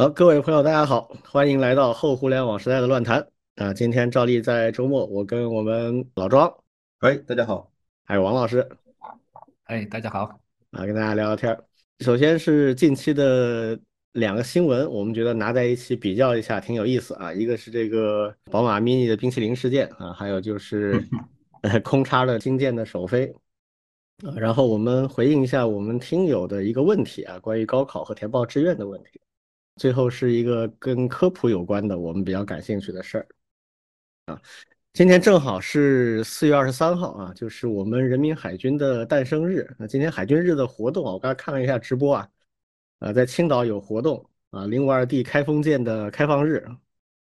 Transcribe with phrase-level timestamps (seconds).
[0.00, 3.22] 好，各位朋友，大家好，欢迎来到后互联网时代的乱谈
[3.56, 3.74] 啊！
[3.74, 6.50] 今天照例在周末，我跟我们老庄，
[7.00, 7.70] 哎，大家好，
[8.06, 8.66] 还有王老师，
[9.64, 10.40] 哎，大家好，
[10.70, 11.54] 啊，跟大家聊聊天。
[11.98, 13.78] 首先是近期的
[14.12, 17.30] 两个新闻，我们觉得拿在一起比较一下挺有意思啊。
[17.30, 21.06] 一个是这个宝马 mini 的冰淇淋事件啊，还有就是
[21.60, 23.30] 呃 空叉的金舰的首飞
[24.24, 24.32] 啊。
[24.38, 29.20] 然后我们回应一下我们听友的一个问题啊，关于高考和填报志愿的问题。
[29.80, 33.26] 最后是一个跟科普有关的，我们比较感兴趣的事儿
[34.26, 34.38] 啊。
[34.92, 39.66] 今天正好是四月二十三号啊，就是我们人民海军的诞生日。
[39.78, 42.28] 那今天海军日的活动啊，我刚才看了一下直播啊，
[42.98, 46.62] 啊，在青岛有活动啊，零五二 D 开封舰的开放日，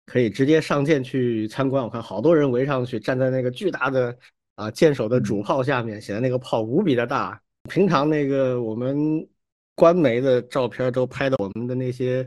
[0.05, 1.83] 可以直接上舰去参观。
[1.83, 4.17] 我看好多人围上去，站在那个巨大的
[4.55, 7.37] 啊舰首的主炮下面，显得那个炮无比的大。
[7.69, 9.27] 平常那个我们
[9.75, 12.25] 官媒的照片都拍的我们的那些。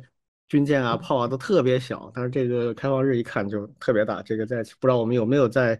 [0.48, 4.22] 军舰啊，炮啊都特别小，但是这个开放日一看就特别大。
[4.22, 5.78] 这个在不知道我们有没有在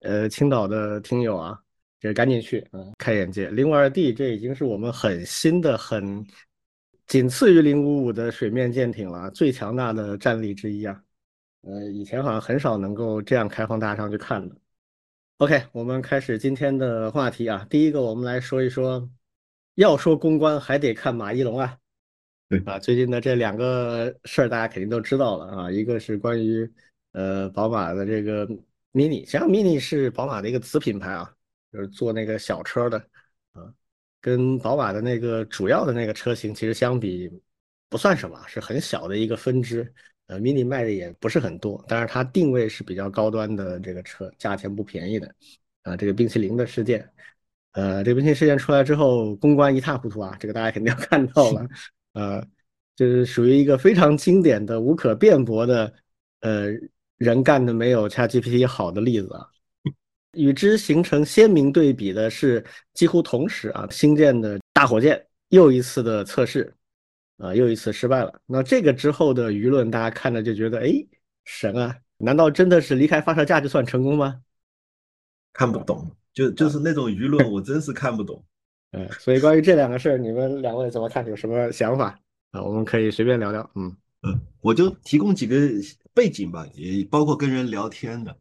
[0.00, 1.58] 呃青岛的听友啊，
[2.00, 3.48] 这赶紧去嗯，开眼界。
[3.50, 6.26] 零五二 D 这已经是我们很新的、很
[7.06, 11.00] 仅次于零五五的水面舰艇了，最强大的战力之一啊。
[11.62, 14.56] 呃，以前好像很少能够这样开放大上去看的。
[15.38, 17.66] OK，我们开始今天的话题啊。
[17.70, 19.08] 第一个，我们来说一说，
[19.74, 21.79] 要说公关还得看马一龙啊。
[22.50, 26.68] 对啊，最近的这两个事儿大家肯定都知道了啊，一个是关于
[27.12, 28.44] 呃宝马的这个
[28.92, 31.32] Mini，实际上 Mini 是宝马的一个子品牌啊，
[31.72, 32.98] 就是做那个小车的
[33.52, 33.72] 啊，
[34.20, 37.30] 跟宝马的那个主要的那个车型其实相比
[37.88, 39.94] 不算什么，是很小的一个分支。
[40.26, 45.32] 呃，Mini 卖的也不是很多，但是它定位是比较高端的这个车，价钱不便宜的
[45.82, 45.96] 啊。
[45.96, 47.08] 这个冰淇淋的事件，
[47.74, 51.64] 呃，这冰淇淋事件出来之后，公关一塌糊涂啊，这个大家肯定要看到了。
[52.12, 52.44] 呃，
[52.96, 55.92] 就是属于一个非常经典的、无可辩驳的，
[56.40, 56.68] 呃，
[57.16, 59.46] 人干的没有 ChatGPT 好的例子啊。
[60.32, 62.64] 与之形成鲜明对比的是，
[62.94, 66.72] 几乎同时啊，新建的大火箭又一次的测试，
[67.38, 68.40] 啊，又一次失败了。
[68.46, 70.92] 那这个之后的舆论，大家看着就觉得，哎，
[71.44, 71.96] 神啊！
[72.18, 74.40] 难道真的是离开发射架就算成功吗？
[75.52, 78.44] 看不懂，就就是那种舆论，我真是看不懂。
[78.92, 81.24] 嗯，所以关于这两个事儿，你们两位怎么看？
[81.28, 82.18] 有什么想法
[82.50, 82.60] 啊？
[82.62, 83.70] 我们可以随便聊聊。
[83.76, 85.56] 嗯嗯，我就提供几个
[86.12, 88.36] 背景吧，也包括跟人聊天的。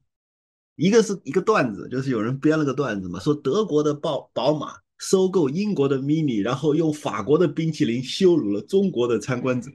[0.75, 9.69] 一个是一个段子，就是有人编了个段子嘛，说德国的宝宝马收购英国的 Mini，然后用法国的冰淇淋羞辱了中国的参观者。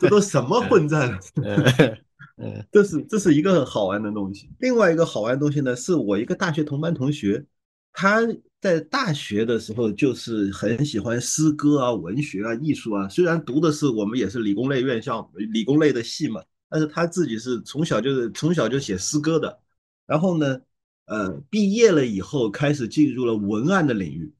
[0.00, 1.18] 这都什么混战？
[2.36, 4.50] 嗯，这是这是一个很好玩的东西。
[4.58, 7.44] 另外一个好玩的东西呢，是我一个大学同班同学。
[7.94, 8.20] 他
[8.60, 13.08] 在大学的时候就是很喜欢诗歌啊、文学啊、艺术啊。
[13.08, 19.60] 虽然读的是我们也是理工类院校、理工类的系嘛，但是他自己是从小就是从小就写诗歌的。
[20.06, 20.60] 然后呢，
[21.06, 24.34] 呃，毕业了以后开始进入了文案的领域，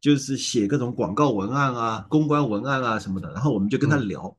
[0.00, 3.32] 就是写各种广告文案啊、公关文案啊什么的。
[3.32, 4.36] 然后我们就跟他聊，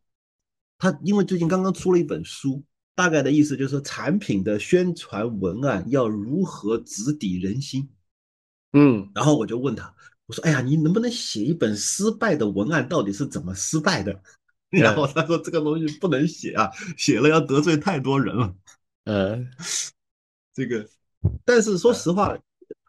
[0.77, 2.63] 他因为最近刚刚出了一本书，
[2.93, 7.89] 大概的意思就是说产品的宣传文案要如何直抵人心。
[8.73, 9.93] 嗯，然后我就问他，
[10.27, 14.21] 我说：“哎呀，你能不能写一本失败的文案，到底是怎么失败的？”
[14.69, 18.53] 然后他说：“这个东西不能写啊，写了要得罪太多人了。”
[19.05, 19.49] 嗯，
[20.53, 20.87] 这个，
[21.43, 22.37] 但是说实话，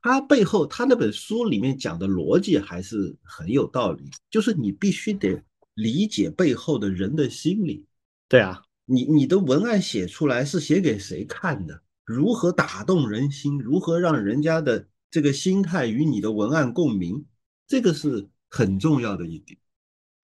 [0.02, 5.42] 他背后他那本书里面讲的逻辑还是很有道理，就是你必须得
[5.72, 7.86] 理解背后的人的心理。
[8.28, 11.80] 对啊，你你的文案写出来是写给谁看的？
[12.04, 13.58] 如何打动人心？
[13.58, 14.86] 如何让人家的？
[15.10, 17.25] 这个心态与你的文案共鸣，
[17.66, 19.59] 这个是很重要的一点。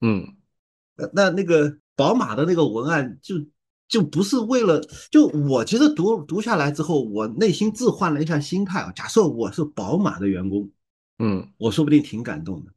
[0.01, 0.37] 嗯，
[1.13, 3.35] 那那个宝马的那个文案就
[3.89, 4.81] 就不是为了
[5.11, 8.93] 就我其实读读下来之后，我内心置换了一下心态啊。
[8.93, 10.71] 假设我是宝马的员工，
[11.19, 12.73] 嗯，我说不定挺感动的。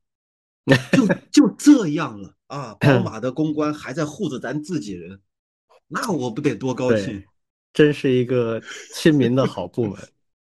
[0.92, 5.19] 就就这样了啊，宝马的公关还在护着咱自己人，
[5.88, 7.24] 那我不得多高兴？
[7.74, 8.62] 真是一个
[8.94, 9.98] 亲民的好部门。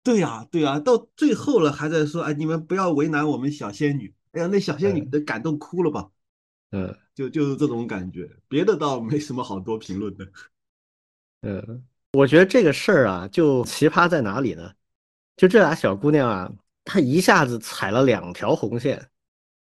[0.07, 4.15] 对呀，对呀，到最后了还在说，哎，你们不要为难我们小仙女。
[4.31, 6.09] 哎呀，那小仙女都感动哭了吧？
[6.71, 10.25] 嗯，就就是这种感觉，别的倒没什么好多评论的。
[11.41, 11.83] 嗯，
[12.13, 14.71] 我觉得这个事儿啊，就奇葩在哪里呢？
[15.35, 16.49] 就这俩小姑娘啊，
[16.85, 19.09] 她一下子踩了两条红线。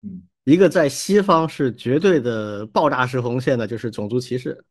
[0.03, 4.65] 嗯，一个在西方是绝对的爆炸式红线的，就是种族歧视。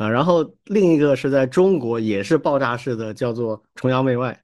[0.00, 4.42] 啊，然后另一个是在中国也是爆炸式的，叫做崇洋媚外，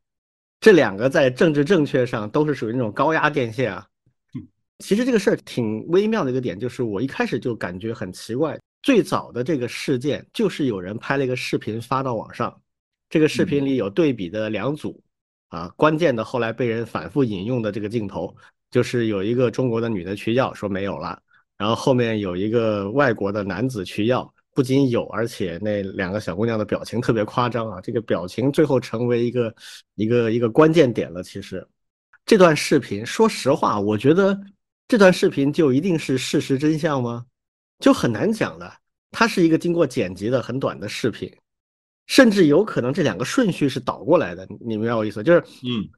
[0.60, 3.86] 这两个在政治正确上都是属于那种高压电线啊。
[4.80, 8.58] 其实这个事儿挺微妙的一个点，就是我一开始就感觉很奇怪。
[8.82, 12.54] 最早的这个事件就是有人拍了一个视频发到网上，
[13.08, 15.02] 这个视频里有对比的两组，
[15.48, 18.36] 啊，关键的后来被人反复引用的这个镜头，
[18.70, 21.18] 就是有一个中国的女的去要说没有了，
[21.56, 29.54] 然后后面有一个外国的男子取药，不仅有，而且那两个小姑娘的表情特别夸张啊，这个表情最后成为一个
[29.94, 31.22] 一个一个关键点了。
[31.22, 31.64] 其实
[32.24, 34.36] 这段视频，说实话，我觉得。
[34.88, 37.26] 这段视频就一定是事实真相吗？
[37.80, 38.72] 就很难讲的。
[39.10, 41.28] 它是一个经过剪辑的很短的视频，
[42.06, 44.46] 甚至有可能这两个顺序是倒过来的。
[44.60, 45.24] 你明白我意思？
[45.24, 45.90] 就是，嗯，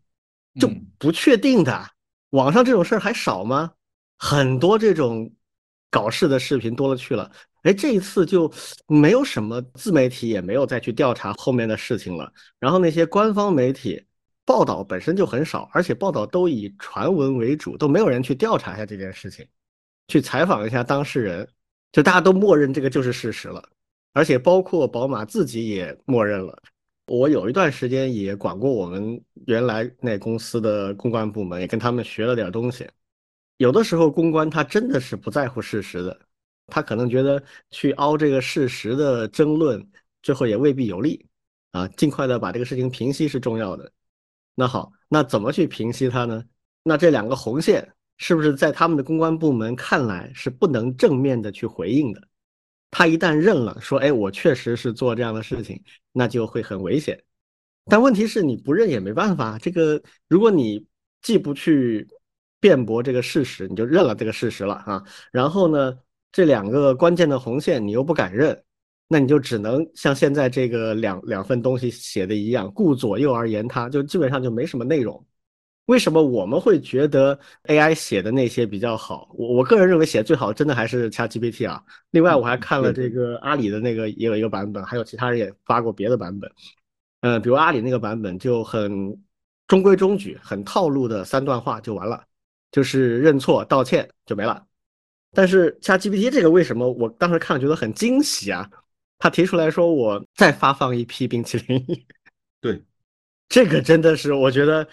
[0.59, 1.87] 就不确定的。
[2.31, 3.71] 网上这种事儿还少吗？
[4.17, 5.31] 很多这种
[5.91, 7.31] 搞事的视频多了去了。
[7.63, 8.53] 哎，这一次就
[8.87, 12.33] 没有什么自媒体也没有再去调查后面的事情了。
[12.59, 14.05] 然后那些官方媒体。
[14.49, 19.47] 报道本身就很少，而且报道都以传闻为主，都没有人去调查一下这件事情，
[20.07, 21.47] 去采访一下当事人，
[21.93, 23.63] 就大家都默认这个就是事实了，
[24.15, 26.59] 而且包括宝马自己也默认了。
[27.09, 32.89] 我有一段时间也管过我们原来那公司的公关部门，也跟他们学了点东西。
[33.59, 36.19] 有的时候公关他真的是不在乎事实的，
[36.67, 39.87] 他可能觉得去凹这个事实的争论，
[40.23, 41.27] 最后也未必有利
[41.73, 41.87] 啊。
[41.89, 43.93] 尽快的把这个事情平息是重要的。
[44.55, 46.43] 那好，那怎么去平息它呢？
[46.83, 52.29] 那这两个红线是不是在他们的公关部门看来是不能正面的去回应的？
[52.91, 55.83] 他一旦认了，说，哎，我确实是做这样的事情，
[56.13, 57.23] 那就会很危险。
[57.85, 60.87] 但问题是你不认也没办法，这个如果你
[61.21, 62.09] 既不去
[62.61, 65.03] 辩驳这个事实，你就认了这个事实了啊。
[65.33, 65.99] 然后呢，
[66.33, 68.63] 这两个关键的红线你又不敢认。
[69.11, 75.25] 那你就只能像现在这个两两份东西写的一样，顾左右而言他，就基本上就没什么内容。
[75.87, 79.31] 为什么我们会觉得 AI 写的那些比较好？
[79.33, 81.83] 我我个人认为写最好真的还是 ChatGPT 啊。
[82.11, 86.53] 另外我还看了这个阿里的那个也有一个版本，还有其他人也发过别的版本。
[87.23, 89.19] 嗯，比如阿里那个版本就很
[89.67, 92.23] 中规中矩，很套路的三段话就完了，
[92.71, 94.65] 就是认错道歉就没了。
[95.33, 98.69] 但是 ChatGPT 这个为什么我当时看了觉得很惊喜啊？
[99.19, 101.85] 他提出来说：“我再发放一批冰淇淋。
[102.61, 102.83] ”对，
[103.49, 104.87] 这个真的是我觉得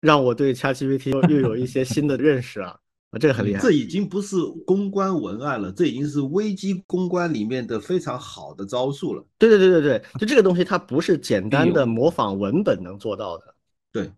[0.00, 2.78] 让我对 ChatGPT 又有一些新的认识啊！
[3.10, 3.60] 啊，这个很厉害。
[3.60, 4.36] 这已经不是
[4.66, 9.24] 公关文案了，这已经是危机公关里面的非常好的招数了。
[9.38, 13.54] 对对对对对，就这个东西，它不是简单的模仿文本能做到的。
[13.90, 14.10] 对，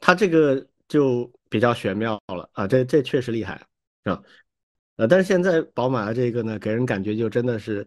[0.00, 2.66] 它这个就比较玄妙了啊！
[2.66, 3.58] 这这确实厉害，
[4.04, 4.22] 是吧？
[4.96, 7.86] 呃，但是现在宝马的这个呢，给人感觉就真的是。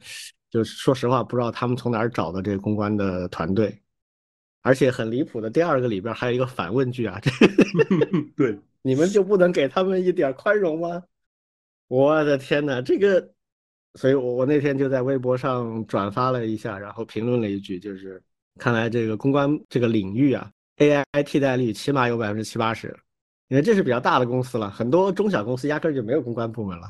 [0.52, 3.74] 就是说实话，不知道他们从哪儿找的这个公关的团队，
[4.64, 7.32] 而且很离谱的，第二个里边还有一个反问句啊， 这
[8.36, 11.02] 对你们就不能给他们一点宽容吗？
[11.88, 13.32] 我的天哪，这个，
[13.94, 18.22] 所以我我那天就在微博上转发了一下，然后评论了一句，就是
[18.60, 22.94] 看来这个公关这个领域啊，AI 替代率起码有百分之七八十，
[23.52, 26.90] 因为这是比较大的公司了，很多中小公司压根就没有公关部门了，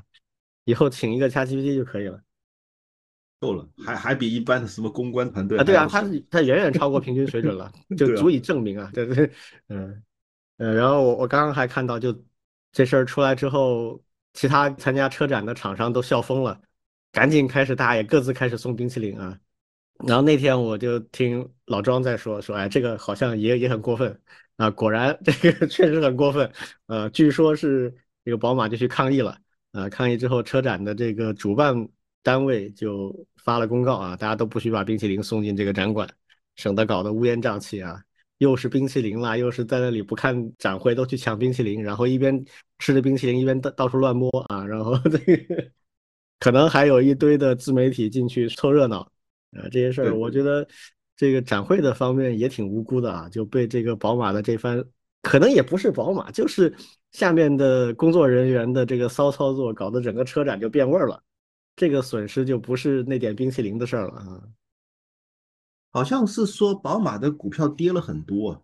[0.63, 2.21] 以后请一个 ChatGPT 就可以了。
[3.39, 5.63] 够了，还还比一般的什么公关团队啊？
[5.63, 9.31] 对啊，他他远远超过平均水准了， 就足以证明啊，对对，
[9.69, 10.03] 嗯
[10.57, 10.75] 呃。
[10.75, 12.15] 然后我我刚刚还看到，就
[12.71, 13.99] 这事儿出来之后，
[14.33, 16.61] 其他参加车展的厂商都笑疯了，
[17.11, 19.35] 赶紧开始大家也各自开始送冰淇淋啊。
[20.07, 24.19] 然后那天我就听老庄在说说，哎，这个好像也也很过分
[24.57, 24.69] 啊。
[24.69, 26.51] 果然这个 确实很过分，
[26.87, 27.93] 呃，据说是
[28.23, 29.37] 这个宝马就去抗议了，
[29.71, 31.87] 呃，抗议之后车展的这个主办。
[32.23, 33.11] 单位就
[33.43, 36.07] 发了公告啊，大家都不许把冰淇淋送进这个展馆，
[36.55, 37.99] 省得搞得乌烟瘴气啊。
[38.37, 42.45] 又是冰淇淋啦，又是在那里不看展会都去抢冰淇淋，然后一边
[42.77, 45.71] 吃着冰淇淋一边到到处乱摸啊，然后 这个
[46.37, 49.10] 可能还有一堆的自媒体进去凑热闹
[49.53, 49.67] 啊。
[49.71, 50.67] 这些事儿，我觉得
[51.15, 54.83] 这个展会的方面也挺无辜的啊，就被这个宝马的这番，
[55.21, 56.73] 可能也不是宝马，就是
[57.11, 61.21] 下面的工作人员的这个骚操作，搞得整个车展就变味儿了。
[61.75, 64.43] 这个损失就不是那点冰淇淋的事儿了啊！
[65.89, 68.63] 好像是说宝马的股票跌了很多，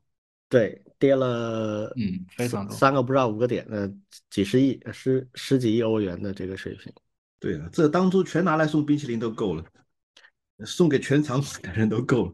[0.50, 3.92] 对，跌了嗯，非常三个不知道五个点，呃，
[4.30, 6.92] 几十亿，十十几亿欧元的这个水平。
[7.40, 9.64] 对啊，这当初全拿来送冰淇淋都够了，
[10.66, 12.34] 送给全场的人都够了。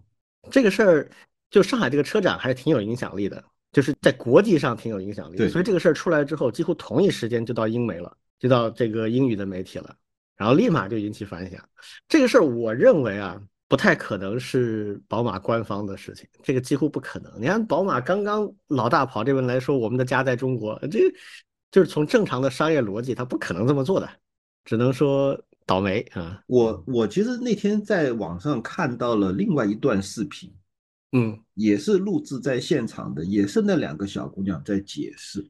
[0.51, 1.09] 这个事儿
[1.49, 5.37] 就上海这个车展还是挺有影响力的，就是在国际上挺有影响力。
[5.37, 9.95] 对，所以这个事儿出来之后，几乎同一时间就到英媒了，就到这个英语的媒体了。
[10.35, 11.63] 然后立马就引起反响，
[12.07, 17.31] 这个事儿我认为啊，不太可能是宝马官方的事情，这个几乎不可能。
[17.39, 20.99] 你看宝马刚刚老大跑这边来说，我们的家在中国，这
[21.71, 24.09] 就是从正常的商业逻辑，他不可能这么做的，
[24.65, 26.41] 只能说倒霉啊。
[26.47, 30.51] 我我其实那天在网上看到了另外一段视频，
[31.11, 35.47] 嗯，也是录制在现场的，也是那两个小姑娘在解释，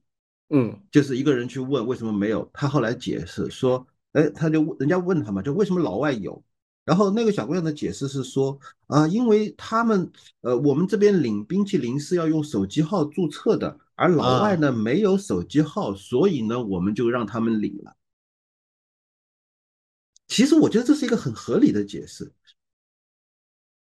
[0.50, 6.44] 嗯，就是一个人去问为什么没有，她后来解释说，哎，他就人家问他嘛，就为什么老外有。
[6.86, 17.96] 然后那个小姑娘的解释是说啊，因为他们呃，我们这边领冰淇淋是要用手机号注册的，而老外呢没有手机号，所以呢我们就让他们领了。
[20.34, 22.32] 其实我觉得这是一个很合理的解释。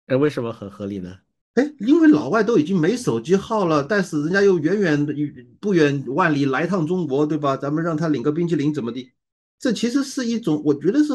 [0.09, 1.16] 哎，为什么很合理呢？
[1.54, 5.14] 哎，因为老外都已经没手机号了，但是人家又远远的
[5.61, 7.57] 不远万里来趟中国，对吧？
[7.57, 9.12] 咱们让他领个冰淇淋怎么的？
[9.61, 11.12] 这其实是一种，我觉得是。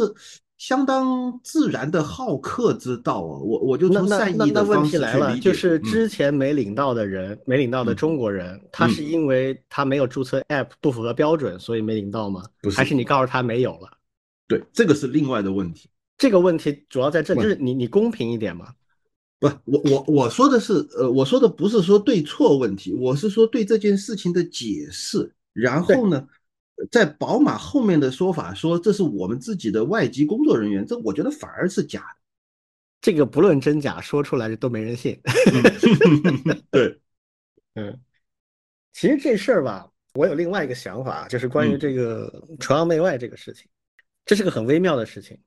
[0.57, 3.35] 相当自然的好客之道啊！
[3.39, 5.39] 我我就从善意的方式去理解。
[5.41, 12.41] 就是之前没领到的人，没领到的中国人，他是因为他没有注册 App 不符合标准，所以没领到吗？
[12.61, 13.94] 不是，还是你告诉他没有了？
[14.47, 15.89] 对，这个是另外的问题。
[16.17, 18.73] 这个问题主要在这里，就是你你公平一点嘛？
[19.39, 25.33] 不，我我我说的是，呃，我说的不是说对错问题，我是说对这件事情的解释。
[25.53, 26.27] 然后呢？
[26.91, 32.17] 在宝马后面的说法说这是我们自己的外籍工作人员，这我觉得反而是假的。
[32.99, 35.17] 这个不论真假，说出来都没人信。
[36.69, 36.99] 对，
[37.75, 37.97] 嗯，
[38.91, 43.69] 其实这事儿吧，我有另外一个想法，就是关于这个崇洋媚外这个事情，
[44.25, 45.39] 这是个很微妙的事情，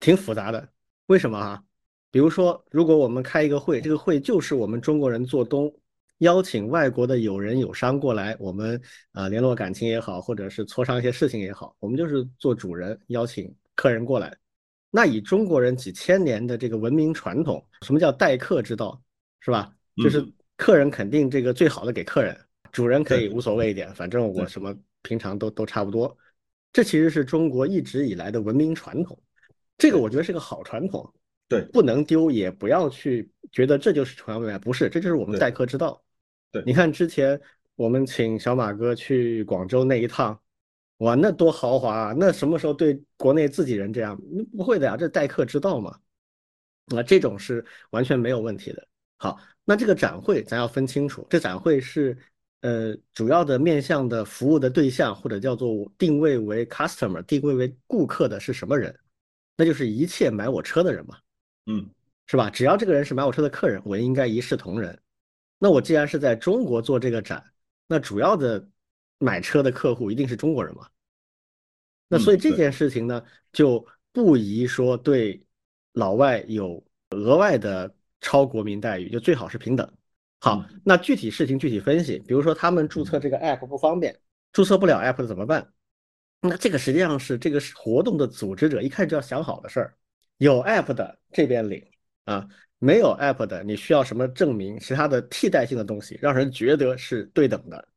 [0.00, 0.68] 挺复杂的。
[1.06, 1.62] 为什么啊？
[2.10, 5.72] 比如说，如果我们开一个会，这个会就是我们中国人做东。
[6.18, 8.80] 邀请外国的友人友商过来，我们
[9.12, 14.36] 啊联络感情也好，或者是磋商一些事情也好，我们就是做主人，邀请客人过来。
[14.90, 19.00] 那以中国人几千年的这个文明传统，什么叫待客之道，
[19.38, 19.72] 是吧？
[20.02, 22.36] 就是客人肯定这个最好的给客人，
[22.72, 26.16] 主人可以无所谓一点，反正我什么平常都都差不多。
[26.72, 29.18] 这其实是中国一直以来的文明传统，
[29.76, 31.12] 这个我觉得是个好传统，
[31.48, 36.02] 对，不能丢，也不要去觉得这就是崇洋媚外，不是，这就是我们待客之道。
[36.52, 37.40] 对，你看之前
[37.74, 40.40] 我们请小马哥去广州那一趟，
[40.98, 42.14] 哇，那多豪华啊！
[42.16, 44.20] 那什么时候对国内自己人这样？
[44.56, 45.98] 不会的呀，这待客之道嘛。
[46.86, 48.88] 那这种是完全没有问题的。
[49.16, 52.16] 好，那这个展会咱要分清楚，这展会是
[52.60, 58.94] 呃主要的面向的服务的对象，或者叫做定位为 customer，定位为顾客的是什么人？
[59.56, 61.18] 那就是一切买我车的人嘛。
[61.66, 61.88] 嗯，
[62.26, 62.48] 是吧？
[62.50, 64.98] 只要这个人是买我车的客人，我应该一视同仁。
[65.58, 67.44] 那我既然是在中国做这个展，
[67.86, 68.68] 那主要的
[69.18, 70.88] 买车的客户一定是中国人嘛？
[72.08, 73.22] 那所以这件事情呢，
[73.52, 75.44] 就不宜说对
[75.92, 79.92] 老外有额外的超国民待遇，就最好是平等。
[80.40, 84.16] 好，那具体事情具体分析，比如说他们注册这个 app 不方便，
[84.52, 85.72] 注册不了 app 怎么办？
[86.40, 89.94] 那这个实际上是这个活动的组织者一开始就要想好的事儿，
[90.36, 91.84] 有 app 的这边领
[92.24, 92.48] 啊。
[92.80, 94.78] 没有 app 的，你需要什么证明？
[94.78, 97.88] 其他的替代性的东西，让人觉得是对等的，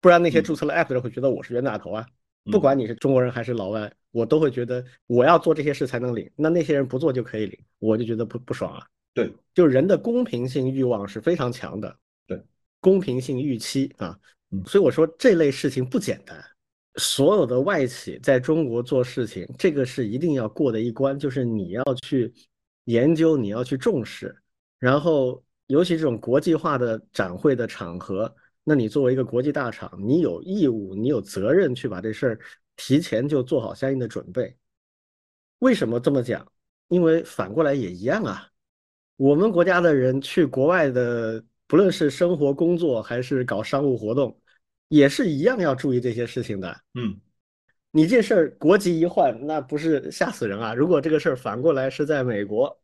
[0.00, 2.06] 不然那些注册了 app 的人会觉得我是冤大头啊！
[2.44, 8.86] 不管你是中国人还是老外，我都会觉得我要做这些事才能领，那那些人不做就可以领，我就觉得不不爽啊！
[9.14, 12.42] 对，就人的公平性欲望是非常强的，对，
[12.80, 14.18] 公平性预期啊，
[14.66, 16.42] 所以我说这类事情不简单。
[16.96, 22.32] 所有的外企在中国做事情，这个是一定要过的一关，就是你要去。
[22.88, 24.34] 研究你要去重视，
[24.78, 28.34] 然后尤其这种国际化的展会的场合，
[28.64, 32.40] 那你作为一个国际大厂，你有义务，你有责任去把这事儿
[32.76, 34.56] 提前就做好相应的准备。
[35.58, 36.50] 为什么这么讲？
[36.88, 38.48] 因为反过来也一样啊，
[39.18, 44.40] 我们国家的人去国外的，不论是生活、工作还是搞商务活动，
[44.88, 46.74] 也是一样要注意这些事情的。
[46.94, 47.20] 嗯。
[47.90, 50.74] 你这事儿国籍一换，那不是吓死人啊！
[50.74, 52.78] 如果这个事儿反过来是在美国，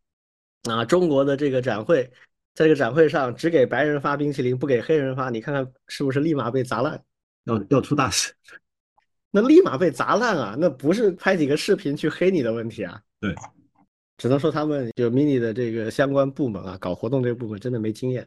[0.63, 2.11] 啊，中国的这个展会，
[2.55, 7.01] 在这个展会上只给白人发冰淇淋，不给黑人发，你看看是不是立马被砸烂？
[7.45, 8.33] 要要出大事？
[9.31, 10.57] 那立马被砸烂啊！
[10.59, 12.99] 那不是拍几个视频去黑你的问题啊？
[13.21, 13.35] 对，
[14.17, 18.27] 只能说他们就 mini 的这个相关部门啊，搞活动这个部门真的没经验。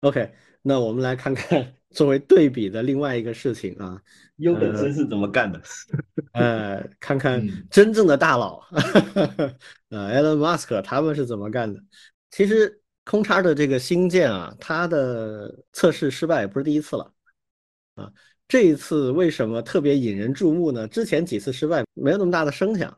[0.00, 0.30] OK，
[0.60, 4.00] 那我们来看看 作为对比的另外一个事情啊，
[4.36, 5.60] 优本森是怎么干的？
[6.32, 8.60] 呃，看看真正的大佬，
[9.88, 11.80] 呃，Elon Musk 他们是怎么干的？
[12.30, 17.12] 其实空叉的这个星舰啊，它的测试失败也不是第一次了
[17.94, 18.12] 啊。
[18.46, 20.86] 这一次为什么特别引人注目呢？
[20.88, 22.94] 之前几次失败没有那么大的声响，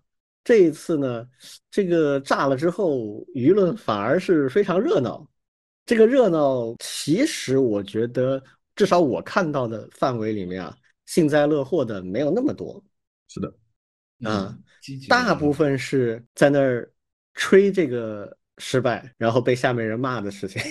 [0.47, 1.29] 这一次呢，
[1.73, 2.97] 这个炸了之后，
[3.35, 5.29] 舆论反而是非常热闹。
[5.85, 8.41] 这个热闹，其实我觉得，
[8.77, 10.73] 至少我看到的范围里面啊，
[11.05, 12.81] 幸灾乐祸的没有那么多。
[13.27, 13.53] 是的，
[14.23, 14.57] 啊，
[15.09, 16.89] 大部分是在那儿
[17.35, 20.63] 吹这个失败，然后被下面人骂的事情。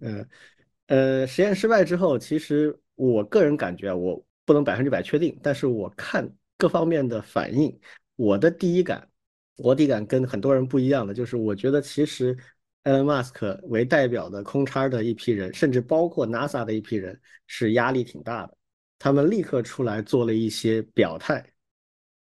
[0.00, 0.28] 嗯，
[0.86, 7.76] 呃，实验失败之后，其实我个人感觉我不能百分之百确定，但是我看各方面的反应，
[8.16, 9.08] 我的第一感，
[9.56, 12.36] 我第一感跟很多人不一样的，就是我觉得其实
[12.84, 18.56] Elon Musk 为代表的空叉的一批人，甚至包括 NASA 的一批人，是压力挺大的。
[18.98, 21.44] 他们立刻出来做了一些表态，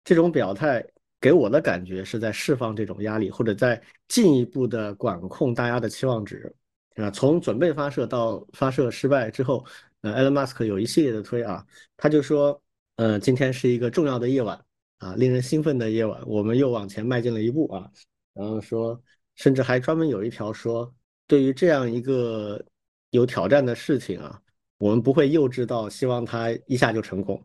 [0.03, 0.86] 这种表态
[1.19, 6.53] 给我的感觉是在释放这种压力，或者在进一步的管控大家的期望值。
[6.96, 9.65] 啊，从准备发射到发射失败之后，
[10.01, 11.65] 呃，Elon Musk 有一系列的推啊，
[11.96, 12.62] 他就说，
[12.98, 14.60] 呃，今天是一个重要的夜晚
[15.00, 17.91] 啊，令人兴奋的夜晚，我们又往前迈进了一步啊。
[18.34, 19.01] 然后说，
[19.36, 20.94] 甚至还专门有一条说，
[21.27, 22.63] 对于这样一个
[23.10, 24.41] 有挑战的事情啊。
[24.77, 27.44] 我们不会幼稚到希望它一下就成功，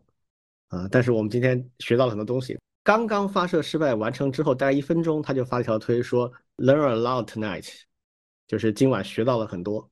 [0.69, 0.87] 啊！
[0.89, 2.57] 但是我们今天学到了很多东西。
[2.81, 7.81] 刚刚发射失败完成之后，大概一分钟，他就发了条推说 “Learn a lot tonight”，
[8.47, 9.91] 就是今晚学到了很多，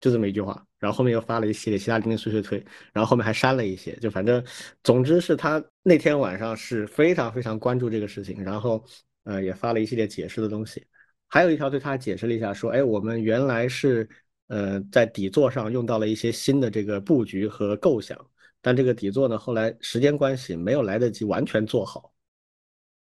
[0.00, 0.65] 就这么一句话。
[0.78, 2.58] 然后后面又发了一系列其他零零碎碎推，
[2.92, 3.94] 然后后面还删了一些。
[3.96, 4.44] 就反正，
[4.82, 8.84] 总之是他那天晚上是非常非常关注这个事情，然后
[9.24, 10.86] 呃也发了一系列解释的东西。
[11.28, 14.08] 还有一条对，他解释了一下说：“哎，我们原来是。”
[14.48, 18.16] 呃，在底座上用到了一些新的这个布局和构想，
[18.60, 22.14] 但这个底座呢，后来时间关系没有来得及完全做好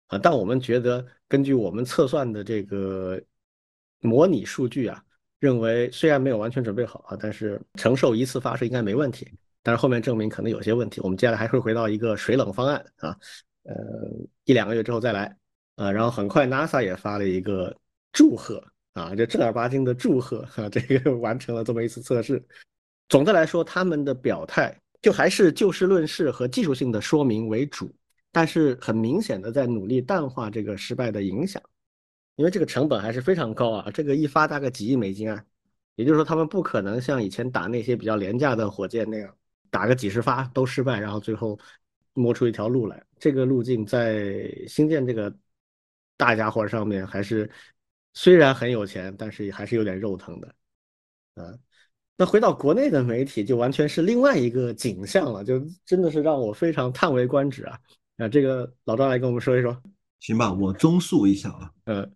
[0.09, 0.19] 啊。
[0.19, 3.23] 但我们觉得，根据我们测算的这个
[4.01, 5.01] 模拟数据啊，
[5.41, 9.31] 认为虽然没有完全准备好啊，但是承受一次发射应该没问题。
[9.63, 13.17] 但是后面证明可能有些问题，我们接下来还会回到一个水冷方案啊，
[13.65, 13.75] 呃，
[14.45, 15.37] 一两个月之后再来
[15.77, 15.91] 啊。
[15.91, 17.77] 然后很快 NASA 也发了一个
[18.13, 18.63] 祝贺。
[18.95, 22.45] 啊，就正儿八经的祝贺哈，这个完成了这么一次测试。
[23.09, 27.95] 总的来说，他们的表态就还是就事论事和技术性的说明为主，
[28.33, 31.63] 但是很明显的在努力淡化这个失败的影响，
[32.39, 35.45] 因为这个成本还是非常高啊，这个一发大概几亿美金啊，
[35.97, 39.37] 也就是说他们不可能像以前打那些比较廉价的火箭那样，
[39.69, 41.59] 打个几十发都失败，然后最后
[42.15, 43.05] 摸出一条路来。
[43.19, 45.31] 这个路径在新建这个
[46.17, 47.51] 大家伙上面还是。
[48.15, 50.49] 虽然很有钱，但是还是有点肉疼的，
[51.35, 51.55] 啊，
[52.17, 57.79] 那回到国内的媒体就完全是另外一个景象了，就真的是让我非常叹为观止啊！
[58.17, 59.81] 啊，这个老张来跟我们说一说，
[60.19, 62.11] 行吧，我综述一下啊，呃，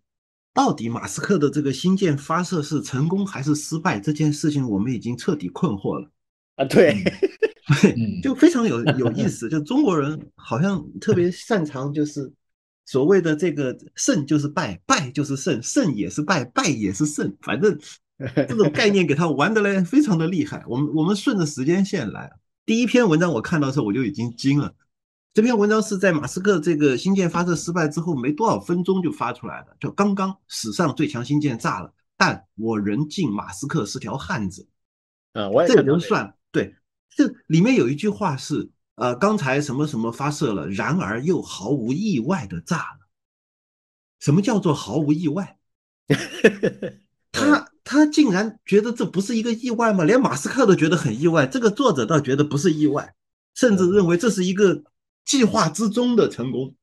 [0.54, 6.10] 到底马斯克的这个星舰发射是成功还是失败这件事情，我们已经彻底困惑了
[6.56, 6.94] 啊，对，
[7.82, 12.32] 对，就非常有有意思，就中国人好像特别擅长就是。
[12.84, 17.78] 所谓的这个胜就是败，败就是胜，胜也是败，败也是胜，反正
[18.34, 20.64] 这种概念给他玩的嘞，非常的厉害。
[20.66, 22.28] 我们我们顺着时间线来，
[22.66, 24.74] 第一篇文章我看到的时候我就已经惊了。
[25.34, 34.68] 这篇文章是在马斯克这个星舰发射失败之后没多少分钟就发出来的，就刚刚史上最强星舰炸了，但我仍敬马斯克是条汉子。
[35.32, 36.74] 啊，我也这能算对？
[37.16, 38.70] 这里面有一句话是。
[38.96, 43.08] 呃，刚才什么什么发射了，然而又毫无意外的炸了。
[44.20, 45.58] 什么叫做毫无意外？
[47.32, 50.04] 他他竟然觉得这不是一个意外吗？
[50.04, 53.14] 连马斯克都觉得很意外，这个作者倒觉得不是意外，
[53.54, 54.84] 甚至认为这是一个
[55.24, 56.74] 计划之中的成功。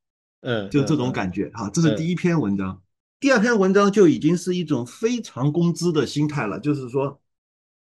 [0.41, 1.69] 嗯，就这种感觉哈。
[1.69, 2.81] 这是第一篇文章，
[3.19, 7.19] 第二篇文章就已经是一种非常工资的心态了，就是说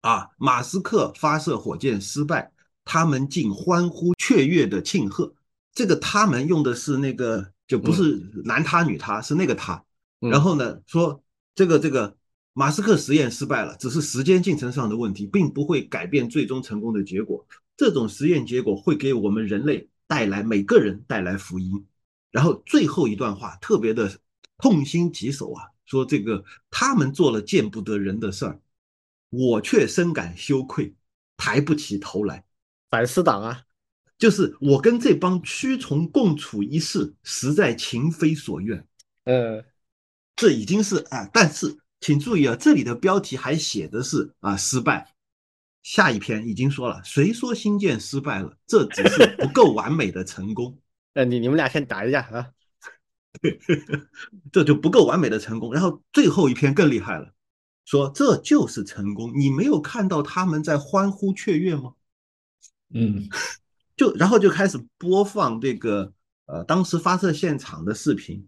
[0.01, 2.53] 啊，马斯克发射火箭失败。
[2.83, 5.33] 他们竟欢呼雀跃的庆贺，
[5.73, 9.85] 这个他们用的是那个，就不是男他女他，是那个他。
[10.19, 11.23] 然后呢，说
[11.55, 12.17] 这个这个
[12.53, 17.47] 马斯克实验失败了，只是时间进程上的问题，并不会改变最终成功的结果。
[17.77, 21.87] 这种实验结果会给我们人类带来每个人带来福音。
[22.33, 24.19] 然后最后一段话特别的
[24.59, 28.61] 痛心疾首啊，说这个他们做了见不得人的事儿，
[29.29, 30.93] 我却深感羞愧，
[31.37, 32.45] 抬不起头来。
[32.91, 33.63] 反思党啊，
[34.19, 38.85] 就是我跟这帮蛆虫共处一室，实在情非所愿。
[39.27, 39.65] 呃，
[40.35, 45.15] 这已经是啊，但是请注意啊，这里的标题还写的是啊失败。
[45.83, 48.57] 下一篇已经说了，谁说新建失败了？
[48.67, 50.79] 这只是不够完美的成功。
[51.15, 52.51] 呃，你你们俩先打一架啊，
[54.53, 55.73] 这就不够完美的成功。
[55.73, 57.33] 然后最后一篇更厉害了，
[57.85, 59.33] 说这就是成功。
[59.35, 61.95] 你没有看到他们在欢呼雀跃吗？
[62.95, 63.29] 嗯，
[63.97, 66.13] 就然后就开始播放这个
[66.47, 68.47] 呃当时发射现场的视频，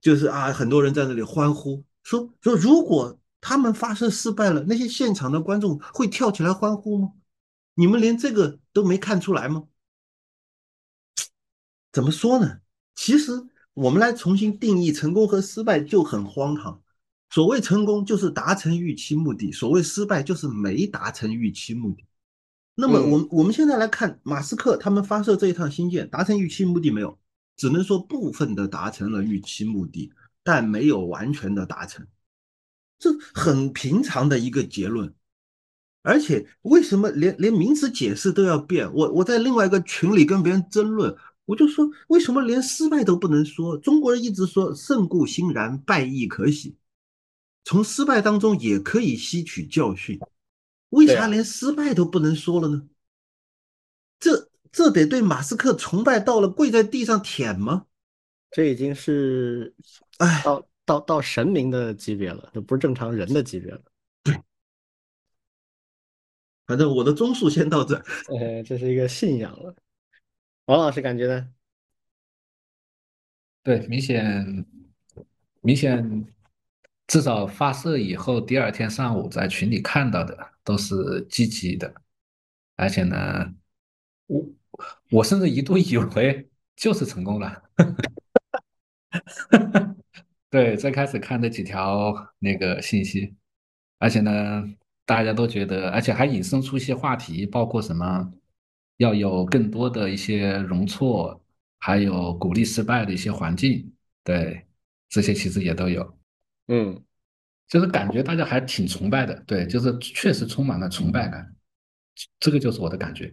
[0.00, 7.12] 就是啊很多人在那里欢呼，说说如果他们发射失败了，那些现场的观众会跳起来欢呼吗？
[7.74, 9.64] 你们连这个都没看出来吗？
[11.92, 12.60] 怎么说呢？
[12.94, 13.32] 其实
[13.74, 16.82] 我们来重新定义成功和失败就很荒唐。
[17.30, 22.04] 所谓成功就是达成预期目的，所谓失败就是没达成预期目的。
[22.74, 27.18] 那么我我们现在来看马斯克他们发射这一趟星舰，达成预期目的没有？
[27.56, 32.06] 只能说部分的达成了预期目的，但没有完全的达成。
[32.98, 35.14] 这很平常的一个结论。
[36.02, 38.92] 而且为什么连连名词解释都要变？
[38.94, 43.76] 我我在另外一个群里跟别人争论，我就说为什么连失败都不能说？
[43.78, 46.76] 中国人一直说胜固欣然，败亦可喜，
[47.64, 50.20] 从失败当中也可以吸取教训。
[50.90, 52.88] 为啥连失败都不能说了呢？
[54.20, 57.86] 这这得对马斯克崇拜到了跪在地上舔吗？
[58.52, 59.74] 这已经是
[60.18, 63.82] 哎，到到到神明的级别了，这不是正常人的级别了。
[64.22, 64.40] 对
[66.66, 67.96] 反正我的综述先到这。
[68.38, 69.74] 呃， 这是一个信仰了。
[70.64, 71.48] 王老师感觉呢？
[73.62, 74.64] 对，明显，
[75.60, 76.26] 明显，
[77.06, 80.94] 至少发射以后第二天上午在群里看到的都是
[81.28, 81.92] 积极的，
[82.76, 83.54] 而且呢，
[84.26, 84.46] 我
[85.10, 87.62] 我甚至一度以为就是成功了。
[90.50, 93.34] 对，最开始看那几条那个信息，
[93.98, 94.64] 而且呢。
[95.08, 98.28] 大家都觉得，而且还引申出一些话题，包括什么
[98.96, 101.40] 要有更多的一些容错，
[101.78, 103.88] 还有鼓励失败的一些环境，
[104.24, 104.66] 对，
[105.08, 106.18] 这些其实也都有。
[106.66, 107.00] 嗯，
[107.68, 111.54] 就是感觉大家还挺崇拜的，对，就是确实充满了崇拜感，
[112.40, 113.32] 这个就是我的感觉。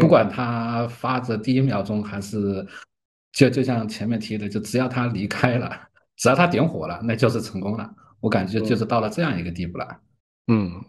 [0.00, 2.66] 不管他发着第一秒钟还是，
[3.32, 5.78] 就就像前面提的，就只要他离开了，
[6.16, 7.94] 只要他点火了，那就是成功了。
[8.20, 10.00] 我感觉就是到了这样一个地步了。
[10.48, 10.82] 嗯，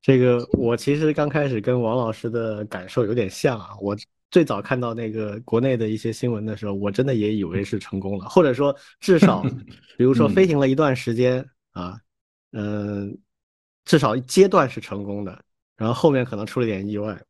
[0.00, 3.70] 这个我其实刚开始跟王老师的感受有点像啊。
[3.80, 3.96] 我
[4.30, 9.42] 最早看到那个国内的一些新闻的时候，我真的也以为是成功了，或者说至少，
[9.96, 12.00] 比如说飞行了一段时间啊，
[12.52, 13.16] 嗯，
[13.84, 15.44] 至少阶段是成功的，
[15.76, 17.20] 然后后面可能出了点意外，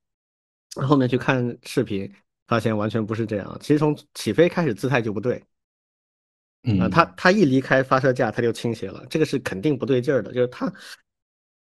[0.76, 2.10] 后面去看视频，
[2.46, 3.58] 发现完全不是这样。
[3.60, 5.42] 其实从起飞开始姿态就不对。
[6.80, 10.32] 啊，他他一离开发射架，他就倾斜了，这个是肯定不对劲儿的。
[10.32, 10.72] 就是他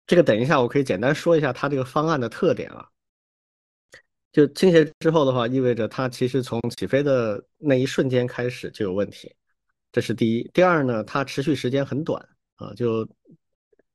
[0.08, 2.88] 这个，等一下我可以简单说一下他这个方案的特点啊。
[4.32, 9.34] 就倾斜之后的话，意味着它其实从起飞的那一瞬间开始就有问题，
[9.92, 10.48] 这是第一。
[10.54, 12.24] 第二呢，它持续时间很短
[12.56, 13.08] 啊，就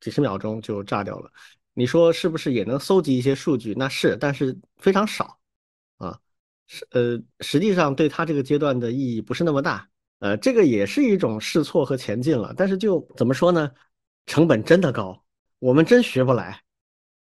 [0.00, 1.30] 几十秒钟就炸掉了。
[1.74, 3.72] 你说是不是也能搜集一些数据？
[3.76, 5.38] 那是，但是非常少
[5.98, 6.18] 啊。
[6.66, 9.88] 是呃，实际上对它这个阶段的意义不是那么大。
[10.22, 13.68] 呃，这个也是一种试错和前进了，但是就怎么说呢？
[14.26, 15.20] 成本真的高，
[15.58, 16.62] 我们真学不来。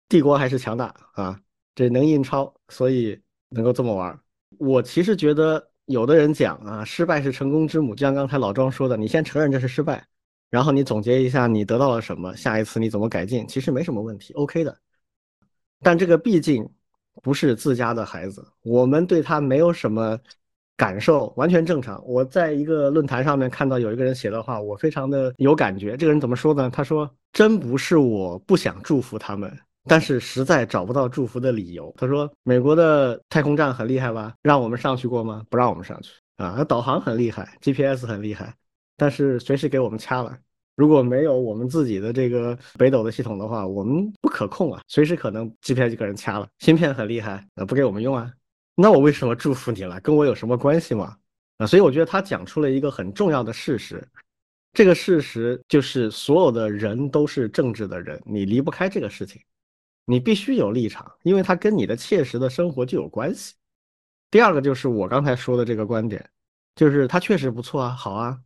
[0.07, 1.41] 帝国还是强大啊，
[1.73, 3.19] 这能印钞，所以
[3.49, 4.15] 能够这么玩。
[4.59, 10.05] 我其实觉得，有的人讲啊，失败是成功之母，就像刚才老庄说的，你先承认这是失败，
[10.51, 14.77] 然后你总结一下你得到了什么，下一次你怎么改进，其实没什么问题，OK 的。
[15.81, 16.69] 但这个毕竟
[17.23, 20.19] 不是自家的孩子，我们对他没有什么。
[20.77, 22.03] 感受完全正常。
[22.05, 25.95] 我在一个论坛上面看到有一个人写的话，我非常的有感觉。
[25.95, 26.69] 这个人怎么说呢？
[26.71, 29.51] 他说：“真不是我不想祝福他们，
[29.85, 34.33] 但是实在找不到祝福的理由。”他说：“美国的太空站很厉害吧？
[34.41, 35.43] 让我们上去过吗？
[35.49, 36.63] 不让我们上去啊。
[36.65, 38.53] 导航很厉害，GPS 很厉害，
[38.97, 40.37] 但是随时给我们掐了。
[40.75, 46.47] 如果没有我们自己的这个北斗的系统的话，我们不可控啊，随时可能 GPS 就给人掐了。
[46.59, 48.29] 芯片很厉害，呃，不给我们用啊。”
[48.75, 49.99] 那我为什么祝福你了？
[50.01, 51.17] 跟我有什么关系吗？
[51.57, 54.05] 啊，所以我觉得他讲出了一个很重要的事实，
[54.73, 59.41] 这个事实就是所有的人都是政治的人，你离不开这个事情，
[60.05, 63.53] 你必须有立场，因为它跟你的切实的生活就有关系。
[64.29, 66.29] 第二个就是我刚才说的这个观点，
[66.75, 68.37] 就是他确实不错啊，好啊，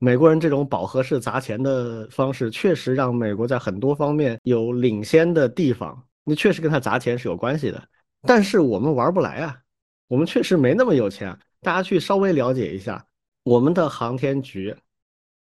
[0.00, 7.80] 美国人这种饱和式砸钱的方式，确实让美国在很多方面有领先的地方，那确实跟他砸钱是有关系的，
[8.22, 9.56] 但是我们玩不来啊。
[10.08, 13.06] 我们确实没那么有钱，大家去稍微了解一下，
[13.44, 14.74] 我们的航天局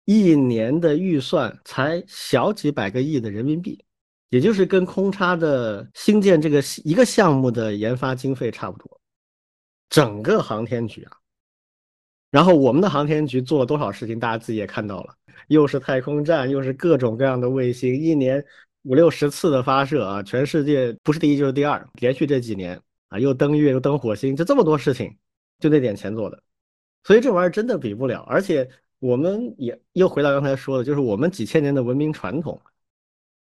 [0.05, 3.83] 一年的预算才小几百个亿的人民币，
[4.29, 9.01] 也就是跟空差的新建这个一个项目的研发经费差不多。
[9.89, 11.11] 整个航天局啊，
[12.29, 15.15] 然后我们的航天局做了多少事情，大家自己也看到了，
[15.47, 18.43] 又是太空站，又是各种各样的卫星，一年
[18.83, 22.79] 五六十次的发射啊，全世界不是第一就是第二，连续这几年。
[23.11, 25.13] 啊，又登月又登火星，就这么多事情，
[25.59, 26.41] 就那点钱做的，
[27.03, 28.21] 所以这玩意儿真的比不了。
[28.21, 28.69] 而且
[28.99, 32.61] 我们也又回到刚才说的，就是我们几千年的文明传统，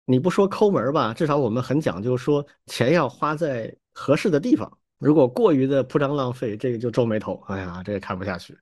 [0.06, 4.72] 你不说抠门吧，至少我们很讲究，说钱要花在合适的地方。
[5.00, 7.44] 如果过于的铺张浪费，这个就皱眉头。
[7.48, 8.58] 哎呀，这个看不下去。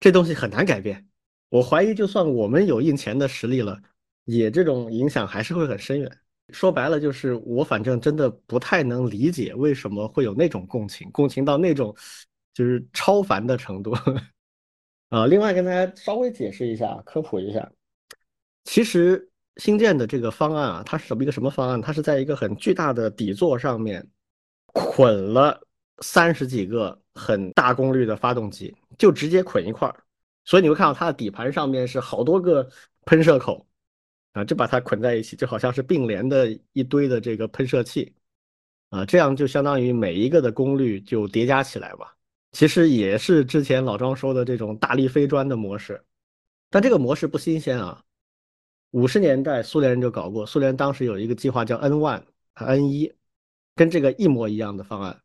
[0.00, 1.08] 这东西很难改变。
[1.48, 3.80] 我怀疑，就算我们有印钱的实力了，
[4.26, 6.18] 也这种影响还是会很深远。
[6.50, 11.94] 说白了，就是我反正真的不太能理解为什么会有那种共情，共情到那种
[12.54, 13.92] 就是超凡的程度。
[15.08, 17.70] 啊，另外跟大家稍微解释一下，科普一下，
[18.64, 19.28] 其实。
[19.58, 21.78] 新建的这个方案啊，它是什么一个什么方案？
[21.78, 24.02] 它是在一个很巨大的底座上面
[24.68, 25.60] 捆了
[25.98, 29.94] 三十几个很大功率的发动机，就直接捆一块儿。
[30.46, 32.66] 所以你会看到它的底盘上面是好多个
[33.04, 33.66] 喷射口
[34.32, 38.14] 啊，就把它捆在一起，就好像是并联的一堆的这个喷射器
[38.90, 42.16] 啊，这样就相当于每一个的功率就叠加起来吧。
[42.52, 46.02] 其实也是之前老庄说的这种大力飞砖的模式，
[46.68, 48.02] 但这个模式不新鲜啊。
[48.90, 50.44] 五十年代，苏联人就搞过。
[50.44, 52.22] 苏联当时有一个计划叫 N one
[52.54, 53.10] N 一，
[53.74, 55.18] 跟这个一模一样的方案，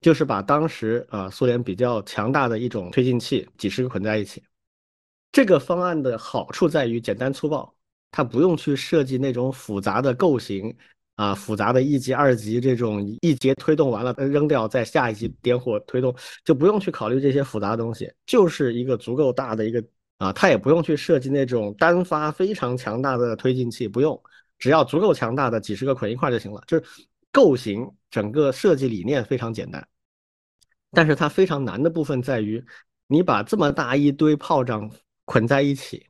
[0.00, 4.40] 就是把当时啊苏联比较强大的一种推进器几十个捆在一起。
[5.32, 7.74] 这个方案的好处在于简单粗暴，
[8.10, 10.74] 它不用去设计那种复杂的构型
[11.16, 19.82] 啊，复杂的一级、二级这种一节推动完了扔掉，在下一级点火推动，就不用去考虑这些复杂的东西，就是一个足够大的一个。
[20.18, 24.20] 啊，它也不用去设计那种单发非常强大的推进器，不用，
[24.58, 26.60] 只要足够强大的几十个捆一块就行了。
[26.66, 26.84] 就是
[27.30, 29.86] 构型整个设计理念非常简单，
[30.90, 32.60] 但是它非常难的部分在于，
[33.06, 34.90] 你把这么大一堆炮仗
[35.24, 36.04] 捆在一起，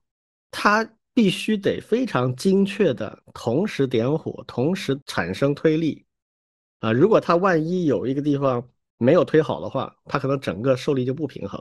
[0.50, 6.06] 它必须得非常精确的同时点火，同时产生推力。
[6.78, 8.64] 啊，如果它万一有一个地方
[8.98, 11.60] 没有推好的话，它可能整个受力就不平衡。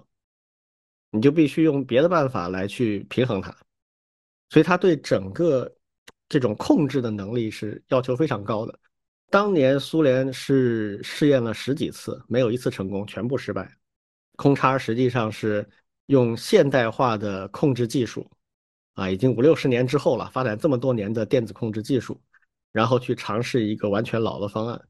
[1.09, 3.49] 你就必须用别的办法来去平衡它，
[4.51, 5.75] 所以它对整个
[6.29, 8.79] 这种控制的能力是要求非常高的。
[9.31, 13.67] 当年苏联是试验了十几次，没有一次成功，全部失败。
[14.35, 15.67] 空叉实际上是
[16.05, 18.29] 用现代化的控制技术，
[18.97, 22.19] 啊，已经五六十年之后了，发展这么多年的电子控制技术，
[22.71, 24.81] 然后去尝试一个完全老的方案。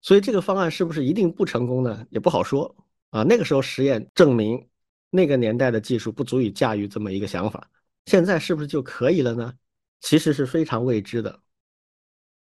[0.00, 2.06] 所以这个方案是不是一定不成功呢？
[2.10, 2.74] 也不好说
[3.10, 3.24] 啊。
[3.24, 4.68] 那个时候实验证明。
[5.14, 7.68] 那个年代的技术不足以驾驭这么一个想法，
[8.06, 9.52] 现在是不是就可以了呢？
[10.00, 11.38] 其实是非常未知的。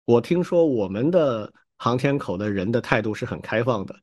[0.06, 3.96] 我听说我们的航天口的人的态度是很开放的，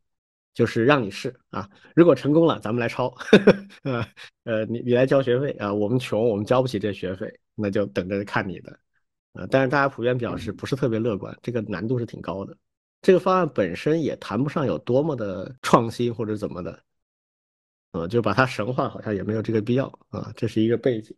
[0.54, 3.14] 就是让你试啊，如果成功了，咱们来抄，
[3.82, 4.06] 呃
[4.44, 8.78] 呃，你你来交学费啊，我们穷，我们交不起这学费，那就等着看你的。
[9.34, 12.56] 呃，但是大家普遍表示不是特别乐观，这个难度是挺高的。
[13.02, 16.80] 这个方案本身也谈不上有多么的创新或者怎么的。
[17.90, 21.16] 啊，就把它神话，好像也没有这个必要啊，这是一个背景。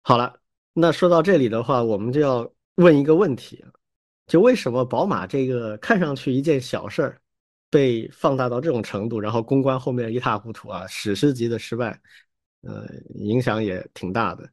[0.00, 0.40] 好了，
[0.72, 3.62] 那说到这里的话，我们就要问一个问题
[4.26, 7.20] 就为什么宝马这个看上去一件小事儿，
[7.70, 12.00] 被放大到这种程度，然后公关后面一塌糊涂啊，史诗级的失败，
[12.62, 14.48] 呃，影响也挺大的。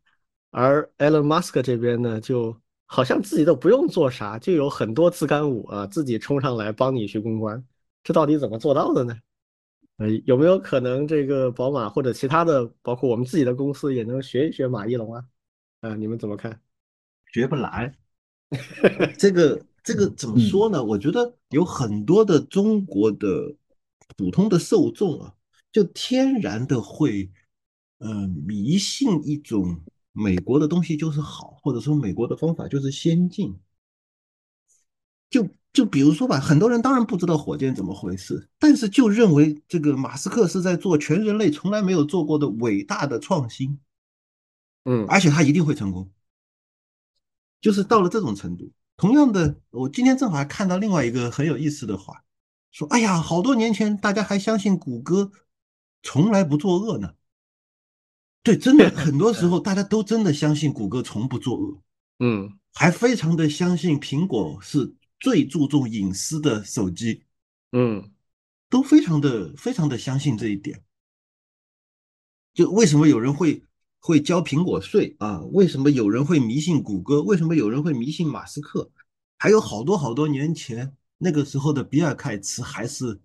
[0.51, 7.63] 而 Elon Musk 这边呢，就好像自己都不用做啥，就有很多自干五啊，自己冲上来帮你去公关，
[8.03, 9.17] 这到底怎么做到的呢？
[9.97, 15.23] 呃，有没有可能这个宝马或者其他的，包括我们自己的公司也能学一学马一龙啊？
[15.79, 16.59] 啊，你们怎么看？
[17.31, 17.93] 学不来。
[19.17, 20.83] 这个这个怎么说呢？
[20.83, 23.55] 我觉得有很多的中国的
[24.17, 25.33] 普通的受众啊，
[25.71, 27.31] 就天然的会，
[27.99, 29.79] 呃，迷信一种
[30.11, 33.57] 美国的东西就是好，或者说美国的方法就是先进，
[35.29, 35.47] 就。
[35.75, 43.77] 就比如说吧，很多人当然不知道火箭怎么回事，但是就认为这个马斯克是在做全人类从来没有做过的伟大的创新，
[44.85, 46.09] 嗯，而且他一定会成功，
[47.59, 48.71] 就是到了这种程度。
[48.97, 52.23] 同样的，我今天正好还看到另外一个很有意思的话，
[52.71, 55.31] 说：“哎呀，好多年前大家还相信谷歌
[56.03, 57.13] 从来不作恶呢。”
[58.43, 61.81] 对，真的很多时候大家都真的相信谷歌从不作恶，
[62.19, 64.95] 嗯，还非常的相信苹果是。
[65.17, 67.23] 最注重隐私的手机，
[67.71, 68.11] 嗯，
[68.69, 70.83] 都非常的非常的相信这一点。
[72.53, 73.63] 就为什么有人会
[74.05, 75.41] 会交苹果税啊？
[75.51, 77.23] 为什么有人会迷信谷歌？
[77.23, 78.87] 为什么有人会迷信马斯克？
[79.35, 83.19] 还有好多好多年前，那个时候的比尔盖茨还是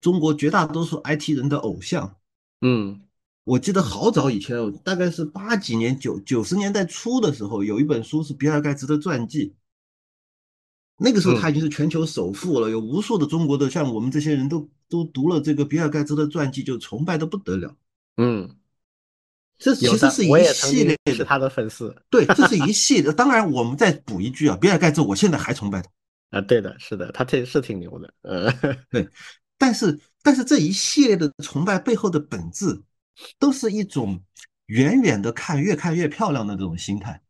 [0.00, 2.14] 中国绝大多数 IT 人的偶像。
[2.60, 3.02] 嗯，
[3.42, 9.56] 我记得好早以前，大概是八几年九九十年代初的时候，有一本书是比尔盖茨的传记。
[10.96, 17.76] 那个时候他已经是全球首富了，有无数的中国的像我们这些人都都读了这个比尔盖茨的传记，就崇拜的不得了。
[18.16, 18.48] 嗯，
[19.58, 21.94] 这其实是一系列，是他的粉丝。
[22.10, 23.12] 对，这是一系列。
[23.12, 26.40] 当然，我们再补一句啊，比尔盖茨，我现在还崇拜他啊。
[26.40, 28.12] 对的，是的，他挺是挺牛的。
[28.22, 28.52] 呃，
[28.90, 29.08] 对。
[29.56, 32.82] 但是，但是这一系列的崇拜背后的本质，
[33.38, 34.20] 都是一种
[34.66, 37.22] 远远的看，越看越漂亮的这种心态。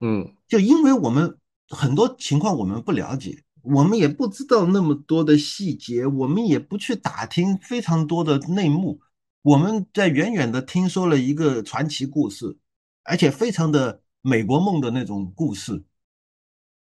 [0.00, 1.38] 嗯，就因为我们
[1.68, 9.00] 很多情况我们不了解，我们也不知道那么多的细节，我们也不去打听非常多的内幕。
[9.46, 12.58] 我们在远远的听说了一个传奇故事，
[13.04, 15.84] 而且非常的美国梦的那种故事。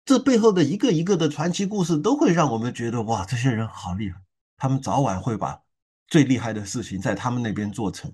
[0.03, 4.19] 这背后的一个一个的传奇故事，都会让我们觉得哇，这些人好厉害，
[4.57, 5.62] 他们早晚会把
[6.07, 8.12] 最厉害的事情在他们那边做成。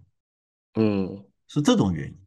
[0.73, 2.17] 嗯，是这种原因。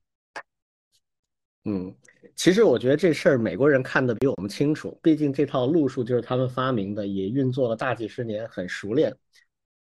[1.71, 1.94] 嗯，
[2.35, 9.14] 其实我觉得这事儿美国人看的比我们清楚，毕竟这套路数就是他们发明的，也运作了大几十年，很熟练。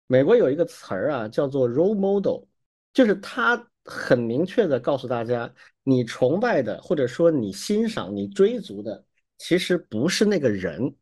[0.08, 2.46] 美国有一个词儿啊，叫做 role model，
[2.94, 9.04] 就是他很明确的告诉大家，你崇拜的或者说你欣赏、你追逐的，
[9.38, 10.96] 其实不是那个人，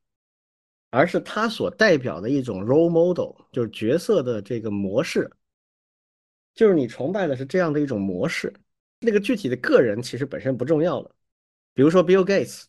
[0.89, 5.31] 而是他所代表的一种 role model，就是角色的这个模式，
[6.55, 8.51] 就是你崇拜的是这样的一种模式，
[8.99, 11.11] 那个具体的个人其实本身不重要了。
[11.75, 12.63] 比如说 Bill Gates，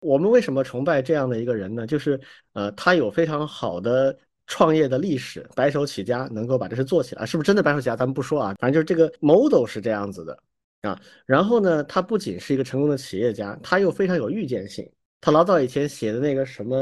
[0.00, 1.86] 我们为什么崇拜这样的一个人呢？
[1.86, 2.18] 就是
[2.54, 4.18] 呃，他有非常好的。
[4.52, 7.96] 创业的历史，白手起家能够把这事做起来，是不是真的白手起家？
[7.96, 10.38] 咱们不说啊，反正就是这个 model 是这样子的
[10.82, 11.00] 啊。
[11.24, 14.86] 然后呢，他不仅是一个成功的企业家，他又非常有预见性。
[15.22, 16.76] 他老早以前写的那个什么，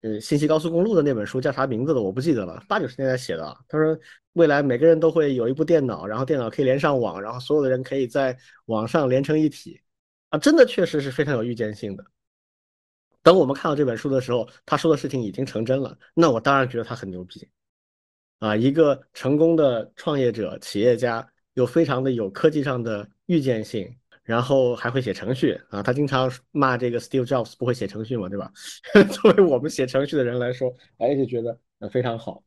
[0.00, 2.00] 呃，信息高速公路的那本书叫啥名字的？
[2.00, 3.54] 我不记得了，八九十年代写的。
[3.68, 3.94] 他说
[4.32, 9.78] 未来每个人都会有一部电脑，然后电脑可以连上网，然后所有的人可以在网上连成一体
[10.30, 12.04] 啊，真的确实是非常有预见性的。
[13.28, 17.46] 等我们看到这本书的时候，他说的事情已经成真了，那我当然觉得他很牛逼，
[18.38, 25.82] 啊，一个成功的创业者、企业家，又非常的有科技上的预见性，然后还会写程序啊。
[25.82, 28.50] 他经常骂这个 Steve Jobs 不会写程序嘛，对吧？
[29.12, 32.42] 作为我们写程序的人来说，哎，就觉得呃非常好。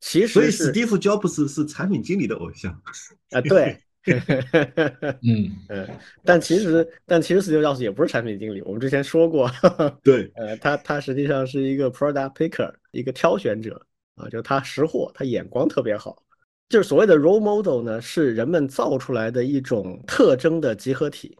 [0.00, 2.70] 其实，所以史蒂夫·乔布斯是产品经理的偶像
[3.30, 3.82] 啊，对。
[5.22, 5.88] 嗯嗯，
[6.24, 9.50] 但其实但其实斯蒂夫·乔布斯也不是产品经理，我们之前说过，
[10.02, 13.84] 对， 呃，他他实际上是一个 product picker，一个挑选者
[14.14, 16.16] 啊，就他识货，他眼光特别好。
[16.70, 21.36] 就是所谓的 role model 呢，是人们造出来的一种特征的集合体，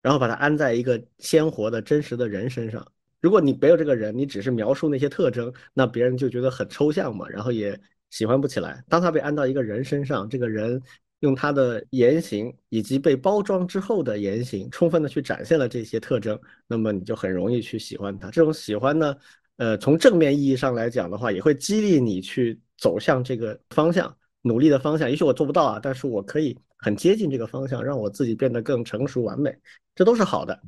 [0.00, 2.86] 然后把它安在一个鲜活的真实的人身上。
[3.20, 7.76] 如果你没有这个人，你只是描述那些特征，那别人就觉得很抽象嘛，然后也
[8.10, 8.84] 喜欢不起来。
[8.88, 10.80] 当他被安到一个人身上，这个人。
[11.24, 18.30] 用他的言行以及被包装之后的言行，充分的去展现了这些特征，那么你就很容易去喜欢他。
[18.30, 19.16] 这种喜欢呢，
[19.56, 25.08] 呃，从正面意义上来讲的话，也会激励你去走向这个方向，努力的方向。
[25.08, 29.50] 也许我做不到啊，但是我可以很接近这个方向，让我自己变得更成熟完美，
[29.94, 30.60] 这都是好的。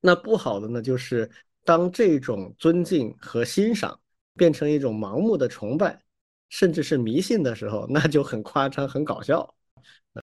[0.00, 1.30] 那不好的呢，就是
[1.66, 4.00] 当这种尊敬和欣赏
[4.36, 6.00] 变成一种盲目的崇拜。
[6.50, 9.54] 甚至是迷信的时候，那就很夸张、很搞笑。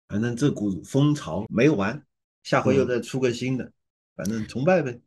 [0.09, 2.05] 反正这股风潮没完，
[2.43, 3.73] 下回又再出个新的，
[4.15, 5.01] 反正崇拜呗。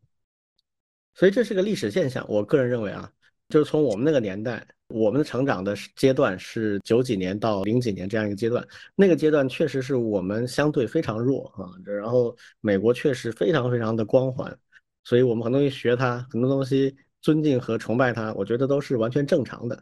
[1.14, 2.24] 所以这是个历史现象。
[2.28, 3.10] 我个人认为啊，
[3.50, 11.68] 就是从我们那个年代，我们的成长的阶段是九几年到零几年这样一个阶段，那个阶段确实是我们相对非常弱啊。
[11.84, 14.58] 然后美国确实非常非常的光环，
[15.04, 19.78] 所以我们很多东西学它，很多东西尊敬和崇拜它，我觉得都是完全正常的。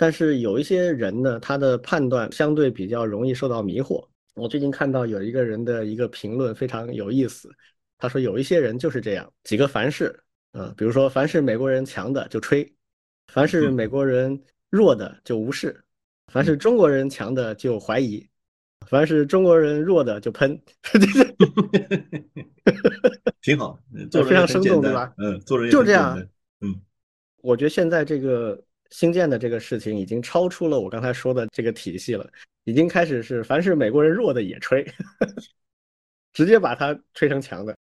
[0.00, 4.06] 但是有一些人呢，他的判断相对比较容易受到迷惑。
[4.36, 7.50] 我最近看到有一个人的一个评论非常有意思，
[7.98, 10.16] 他说有一些人就是这样，几个凡是，
[10.52, 12.72] 嗯，比如说凡是美国人强的就吹，
[13.32, 15.76] 凡是美国人弱的就无视，
[16.28, 18.24] 凡是中国人强的就怀疑，
[18.86, 20.56] 凡是中国人弱的就喷，
[23.42, 23.76] 挺好，
[24.12, 25.12] 非常生动，对吧？
[25.18, 26.16] 嗯，做人就这样，
[26.60, 26.80] 嗯，
[27.42, 28.62] 我觉得现在这个。
[28.90, 32.26] 新建的这个事情已经超出了我刚才说的这个体系了，
[32.64, 34.82] 已经开始是凡是美国人弱的也吹，
[36.32, 37.76] 直接把它吹成强的。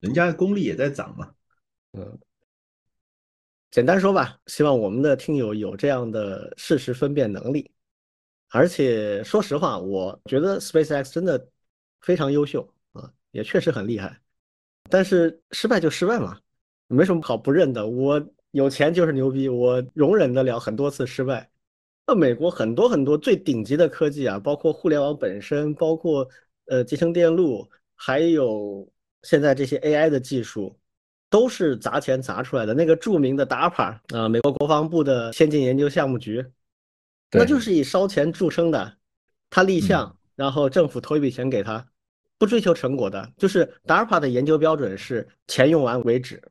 [0.00, 1.32] 人家功力也在涨嘛。
[1.92, 2.18] 嗯，
[3.70, 7.70] 简单说吧，希望我们的听友有这样的事实分辨能力。
[8.50, 11.48] 而且说实话，我觉得 SpaceX 真的
[12.00, 14.20] 非常优秀啊，也确实很厉害。
[14.90, 16.40] 但是失败就失败嘛，
[16.88, 17.86] 没什么好不认的。
[17.86, 18.20] 我。
[18.52, 21.50] 有钱就是牛逼，我容忍得了很多次失败。
[22.06, 26.28] 那美国很多很多最顶级的科技啊，包括互联网本身，包括
[26.66, 28.86] 呃集成电路，还有
[29.22, 30.76] 现在这些 AI 的技术，
[31.30, 32.74] 都是砸钱砸出来的。
[32.74, 36.44] 那个著名的 DARPA 啊，美国国防部的先进研究项目局，
[37.30, 38.96] 那就是以烧钱著称的。
[39.48, 41.86] 他立项然后政府投一笔钱给他，
[42.36, 46.42] 不追求成果的，就是 DARPA 的研究标准是钱用完为止。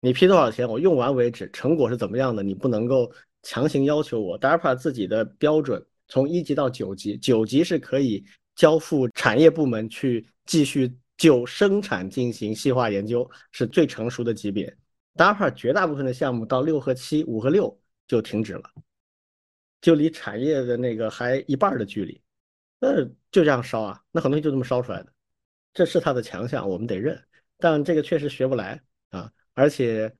[0.00, 4.38] 你批多少钱，我用完为止，成果是怎么样的，你不能够强行要求我。
[4.40, 8.24] DARPA 自己的标准从一级到九级，九级是可以
[8.54, 14.74] 交付产业部门去继续就生产进行细化研究，是最成熟的级别。
[15.16, 17.78] DARPA 绝大部分的项目到六和七、五和六
[18.08, 18.62] 就停止了，
[19.82, 22.18] 就离产业的那个还一半的距离，
[22.78, 25.12] 那就这样烧啊，那很多东西就这么烧出来的，
[25.74, 27.22] 这是它的强项，我们得认。
[27.58, 28.80] 但这个确实学不来
[29.10, 30.12] 啊，而且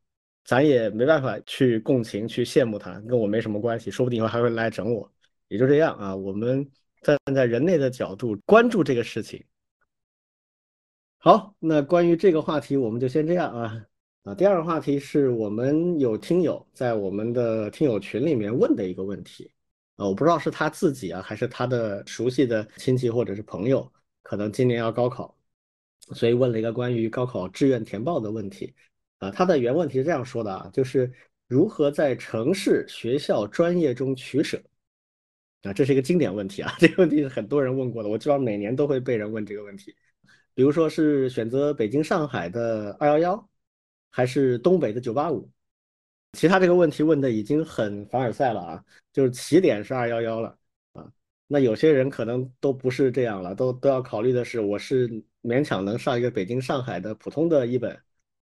[0.44, 5.10] 咱也没办法去共情、去羡慕他，跟我没什么关系，说不定以后还会来整我，
[5.48, 6.14] 也就这样啊。
[6.14, 6.68] 我们
[7.02, 9.44] 站在人类的角度关注这个事情。
[11.18, 13.86] 好，那关于这个话题，我们就先这样啊。
[14.22, 19.50] 啊，第二个话题是我们有听友在我们的听友群里面问的一个问题，
[19.96, 23.90] 啊，我不知道是他自己啊，还是他的熟悉的亲戚或者是朋友，
[24.22, 25.34] 可能今年要高考，
[26.12, 28.74] 所以问了一个关于高考志愿填报的问题，
[29.20, 31.10] 啊，他的原问题是这样说的啊，就是
[31.46, 34.60] 如何在城市学校专业中取舍，
[35.62, 39.94] 啊，这是一个经典问题啊， 这个问题是很多人问过的，我知道每年都会被人问这个问题，
[40.54, 43.46] 比如说是选择北京、上海的二幺幺。
[44.12, 45.48] 还是东北的九八五，
[46.32, 50.58] 其他这个问题问的已经很凡尔赛了啊，就是起点是二幺幺了
[50.94, 51.08] 啊，
[51.46, 55.08] 那有些人可能都不是这样了，都都要考虑的是，我是
[55.42, 57.96] 勉强能上一个北京、上海的普通的一本，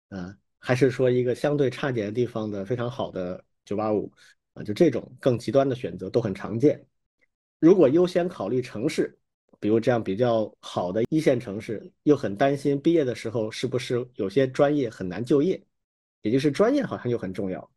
[0.08, 4.10] 啊，还是说一个相对差点的地方的非常好的九八五
[4.54, 6.82] 啊，就这种更极端的选择都很常见。
[7.60, 9.18] 如果优先考虑城市。
[9.60, 15.62] 比如这样比较好的一线城市，又很担心毕业的时候是不是有些专业很难就业，
[16.24, 17.70] 也就是专业好像又很重要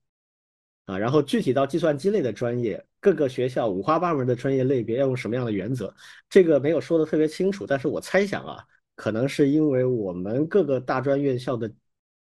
[0.87, 0.97] 啊。
[0.97, 5.95] 然后具体到计算机类的专业，各个学校五花八门的专业类别要用什么样的原则，
[6.31, 7.67] 这个没有说的特别清楚。
[7.67, 8.65] 但是我猜想啊，
[8.95, 11.71] 可能是因为我们各个大专院校的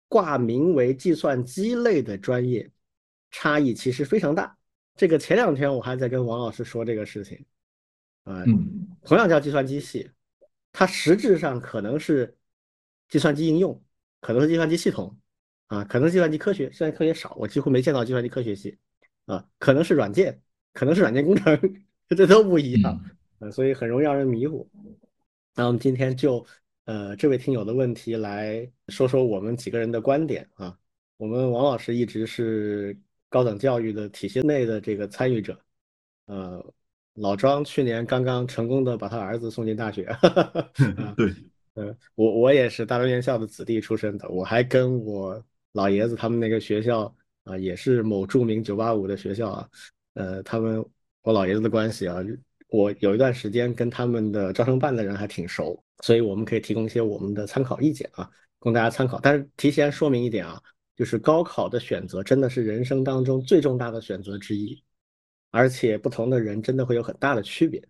[0.09, 2.68] 挂名为计算机类的专业
[3.30, 4.56] 差异其实非常大。
[4.96, 7.44] 这个前两天我还在跟王老师说这个事情。
[8.24, 8.44] 啊，
[9.04, 10.11] 同样叫计算机系，
[10.70, 12.36] 它实质上可能是
[13.09, 13.82] 计算机应用，
[14.20, 15.18] 可能是计算机系统，
[15.68, 18.76] 啊，可能计算机科学，计算机科学少，我几乎没见到计算机科学系，
[19.24, 20.38] 啊，可能是软件，
[20.74, 21.59] 可能是软件工程，
[22.14, 23.02] 这都不一样，
[23.38, 24.68] 啊，所以很容易让人迷糊。
[25.54, 26.44] 那我们今天就
[26.89, 30.74] 呃这位听友的问题来说说我们几个人的观点啊，
[31.18, 32.97] 我们王老师一直是
[33.28, 35.59] 高等教育的体系内的这个参与者，
[36.26, 36.74] 呃。
[37.20, 40.05] 老庄去年刚刚成功的把他儿子送进大学，
[41.18, 41.34] 对，
[41.74, 47.12] 呃，我我也是大专院校的子弟出身的，我还跟我老爷子他们那个学校
[47.43, 49.68] 啊，也是某著名九八五的学校啊，
[50.14, 50.78] 呃，他们
[51.22, 52.18] 我老爷子的关系啊，
[52.68, 59.18] 我有一段时间跟他们的招生办的人还挺熟，所以我们可以提供一些我们的参考意见啊，供大家参考。
[59.20, 60.62] 但是提前说明一点啊，
[60.96, 64.82] 就是高考的选择真的是人生当中最重大的选择之一。
[65.51, 67.82] 而且不同的人真的会有很大的区别，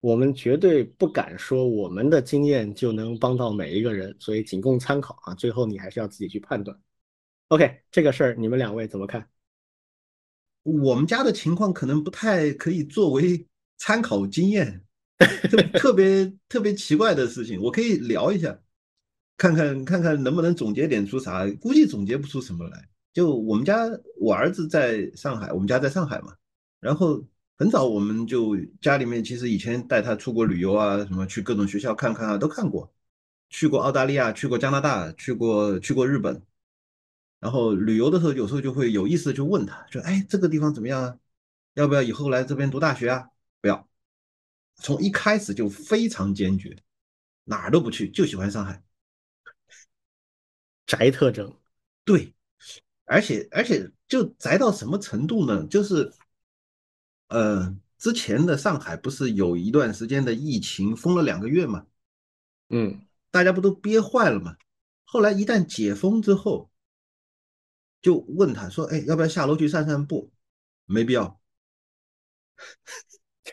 [0.00, 5.34] 我们绝对不敢说我们的经验就能帮到每一个人，所以仅供参考啊。
[5.34, 6.74] 最后你还是要自己去判断。
[7.48, 9.28] OK，这个事儿你们两位怎么看？
[10.62, 14.85] 我们家的情况可能不太可以作为参考经验，
[15.78, 18.58] 特别特别奇怪的事情，我可以聊一下，
[19.36, 21.46] 看看看看能不能总结点出啥？
[21.60, 22.88] 估计总结不出什么来。
[23.12, 23.88] 就我们家，
[24.20, 26.34] 我儿子在上海，我们家在上海嘛。
[26.80, 27.24] 然后
[27.56, 32.92] 很早我们就家里面其实以前带他出国旅游啊，什么去各种学校看看啊，都看过，
[33.48, 36.42] 去过澳大利亚，去过加拿大，去过去过日本。
[37.40, 41.16] 然后旅游的时候有时候就会有意思的就问他，说：“哎，这个地方怎么样啊？
[41.74, 43.28] 要不要以后来这边读大学啊？”
[43.60, 43.88] 不要，
[44.76, 46.76] 从一开始就非常坚决，
[47.44, 48.82] 哪儿都不去，就喜欢上海。
[50.86, 51.54] 宅特征，
[52.04, 52.32] 对，
[53.04, 55.66] 而且而且就宅到什么程度呢？
[55.66, 56.12] 就是。
[57.28, 61.84] 呃，之前的上海不是有一段时间的疫情封了两个月嘛？
[62.68, 64.56] 嗯，大家不都憋坏了嘛？
[65.02, 66.70] 后来一旦解封之后，
[68.00, 70.30] 就问他说：“哎，要不要下楼去散散步？”
[70.86, 71.40] 没必要，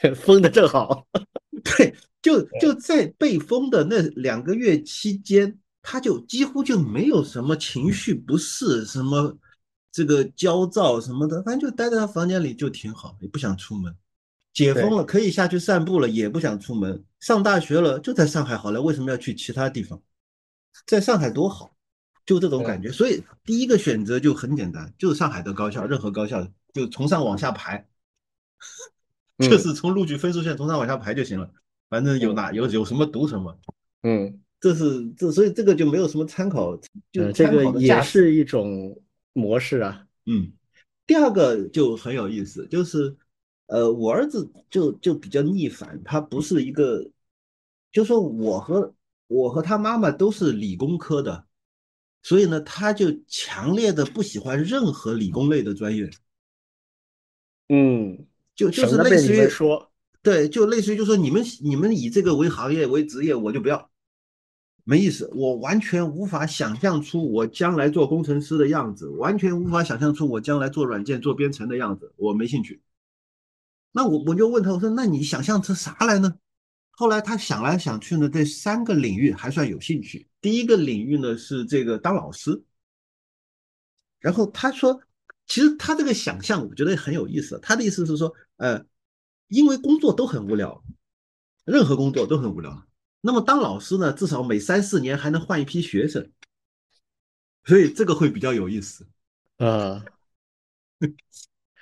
[0.15, 1.07] 封的正好。
[1.63, 9.37] 对，就就在被封的那两个月期间，他就几乎就没有什么情绪不适，什么。
[9.95, 13.95] 这个焦躁什么的，反正就待在他房间里就挺好，也不想出门。
[14.51, 17.05] 解封了可以下去散步了，也不想出门。
[17.19, 20.01] 上大学了就在上海好了，为什么要去其他地方？
[20.87, 21.75] 在上海多好，
[22.25, 22.91] 就这种感觉。
[22.91, 27.87] 所以第一个选择就很简单，就是上海的高校，任何高校就从上往下排，
[29.39, 31.49] 就是从录取分数线从上往下排就行了。
[31.89, 33.57] 反正有哪有有什么读什么。
[34.01, 36.75] 嗯，这是这，所以这个就没有什么参考，
[37.11, 38.99] 就这个也是一种
[39.33, 40.05] 模式啊。
[40.25, 40.51] 嗯，
[41.05, 43.15] 第二个就很有意思，就是
[43.67, 47.09] 呃，我儿子就就比较逆反，他不是一个，
[47.91, 48.93] 就说我和
[49.27, 51.45] 我和他妈妈都是理工科的，
[52.23, 56.09] 所以呢，他就强烈的不喜欢任何理工类的专业。
[57.69, 58.25] 嗯，
[58.55, 59.91] 就就是类似于说，
[60.21, 63.89] 对，就类似于就说你们你们以这个为行业为职业，我就不要。
[64.85, 72.81] 没意思，我完全无法想象出我将来做工程师的样子，完全无法想象出我将来做软件、做编程的样子，我没兴趣。
[73.93, 76.33] 那我我就问他，我说那你想象成啥来呢？
[76.91, 80.27] 后来他想来想去呢，这三个领域还算有兴趣。
[80.41, 82.61] 第一个领域呢是这个当老师，
[84.19, 84.99] 然后他说，
[85.47, 87.59] 其实他这个想象我觉得很有意思。
[87.61, 88.83] 他的意思是说，呃，
[89.47, 90.83] 因为工作都很无聊，
[91.65, 92.85] 任何工作都很无聊。
[93.21, 96.29] 那么当老师呢，至少每三四年还能换一批学生，
[97.63, 99.07] 所以这个会比较有意思。
[99.57, 100.03] 啊，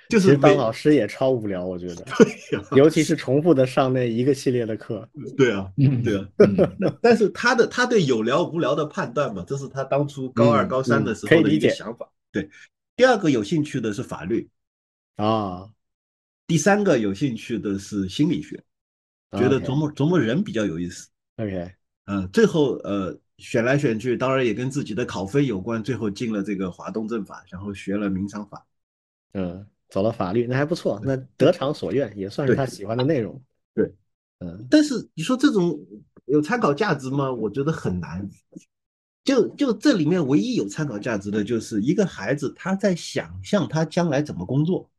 [0.08, 2.04] 就是当老师也超无聊，我觉得。
[2.04, 5.08] 对呀，尤其是重复的上那一个系列的课。
[5.36, 5.72] 对啊，
[6.04, 6.28] 对啊。
[7.00, 12.08] 但是他的他对有聊无聊的判断嘛，这是他当初高二高三的时候的一个想法。
[12.30, 12.48] 对，
[12.96, 14.48] 第二个有兴趣的是法律。
[15.16, 15.70] 啊，
[16.46, 18.56] 第三个有兴趣的是心理学，
[19.32, 21.08] 觉得琢磨琢磨人比较有意思。
[21.36, 21.70] OK，
[22.06, 28.66] 嗯，最后呃选来选去，当然也跟自己的考分有关，最后进了这个华东政法，然后学了民商法，
[29.34, 33.40] 嗯，走了法律，那还不错，那得偿所愿，也算是他喜欢的内容。
[33.74, 33.94] 对，
[34.38, 35.78] 嗯，但是你说这种
[36.24, 37.30] 有参考价值吗？
[37.30, 38.28] 我觉得很难。
[39.24, 44.90] 就就这里面唯一有参考价值的就是一个孩子他在想象他将来怎么工作，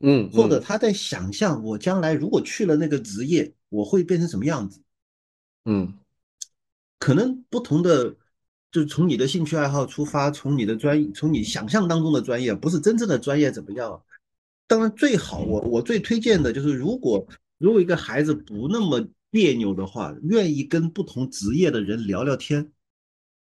[0.00, 4.80] 嗯，或者他在想象我将来如果去了那个职业，我会变成什么样子。
[5.64, 5.94] 嗯，
[6.98, 8.14] 可能不同的，
[8.70, 14.02] 就从你的兴趣爱好出发，从你的专，从你想象当中的专业，不是真正的专业怎么样？
[14.66, 22.70] 当然最好，我我最推荐的就是，如果如果一个孩子不那么别扭的话，愿意跟不同职业的人聊聊天，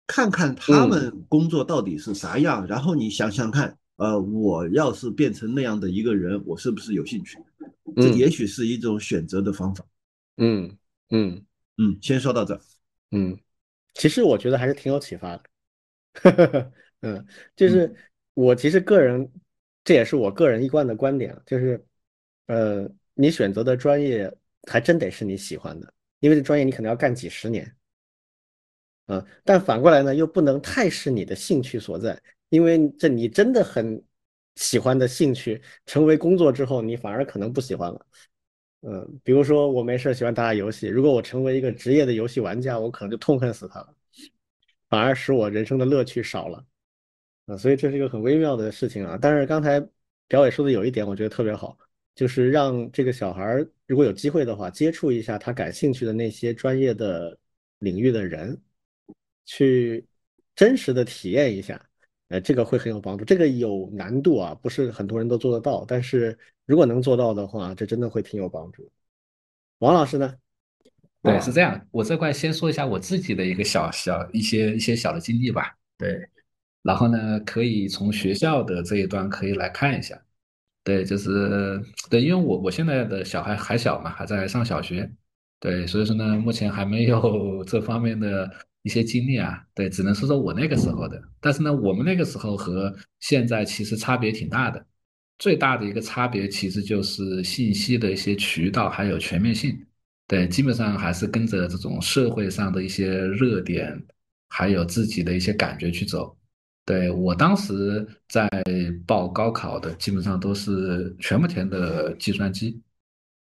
[0.09, 7.39] 看看他们工作到底是啥样，然后你想想看，呃，我要是变成那样的一个人，我是不是有兴趣？
[7.95, 9.85] 这也许是一种选择的方法。
[10.39, 10.77] 嗯
[11.11, 11.45] 嗯。
[11.81, 12.61] 嗯，先说到这。
[13.13, 13.39] 嗯，
[13.95, 15.43] 其实我觉得还是挺有启发的。
[17.03, 17.95] 嗯，就是
[18.35, 19.31] 我其实个人，
[19.85, 21.87] 这也是我个人一贯的观点，就是，
[22.47, 24.29] 呃，你选择的专业
[24.69, 27.73] 还真得是你喜欢的，因为这专业你可能要干几十年。
[29.09, 32.19] 嗯，但反过来呢，又不能太是你的兴趣所在，
[32.51, 34.03] 因为这你真的很
[34.57, 38.07] 喜欢的兴趣，成为工作之后，你反而可能不喜欢了。
[38.83, 43.95] 嗯，比如说我没事喜欢打打游戏，如果我成为一个职业的游戏玩家，我可能就痛恨死他了，
[44.89, 46.65] 反而使我人生的乐趣少了。
[47.47, 49.19] 啊，所以这是一个很微妙的事情啊。
[49.21, 49.81] 但是刚才
[50.29, 51.77] 表伟说的有一点，我觉得特别好，
[52.15, 57.37] 就是让这个小孩如果有机会的话，接触一下他感兴趣的那些专业的
[57.79, 58.61] 领域的人，
[59.49, 60.07] 去
[60.55, 61.85] 真实的体验一下，
[62.29, 63.25] 呃，这个会很有帮助。
[63.25, 66.39] 这个有难度啊，不是很多人都做得到，但是。
[66.69, 68.87] 如果能做到的话，这真的会挺有帮助。
[69.79, 70.35] 王老师呢？
[71.23, 71.83] 对，是这样。
[71.91, 75.75] 我这块先说一下我自己的一个小小一些一些小的经历吧。
[75.97, 76.29] 对，
[76.83, 80.23] 然后呢，可以从学校的这一端可以来看一下。
[80.85, 85.11] 对，就是对，因为我我现在的小孩还小嘛，还在上小学。
[85.59, 88.47] 对，所以说呢，目前还没有 这方面的
[88.83, 89.63] 一些经历啊。
[89.75, 91.23] 对，只能说说我那个时候的。
[91.41, 94.85] 但是呢，我们那个时候和现在其实差别挺大的。
[95.39, 99.79] 最大的一个差别其实就是信息的一些渠道还有全面性，
[100.27, 103.97] 对，基本上还是跟着这种社会上的一些热点，
[104.49, 106.37] 还有自己的一些感觉去走。
[106.85, 108.49] 对我当时在
[109.07, 112.83] 报高考的，基本上都是全部填的计算机。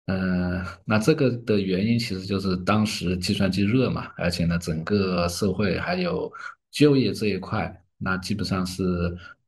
[0.08, 6.32] 嗯，那这个的原因其实就是当时计算机热嘛，而且呢，整个社会还有
[6.72, 8.84] 就业这一块，那基本上是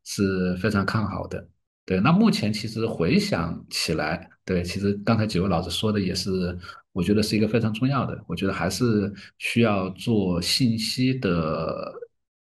[0.04, 1.46] 是非常看好的。
[1.86, 6.58] 对，那目前其实回想起来，对，其实刚才几位老师说的也是，
[6.94, 8.24] 我觉得是一个非常重要的。
[8.26, 11.92] 我觉得还是需要做信息的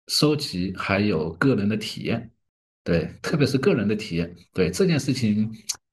[0.09, 2.29] 收集，还有个人的体验。
[2.83, 4.35] 对，特别是个人的体验。
[4.53, 5.49] 对这件事情，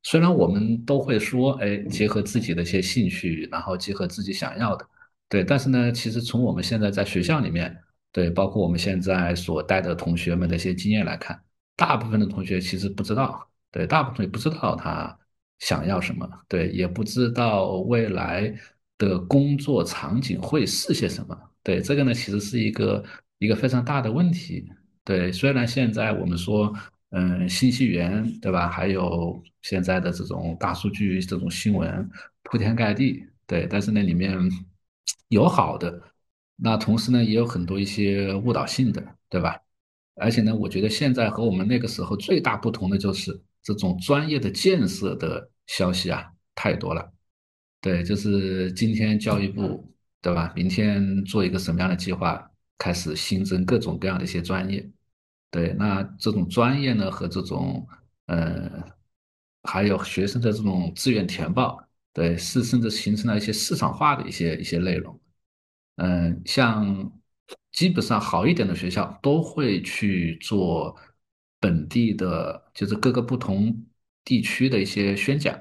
[0.10, 4.88] 虽然我们都会说，哎，结合自己的一些兴趣，然后结合自己想要的，
[5.28, 7.78] 对，但是呢，其实从我们现在在学校里面，
[8.14, 11.38] 对，包括我们现在所带的同学们的一些经验来看。
[11.76, 15.14] 大部分的同学其实不知道，对，大部分也不知道他
[15.60, 18.56] 想要什么，对，也不知道未来
[18.98, 21.38] 的工作场景会是些什么？
[21.64, 23.04] 对这个呢，其实是一个
[23.40, 24.72] 一个非常大的问题。
[25.04, 26.74] 对，虽然现在我们说，
[27.12, 28.68] 嗯，信息源，对吧？
[28.68, 32.10] 还有现在的这种大数据，这种新闻
[32.44, 34.38] 铺天盖地，对，但是那里面
[35.30, 36.02] 有好的，
[36.58, 39.58] 那同时呢，也有很多一些误导性的，对吧？
[40.16, 47.14] 而且呢，我觉得现在和我们那个时候最大不同的就是这种专业的建设的消息啊，太多了。
[47.80, 49.90] 对，就是今天教育部，
[50.22, 50.52] 对吧？
[50.56, 54.86] 明天做一个什么样的计划，开始新增各种各样的一些专业。
[55.50, 57.88] 对，那这种专业呢，和这种，
[58.26, 58.70] 呃，
[59.64, 61.82] 还有学生的这种志愿填报，
[62.14, 65.20] 对，是甚至形成了一些市场化的一些一些内容。
[65.96, 67.12] 嗯，像
[67.72, 70.96] 基本上好一点的学校都会去做
[71.60, 73.86] 本地的，就是各个不同
[74.24, 75.58] 地区的一些宣讲。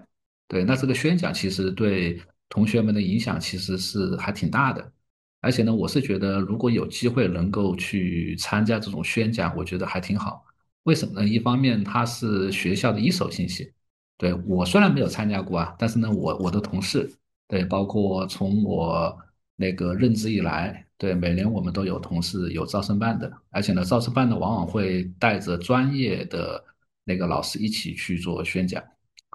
[0.48, 4.92] 对，那这个宣讲其实对同学们的影响其实是还挺大的，
[5.40, 10.44] 而且呢，我是觉得如果有机会能够去参加这种宣讲，我觉得还挺好。
[10.84, 11.28] 为什么呢？
[11.28, 13.72] 一方面它是学校的一手信息，
[14.16, 17.10] 对我虽然没有参加过啊，但是呢，我我的同事，
[17.48, 19.16] 对，包括从我
[19.56, 26.62] 那个任职以来，对，每年我们都有同事有招生办的，而且呢，招生办呢往往会带着专业的
[27.04, 28.82] 那个老师一起去做宣讲。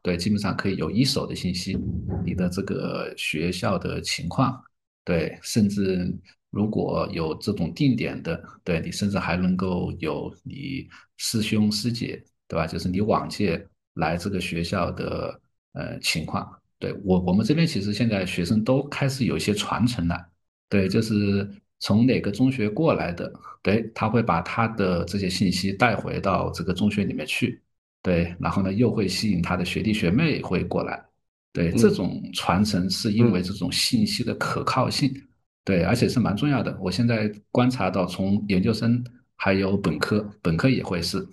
[0.04, 1.78] 对，基本上可以有一手的信息，
[2.26, 4.60] 你的这个学校的情况，
[5.04, 6.14] 对，甚至
[6.50, 10.88] 如果有这种定点的，对你甚至还能够有你
[11.18, 12.68] 师兄师姐，对吧？
[12.68, 15.42] 就是你往届来这个学校的
[15.74, 20.18] 呃情况，对我我们这边其实现在学生都开始有一些传承了，
[20.70, 21.50] 对，就是
[21.80, 23.32] 从哪个中学过来的，
[23.62, 27.62] 对他会把他的这些信息带回到这个中学里面去。
[28.04, 31.06] 对，然后呢，又会吸引他的学弟学妹会过来。
[31.54, 35.12] 对，这种传承是因为这种信息的可靠性，
[35.64, 36.78] 对，而且是蛮重要的。
[36.80, 39.04] 我现在观察到，从研究生
[39.36, 41.28] 还有本科，本科也会是，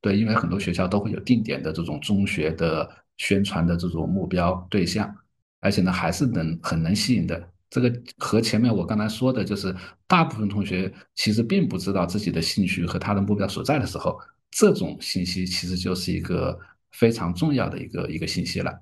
[0.00, 5.12] 对，因为很多学校都会有定点的这种中学的宣传的这种目标对象，
[5.60, 7.48] 而且呢，还是能很能吸引的。
[7.68, 9.74] 这个和前面我刚才说的，就是
[10.06, 14.16] 大部分同学其实并不知道自己的兴趣和他的目标所在的时候。
[14.56, 16.56] 这种信息其实就是一个
[16.92, 18.72] 非常重要的一个一个信息了，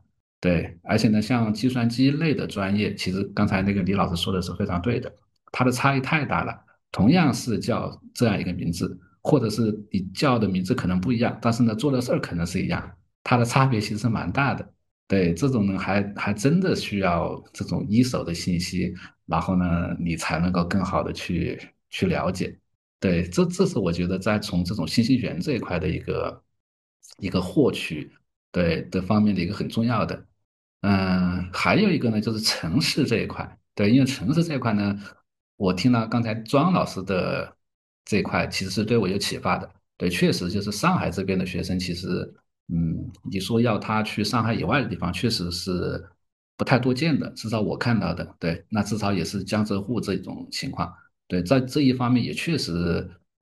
[0.42, 5.14] 对，而且呢，像计算机类的专业，其实刚才那个李老师说的是非常对的，
[5.52, 6.52] 它的差异太大了。
[6.90, 12.90] 同样是叫这样一个名字，或者是你叫的名字可能不一样，但是呢，做的事儿可能是一样，
[13.22, 14.68] 它的差别其实蛮大的。
[15.06, 18.92] 对，这种呢，还还真的需要这种一手的信息，
[19.26, 21.56] 然后呢，你才能够更好的去
[21.88, 22.58] 去了解。
[22.98, 26.42] 对，这这是我觉得在从这种信息源这一块的一个
[27.18, 28.10] 一个获取
[28.50, 30.26] 对的方面的一个很重要的，
[30.82, 34.96] 嗯，还有一个呢就是城市这一块，对，因为城市这一块呢，
[35.56, 37.56] 我听了刚才庄老师的
[38.04, 39.70] 这一块，其实是对我有启发的。
[39.96, 42.08] 对，确实就是上海这边的学生，其实，
[42.72, 46.04] 嗯，你说要他去上海以外的地方，确实是
[46.56, 50.92] 不太多见的，至少我看到的，对，那至少也是江浙沪这种情况。
[51.28, 52.72] 对，在这一方面也确实，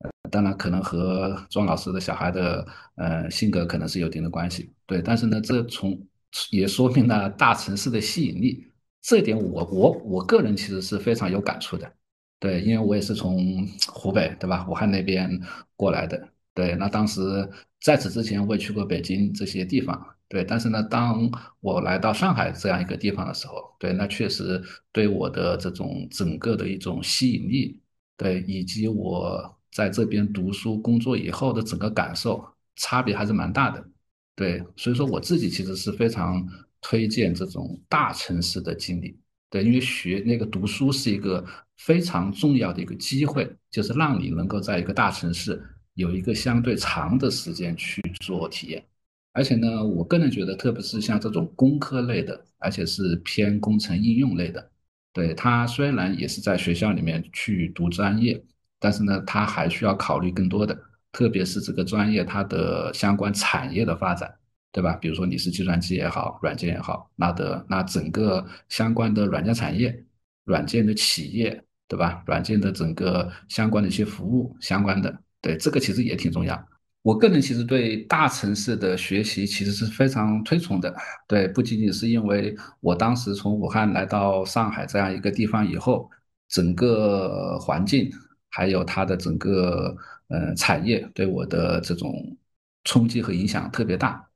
[0.01, 2.67] 呃，当然可能和庄老师的小孩的
[2.97, 4.71] 呃性格可能是有一定的关系。
[4.85, 5.99] 对，但是呢，这从
[6.51, 8.67] 也说明了大城市的吸引力，
[9.03, 11.93] 这点我我我个人其实是非常有感触的。
[12.39, 15.31] 对，因为我也是从湖北对吧，武汉那边
[15.77, 16.29] 过来的。
[16.55, 17.21] 对，那当时
[17.81, 20.07] 在此之前我也去过北京这些地方。
[20.29, 21.29] 对，但是呢，当
[21.61, 24.63] 我来到上海这样一个地方的时候，对，那确实
[24.93, 27.81] 对我的这种整个的一种吸引力，
[28.17, 33.85] 对，以及我在这边读书工作以后的整个感受，差别还是蛮大的。
[34.41, 36.49] 对，所以说我自己其实是非常
[36.81, 39.15] 推荐这种大城市的经历。
[39.51, 41.45] 对，因为学那个读书是一个
[41.77, 45.63] 非常重要的一个机会，就是让你能够在一个大城市
[45.93, 48.83] 有一个相对长的时间去做体验。
[49.35, 54.71] 而且呢，我个人觉得，特别是像这种工科类的，而且是偏工程应用类的，
[55.13, 58.43] 对它虽然也是在学校里面去读专业，
[58.79, 60.75] 但是呢，他还需要考虑更多的，
[61.13, 64.33] 特别是这个专业它的相关产业的发展，
[64.73, 64.95] 对吧？
[64.95, 70.05] 比如说你是计算机也好，软件也好，那的那整个相关的软件产业、
[70.45, 72.23] 软件的企业，对吧？
[72.27, 76.69] 软件的整个相关的一些服务相关的，对这个其实也挺重要。
[77.03, 80.95] 我个人其实对大城市的学习其实是非常推崇的，
[81.27, 86.11] 对，不仅仅是因为我当时从武汉来到上海这样一个地方以后，
[86.49, 88.11] 整个环境
[88.51, 89.97] 还有它的整个
[90.31, 92.37] 呃产业对我的这种
[92.85, 94.27] 冲击和影响特别大，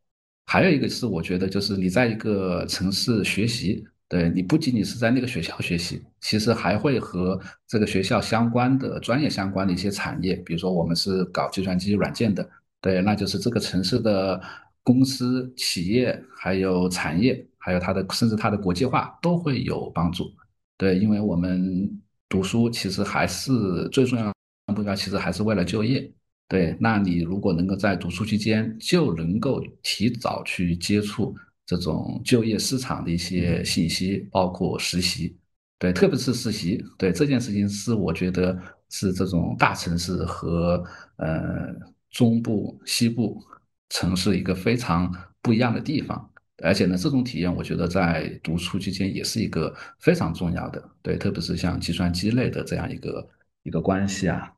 [0.46, 4.28] 还有一个是我觉得就是你在一个城市学习，对。
[4.28, 12.46] 你不仅仅是在那个学校学习，其实还会和这个学校相关的专业相关的一些产业，比如说我们是搞计算机软件的，
[12.80, 14.40] 对，那就是这个城市的
[14.82, 20.30] 公司、企业还有产业，还有它的甚至它的国际化都会有帮助。
[20.76, 21.90] 对，因为我们
[22.28, 24.33] 读书其实还是最重要
[24.66, 26.10] 目标，其实还是为了就业。
[26.48, 31.34] 对，那你如果能够在读书期间就能够提早去接触
[31.66, 35.36] 这种就业市场的一些信息，包括实习，
[35.78, 38.58] 对，特别是实习，对这件事情是我觉得
[38.90, 40.84] 是这种大城市和
[41.16, 41.74] 呃
[42.10, 43.42] 中部、西部
[43.88, 46.30] 城市一个非常不一样的地方，
[46.62, 53.28] 而且呢，这种体验我觉得在读书期间也是一个非常重要的，对，特别是像计算机类的这样一个
[53.62, 54.53] 一个关系啊，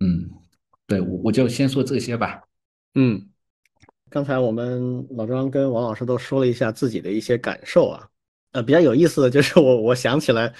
[0.00, 0.28] 嗯。
[0.86, 2.42] 对，我我就先说这些吧。
[2.96, 3.24] 嗯，
[4.08, 8.08] 刚才我们老庄跟王老师都说了一下自己的一些感受啊，
[8.50, 10.52] 呃，比较有意思的就是我我想起来，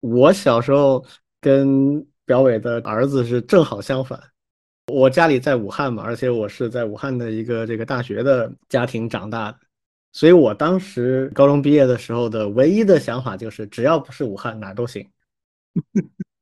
[0.00, 1.02] 我小时候
[1.40, 4.20] 跟表伟的儿子是正好相反。
[4.92, 9.58] 我家里在武汉嘛，而且我是在武汉的一个这个大学的家庭长大的，
[10.12, 15.08] 所以我当时高中毕业的时候的唯一的想法就是，只要不是武汉，哪都行。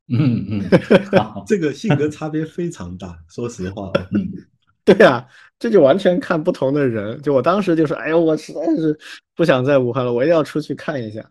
[0.08, 0.62] 嗯嗯，
[1.46, 3.90] 这个性格差别非常大，说实话。
[4.12, 4.30] 嗯，
[4.84, 5.26] 对啊，
[5.58, 7.20] 这就完全看不同的人。
[7.22, 8.96] 就我当时就说，哎呦，我实在是
[9.34, 11.28] 不想在武汉了，我一定要出去看一下。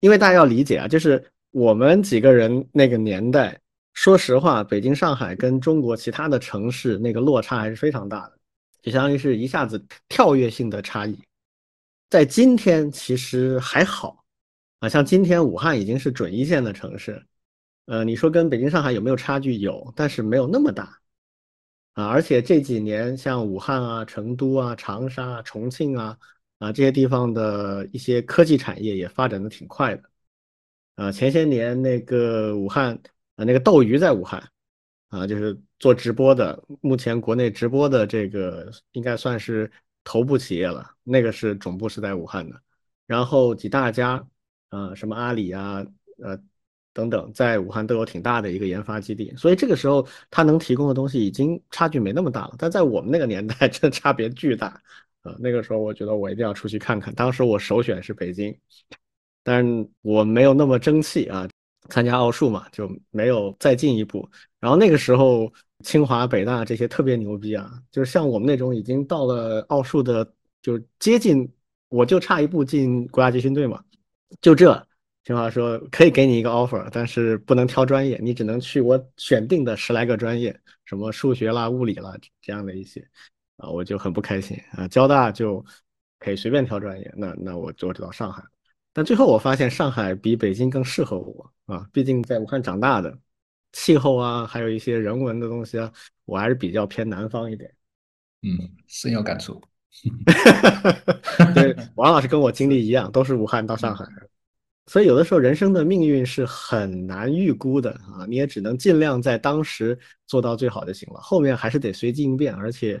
[0.00, 3.58] 因为大家要理解啊，就是我们几个人那个年代，
[3.94, 8.32] 说实话，北京、上海跟中国其他的城市那个落差还是非常大的，
[8.82, 11.18] 就相当于是一下子跳跃性的差异。
[12.10, 14.22] 在今天其实还好
[14.80, 17.22] 啊，像今天武汉已经是准一线的城市。
[17.90, 19.56] 呃，你说跟北京、上海有没有差距？
[19.56, 20.96] 有，但是没有那么大
[21.94, 22.06] 啊。
[22.06, 26.16] 而且这几年，像武汉啊、成都啊、长沙、啊、重庆啊
[26.60, 30.08] 啊这些地方的一些科技产业也发展的挺快的。
[30.94, 32.94] 啊，前些年那个武汉
[33.34, 34.40] 啊，那个斗鱼在武汉
[35.08, 39.68] 啊，就是做直播的，目前国内直播的这个应该算是
[40.04, 40.88] 头部企业了。
[41.02, 42.62] 那个是总部是在武汉的，
[43.08, 44.24] 然后几大家
[44.68, 45.84] 啊，什么阿里啊，
[46.22, 46.40] 呃。
[46.92, 52.54] 等等，在武汉都有挺大的一个研发基地，所以这个时候它能提供的东西已经差距没那么大了。
[52.58, 54.68] 但在我们那个年代， 真的差别巨大
[55.22, 55.34] 啊！
[55.38, 57.14] 那个时候我觉得我一定要出去看看。
[57.14, 58.54] 当时我首选是北京，
[59.44, 61.48] 但是我没有那么争气啊，
[61.88, 64.28] 参加奥数嘛，就没有再进一步。
[64.58, 65.52] 然后那个时候
[65.84, 70.28] 清华、北大这些特别牛逼啊，就是像我们那种已经到了奥数的，
[70.60, 71.48] 就接近，
[71.88, 73.80] 我就差一步进国家集训队嘛，
[74.40, 74.86] 就这。
[75.22, 83.06] 清华说可以给你一个 offer，但是不能挑专业，你只能去我选定的十来个专业，什么数学啦、物理啦这样的一些，
[83.58, 84.88] 啊，我就很不开心啊。
[84.88, 85.64] 交大就
[86.18, 88.42] 可以随便挑专业，那那我就知道上海，
[88.94, 93.16] 但最后我发现上海比北京更适合我啊，毕竟在武汉长大的，
[93.72, 95.92] 气候啊，还有一些人文的东西啊，
[96.24, 97.70] 我还是比较偏南方一点。
[98.42, 98.48] 嗯，
[98.86, 99.60] 深有感触。
[101.54, 104.04] 对，王老师跟我经历一样，都是武汉到上海。
[104.86, 113.00] 所以有的时候人生的命运是很难预估的啊，你也只能尽量在当时做到最好就行了，后面还是得随机应变，而且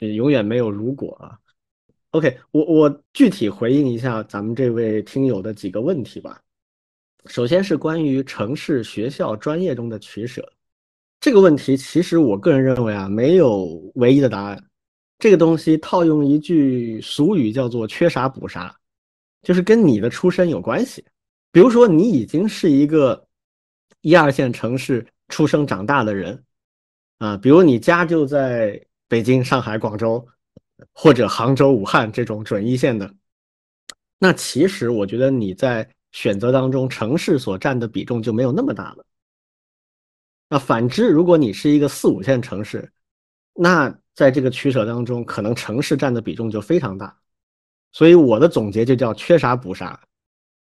[0.00, 1.38] 也永远没有如果啊。
[2.10, 6.38] OK，我我具体回应一下咱们这位听友的几个问题吧。
[7.26, 10.46] 首先是关于城市、学校、专业中的取舍
[11.18, 14.62] 这个问题，其实我个人认为啊，没有唯一的答案。
[15.18, 18.76] 这个东西套用一句俗语叫做“缺啥补啥”，
[19.42, 21.02] 就是跟你的出身有关系。
[21.52, 23.28] 比如说，你已经是一个
[24.00, 26.42] 一二线城市出生长大的人，
[27.18, 30.26] 啊，比如你家就在北京、上海、广州，
[30.94, 33.14] 或者杭州、武汉这种准一线的，
[34.18, 39.04] 那其实我觉得你在选择当中，城市所占的比重就没有那么大了。
[40.48, 42.90] 那反之，如果你是一个四五线城市，
[43.52, 47.14] 那在这个取舍当中，可能城市占的比重就非常大。
[47.92, 50.00] 所以我的总结就叫缺啥补啥，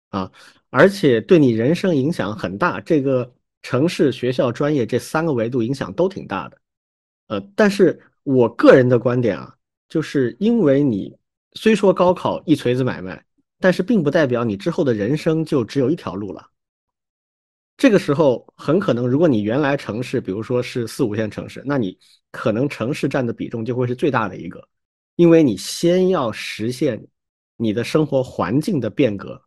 [0.09, 0.32] 啊。
[0.74, 6.57] 而且对你人生影响很大，这个城市、学校、专业这三个维度影响都挺大的。
[7.28, 9.55] 呃，但是我个人的观点啊，
[9.88, 11.15] 就是因为你
[11.53, 13.24] 虽说高考一锤子买卖，
[13.59, 16.49] 但是并不代表你之后的人生就只有一条路了。
[17.78, 21.95] 这个时候很可能，如果你原来城市，比如说是四五线城市，那你
[22.32, 24.67] 可能城市占的比重就会是最大的一个，
[25.17, 26.99] 因为你先要实现
[27.57, 29.39] 你的生活环境的变革。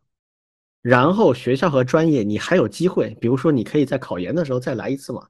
[0.87, 5.27] 然后学校和专业，你还有机会，比如说你可以在考研的时候再来一次嘛。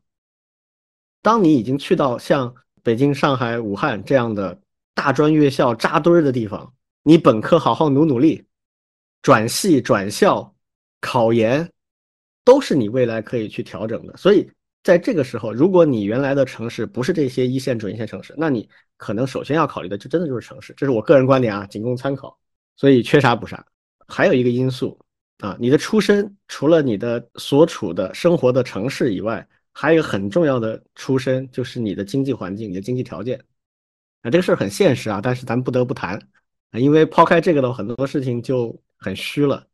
[1.23, 2.53] 当你已经去到像
[2.83, 4.55] 北京、上海、武汉这样的
[4.93, 8.45] 大专院校扎堆儿的地方，你本科好好努努力，
[9.23, 10.53] 转系、转校、
[11.01, 11.67] 考研，
[12.45, 14.15] 都是你未来可以去调整的。
[14.15, 14.47] 所以
[14.83, 20.71] 在这个时候，如果你原来的城市不是这些一线、准一线城市，那你可能首先要考虑的就真的就是城市。
[20.77, 22.37] 这是我个人观点啊，仅供参考。
[22.75, 23.65] 所以缺啥补啥。
[24.07, 24.95] 还有一个因素
[25.39, 33.39] 啊，你的出身除了你的所处的生活的城市以外，还有一个很重要的出身就是你的经济环境、你的经济条件。
[34.23, 36.17] 啊，这个事儿很现实啊，但是咱不得不谈
[36.71, 39.67] 啊，因为抛开这个的话很多事情就很虚了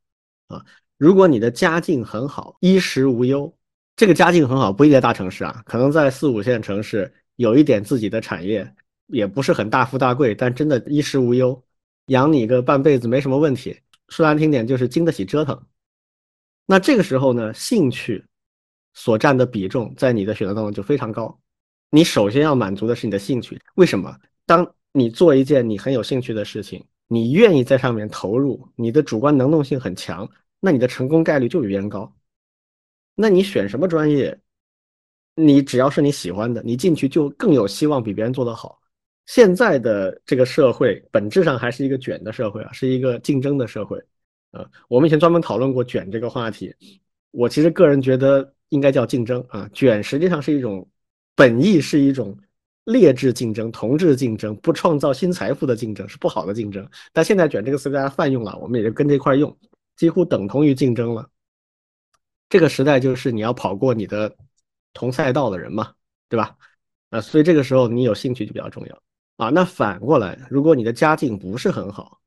[0.47, 0.63] 啊。
[0.97, 3.51] 如果你的家境很好，衣食无忧，
[3.95, 8.69] 这个家境很好不一定在大城市啊，可能在四五线城市有一点自己的产业，
[9.07, 11.63] 也不是很大富大贵，但真的衣食无忧。
[12.07, 13.79] 养你个半辈子没什么问题，
[14.09, 15.65] 说难听点就是经得起折腾。
[16.65, 18.25] 那这个时候呢，兴趣
[18.93, 21.39] 所占的比重在你的选择当中就非常高。
[21.89, 24.17] 你首先要满足的是你的兴趣，为什么？
[24.45, 30.29] 当你做一件你很有兴趣的事情，你愿意在上面投入，你的主观能动性很强，
[30.59, 32.15] 那你的成功概率就比别人高。
[33.15, 34.39] 那你选什么专业，
[35.35, 38.81] 你只要是你喜欢的，你进去就更有希望比别人做得好。
[39.25, 43.97] 现在的这个社会本质上还是一个卷的社会啊，是一个竞争的社会，
[44.51, 46.75] 啊，我们以前专门讨论过卷这个话题。
[47.31, 50.87] 我其实个人觉得应该叫竞争啊，卷实际上是一种
[51.35, 52.37] 本意是一种
[52.83, 56.87] 劣质竞争、同质竞争、不创造新财富的竞争，是不好的竞争。
[57.11, 59.57] 但现在卷这个词大家泛用了，我们也就跟这块用，
[59.95, 61.27] 几乎等同于竞争了。
[62.49, 64.35] 这个时代就是你要跑过你的
[64.93, 65.93] 同赛道的人嘛，
[66.27, 66.55] 对吧？
[67.09, 69.01] 啊，所以这个时候你有兴趣就比较重要。
[69.37, 72.21] 啊，那反过来，如果你的家境不是很好，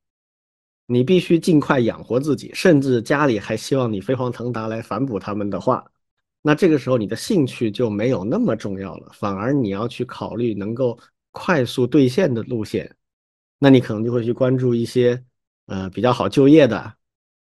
[0.87, 5.85] 你必须尽快养活自己，甚至家里还希望你飞黄腾达来反哺他们的话，
[6.43, 10.99] 那这个时候你的兴趣就没有那么重要了，反而你要去考虑能够
[11.31, 12.95] 快速兑现的路线，
[13.59, 15.23] 那你可能就会去关注一些
[15.67, 16.93] 呃比较好就业的，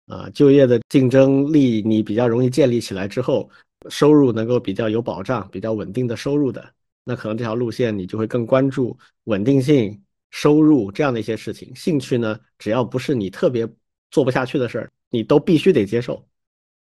[0.07, 3.51] 啊就业的竞争力你比较容易建立起来之后，
[3.91, 6.75] 收入能够比较有保障、比较稳定的收入的。
[7.09, 8.95] 那可能这条路线你就会更关注
[9.25, 9.99] 稳定性、
[10.31, 11.75] 收入这样的一些事情。
[11.75, 13.67] 兴趣呢，只要不是你特别
[14.11, 16.23] 做不下去的事儿，你都必须得接受。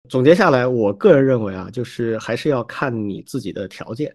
[0.09, 4.14] 总结下来，我个人认为啊，就是还是要看你自己的条件。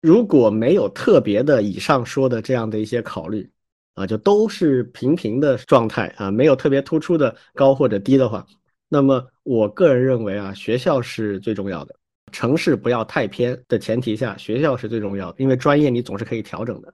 [0.00, 3.50] 如果没有特别的以上说的这样的一些考虑
[3.94, 8.46] 啊，就都是平平的状态啊，没有特别突出的高或者低的话，
[8.88, 11.98] 那么我个人认为啊，学校是最重要的。
[12.34, 16.92] 城市不要太偏的前提下，学校是最重要的，因为专业你总是可以调整的。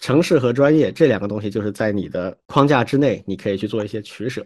[0.00, 4.44] 城市和专业这两个东西，就是在你的框架之内，你可以去做一些取舍。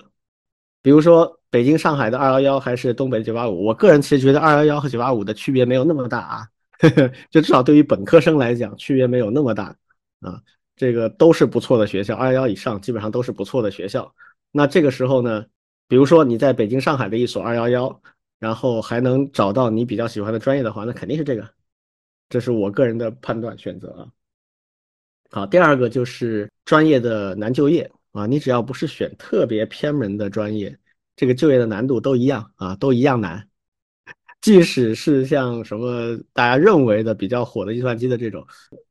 [0.82, 6.46] 比如说北京、上海的二幺幺还是东北的九八五，我个人其实觉得二幺幺和九八五的区别没有那么大啊，
[7.32, 9.74] 就至少对于本科生来讲，区别没有那么大
[10.20, 10.38] 啊。
[10.76, 14.14] 这个都是不错的学校，二幺幺以上基本上都是不错的学校。
[14.50, 15.46] 那这个时候呢，
[15.88, 18.02] 比如说你在北京、上海的一所二幺幺。
[18.42, 21.48] 然后还能找到你比较喜欢的专业的话，那肯定是这个，
[22.28, 24.10] 这是我个人的判断选择啊。
[25.30, 30.76] 好，第二个就是专业的难就业啊，你只要不是选特别偏门的专业，
[31.14, 33.48] 这个就业的难度都一样啊，都一样难。
[34.40, 38.44] 即使是像什么大家认为的比较火的计算机的这种，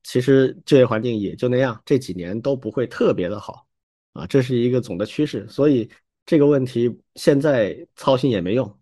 [0.03, 3.67] 其实就业环境也就那样，这几年都不会特别的好
[4.13, 5.45] 啊，这是一个总的趋势。
[5.49, 5.89] 所以
[6.25, 8.80] 这个问题现在操心也没用。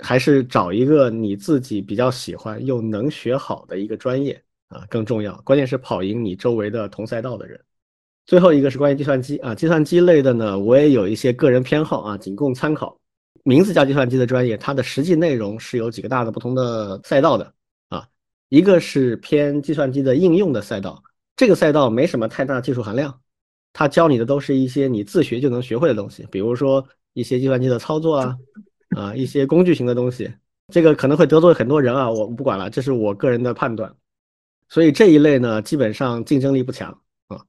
[0.00, 5.34] 还是找一个你自己比较喜欢又能学好的一个专业啊，更重要。
[5.42, 7.60] 关键是跑赢你周围的同赛道的人。
[8.24, 12.98] 最后一个是关于计算机啊，计算机类的呢，我也有一些个人偏好啊，仅供参考。
[13.44, 17.52] 名字叫计算机的专业，它的实际内容是有几个大的不同的赛道的
[17.88, 18.06] 啊。
[18.48, 21.02] 一个是偏计算机的应用的赛道，
[21.36, 23.20] 这个赛道没什么太大技术含量，
[23.72, 28.36] 它教你的都是一些你自学就能学会的东西，比如说一些计算机的操作啊。
[28.96, 30.32] 啊，一些工具型的东西，
[30.68, 33.94] 这个可能会得罪很多人啊，我不管了，这是我个人的判断。
[34.68, 36.90] 所以这一类呢，基本上竞争力不强
[37.28, 37.44] 啊。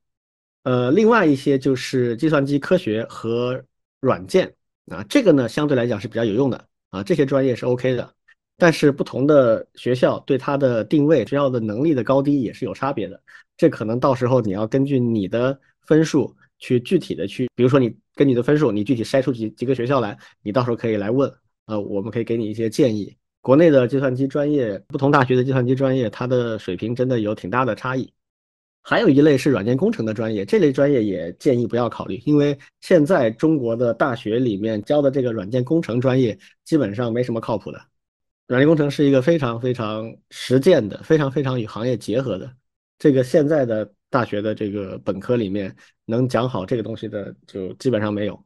[0.64, 3.64] 呃，另外一些就是计算机科学和
[4.00, 4.54] 软件
[4.88, 8.14] 啊，这个呢相对来讲是比较有用的啊，这些专业是 OK 的。
[8.58, 13.20] 但是不同的学校对它的定位、需要的能力的高低也是有差别的，
[13.58, 16.34] 这可能到时候你要根据你的分数。
[16.60, 21.30] 去具体的去，比如说你跟你的分数，你具体筛出几几个学校来，你到时候可以来问，
[21.66, 23.14] 呃，我们可以给你一些建议。
[23.42, 28.10] 国内的计算机专业，不同大学的计算机专业，它的水平真的有挺大的差异。
[28.82, 37.82] 还有一类是软件工程的专业，这类专业也建议不要考虑，因为现在中国的大学里面教的这个软件工程专业基本上没什么靠谱的。
[38.48, 42.50] 软件工程是一个非常非常实践的，非常非常与行业结合的。
[42.98, 43.92] 这个现在的。
[44.14, 48.46] 大学的这个本科里面能讲好这个东西的，就基本上没有。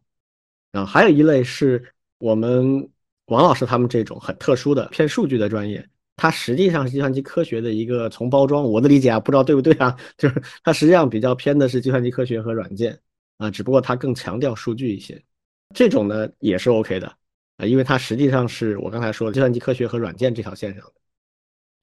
[0.72, 1.84] 啊还有一类是
[2.20, 2.90] 我们
[3.26, 8.64] 王老师他们这种很特殊的偏数据的专业，它实际上是计算机科学的一个从包装。
[8.64, 9.94] 我的理解啊，不知道对不对啊？
[10.18, 12.98] 就是它实际上比较偏的是计算机科学和软件
[13.38, 15.22] 啊，只不过它更强调数据一些。
[15.76, 17.08] 这种呢也是 OK 的
[17.58, 20.94] 啊，因为它实际上是我刚才说的计算机科学和软件这条线上的。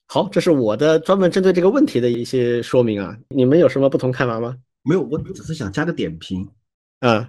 [0.07, 4.57] 好，这是我的专门针对这个问题的一些说明啊，你们有什么不同看法吗？
[4.83, 6.47] 没有，我只是想加个点评。
[7.01, 7.27] 嗯，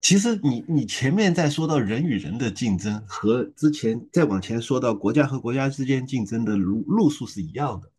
[0.00, 7.90] 其实你你前面在说到人与人的竞争，和之前再往前说到国家和国家之间竞争的路路数是一样的。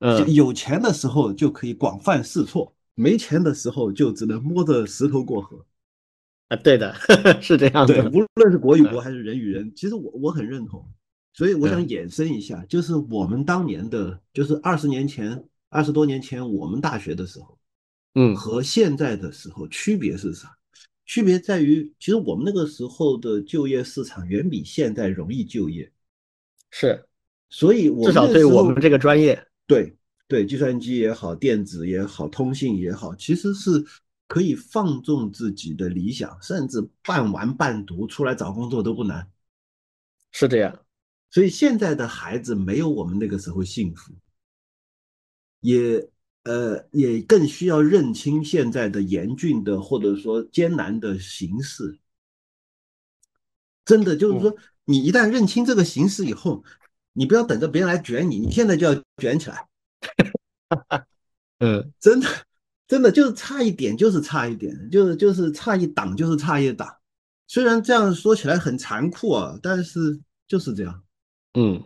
[0.00, 5.64] 嗯，有钱的时候就可以广泛试错，没钱的时候就只能摸着石头过河。
[6.48, 6.94] 啊，对的，
[7.42, 7.94] 是这样的。
[7.94, 10.82] 对，无论是国与国还是人与人，其实我我很认同。
[11.38, 17.56] 所以我想衍生一下，就是我们当年的，就是二十年前、二十多年前我们大学的时候，
[18.14, 20.52] 嗯，和现在的时候区别是啥？
[21.06, 25.88] 区别在于，其实我们那个时候的就业市场远比现在容易就业，
[26.72, 27.06] 是，
[27.50, 33.70] 所以至少对我们这个专业，对对，计算机也好，电子也好，通信也好，其实是
[34.26, 39.30] 可以放纵自己的理想，甚至半玩半读出来找工作都不难，
[40.32, 40.76] 是这样。
[41.30, 44.14] 所以现在的孩子没有我们那个时候幸福，
[45.60, 46.08] 也
[46.44, 51.98] 呃也更需要认清现在的严峻的或者说艰难的形势。
[53.84, 56.62] 真的就是说，你一旦认清这个形势以后，
[57.14, 59.66] 你不要等着别人来卷你，你现在就要卷起来。
[61.60, 62.28] 嗯，真的
[62.86, 66.96] 真的就是差一点，就是差一点，就是就是差一档，就是差一档。
[67.46, 71.02] 虽然这样说起来很残酷啊，但是就是这样。
[71.54, 71.82] 嗯，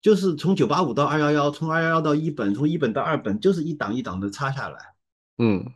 [0.00, 4.94] 就是从九八五到二幺幺，从二幺幺到一本，从一本到二本，就是一档一档的差下来。
[5.38, 5.72] 嗯，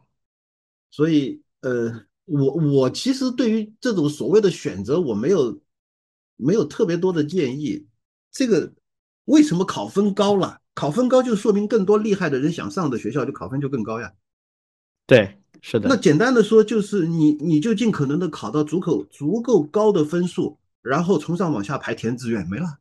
[0.90, 1.92] 所以呃，
[2.24, 5.60] 我我其实对于这种所谓的选择，我没有
[6.36, 7.86] 没有特别多的建议。
[8.30, 8.72] 这个
[9.24, 10.60] 为什么考分高了？
[10.74, 14.12] 考分高就说明更多厉害的人想上的学校就考分就更高呀。
[15.06, 15.88] 对，是的。
[15.88, 20.56] 那简单的说就是你你就尽可能的考到足够足够高的分数。
[20.82, 22.78] 然后从上往下排填志愿没了，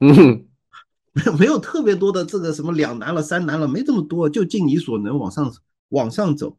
[0.00, 0.46] 嗯，
[1.12, 5.52] 没有没有特别多的这个什么两难了三难了，没这么多，就尽你所能往上
[5.90, 6.58] 往上走。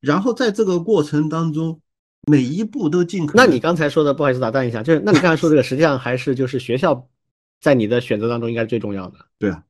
[0.00, 1.80] 然后在这个过程当中，
[2.26, 3.34] 每一步都尽可。
[3.36, 7.08] 那你刚才说的，不好意思打断一下，就是那你刚才说这个，实际上还是就是学校
[7.60, 9.18] 在你的选择当中应该是最重要的。
[9.38, 9.64] 对啊，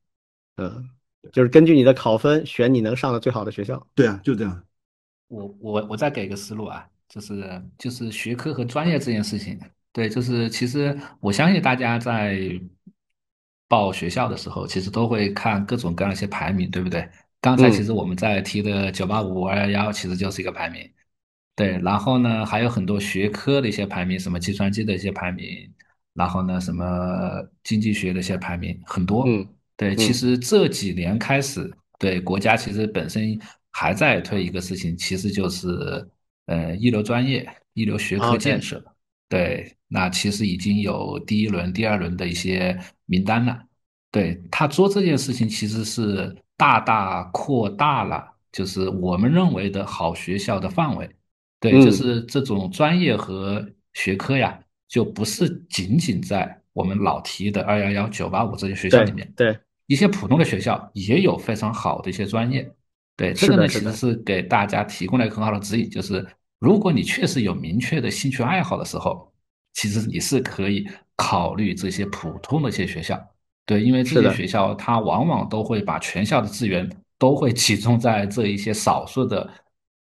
[0.57, 0.89] 嗯，
[1.31, 3.85] 就是根据你的考分选你能上的最好的学校。
[3.95, 4.63] 对啊，就这样。
[5.27, 9.59] 我我我再给个思路啊，就是就是学科和专业这件事情。
[9.97, 12.39] 对，就是其实我相信大家在
[13.67, 17.09] 报学校的时候，其实都会看各种各样的一些排名，对不对？
[17.41, 20.87] 刚才其实我们在提的九八五、二幺幺，其实就是一个排名。
[21.55, 25.47] 对，然后呢，还有很多学科的一些排名，什么计算机的一些排名，
[26.13, 29.23] 然后呢，什么经济学的一些排名，很多。
[29.25, 29.43] 嗯，
[29.75, 33.35] 对，其实这几年开始，对国家其实本身
[33.71, 35.67] 还在推一个事情，其实就是
[36.45, 38.83] 呃一流专业、一流学科建设。
[39.29, 43.61] 对，那其实已经有第一轮、第二轮的一些名单了。
[44.09, 51.09] 对他做这件事情，其实是大大扩大了，就是我们认为的好学校的范围。
[51.59, 54.57] 对，就是这种专业和学科呀，
[54.87, 59.29] 就不是仅仅在我们老提的二幺幺、九八五这些学校里面。
[59.35, 62.71] 对，一些普通的学校也有非常好的一些专业。
[63.17, 66.25] 对，这个呢，其实是给大家提供了一个很好的指引，就是。
[66.59, 69.31] 如果你确实有明确的兴趣爱好的时候，
[69.73, 73.19] 其实你是可以考虑这些普通的一些学校，
[73.65, 76.89] 对，因为这些学校它往往都会把全校的资源
[77.19, 79.47] 都会集中在这一些少数的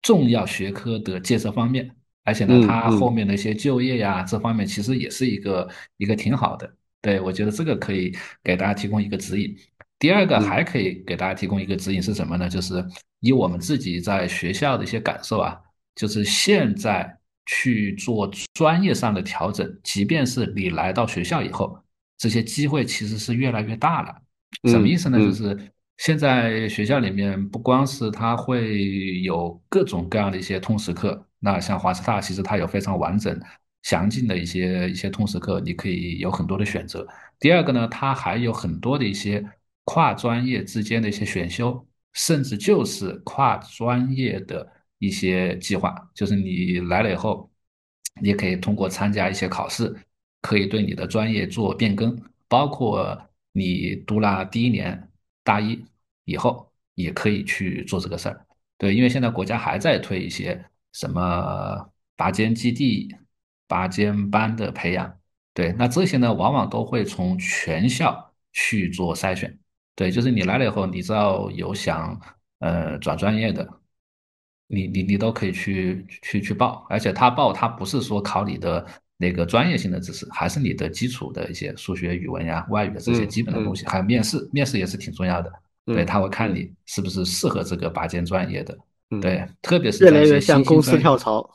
[0.04, 1.89] 重要学科的建设方面，
[2.24, 9.56] 而且呢，它后面的一些就业呀这方面其实也是一个一个挺好的，对我觉得这个可以给大家提供一个指引。
[9.97, 12.47] 第二个还可以给大家提供一个指引是什么呢？
[12.47, 12.86] 就是
[13.22, 15.58] 以我们自己在学校的一些感受啊。
[15.96, 21.78] 就是现在去做专业上的调整，即便是你来到学校以后，
[22.18, 24.16] 这些机会其实是越来越大了。
[24.70, 25.20] 什么意思呢？
[25.20, 33.38] 就是现在学校里面不光是它会有各种各样的一些通识课，那像华师大其实它有非常完整、
[33.84, 37.08] 详尽的一些一些通识课，你可以有很多的选择。
[37.39, 39.44] 第二个呢，它还有很多的一些
[39.84, 44.66] 跨专业之间的一些选修，甚至就是跨专业的。
[45.06, 47.49] 一些计划，就是你来了以后，
[48.22, 49.93] 你也可以通过参加一些考试，
[50.41, 52.18] 可以对你的专业做变更。
[52.47, 53.20] 包括
[53.51, 55.10] 你读了第一年
[55.43, 55.84] 大一
[56.24, 58.45] 以后，也可以去做这个事儿。
[58.78, 63.14] 对，因为现在国家还在推一些什么拔尖基地、
[63.68, 65.20] 拔尖班的培养。
[65.54, 69.58] 对，那这些呢，往往都会从全校去做筛选。
[69.95, 72.20] 对，就是你来了以后，你只要有想
[72.60, 73.68] 呃转专业的，
[74.74, 78.86] 你你你都可以去去去报，而且他报他不是说考你的
[79.17, 85.51] 那个专业性的知识，还是你的基础的一些数学、语文呀、外语的这些基本的东西，还有面试，面试也是挺重要的。
[85.86, 88.78] 对，他会看你是不是适合这个拔尖专业的。
[89.21, 91.49] 对，特别是越来越像公司跳槽。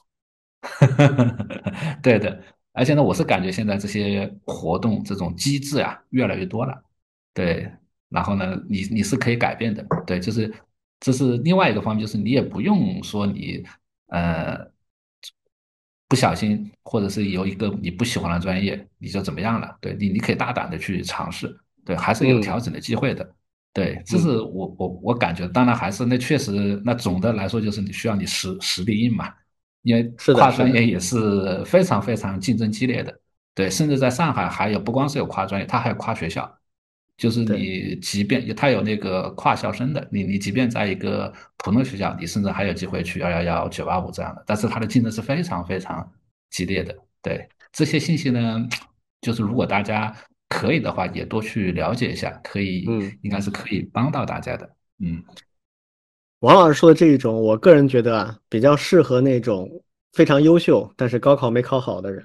[2.02, 2.40] 对的。
[2.74, 6.80] 而且呢，我是感觉现在这些活动这种机制啊越来越多了，
[7.34, 7.68] 对，
[8.08, 10.52] 然后呢，你你是可以改变的，对，就是
[11.00, 13.64] 这是另外一个方面，就是你也不用说你
[14.08, 14.58] 呃
[16.08, 23.28] 不小心或者是有一个你不喜欢的专业你就怎么样了，对你你可以大胆的去尝试，对，还是有调整的机会的，
[23.72, 29.32] 对，这是我我我感觉，当然还是那确实那总的来说就是你需要你实实力硬嘛。
[29.82, 30.02] 因为
[30.34, 33.20] 跨专业也是非常非常竞争激烈的，
[33.54, 36.57] 对，甚至在上海还有不光是有跨专业，它还有跨学校，
[37.18, 46.10] 就是你即便他有那个跨校生的，你你即便在一个普通学校，你甚至还有机会去二幺幺、九八五这样的，但是它的竞争是非常非常
[46.48, 46.96] 激烈的。
[47.20, 48.66] 对这些信息呢，
[49.20, 50.16] 就是如果大家
[50.48, 55.22] 可以的话，也多去了解一下，可以，嗯，应该是可以帮到大家的，嗯。
[56.38, 59.68] 王老师说的这一种，我个人觉得啊，比较适合那种
[60.12, 62.24] 非常优秀但是高考没考好的人。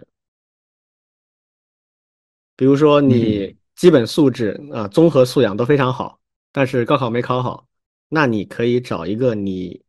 [2.55, 6.19] 比如说你基本素质啊、综合素养都非常好，
[6.51, 7.67] 但是高考没考好，
[8.09, 9.81] 那你可以找一个你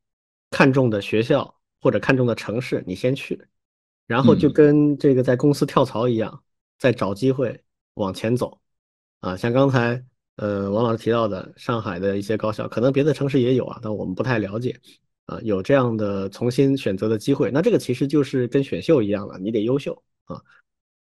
[0.50, 3.40] 看中的学校或者看中的城市，你先去，
[4.06, 6.42] 然后就跟这个在公司跳槽一样，
[6.78, 7.62] 再找机会
[7.94, 8.60] 往前走。
[9.20, 10.04] 啊，像刚才。
[10.36, 14.76] 呃，王老师提到的上海的一些高校，可能别的城市也有啊，但我们不太了解。
[15.26, 20.42] 啊，有这样的重新选择的机会，那这个其实就是跟选秀一样了，你得优秀啊。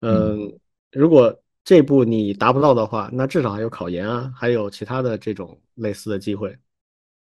[0.01, 0.59] 嗯，
[0.93, 1.39] 如果
[1.69, 6.57] 这步你达不到的话，那至少还有考研啊，还有其他的这种类似的机会。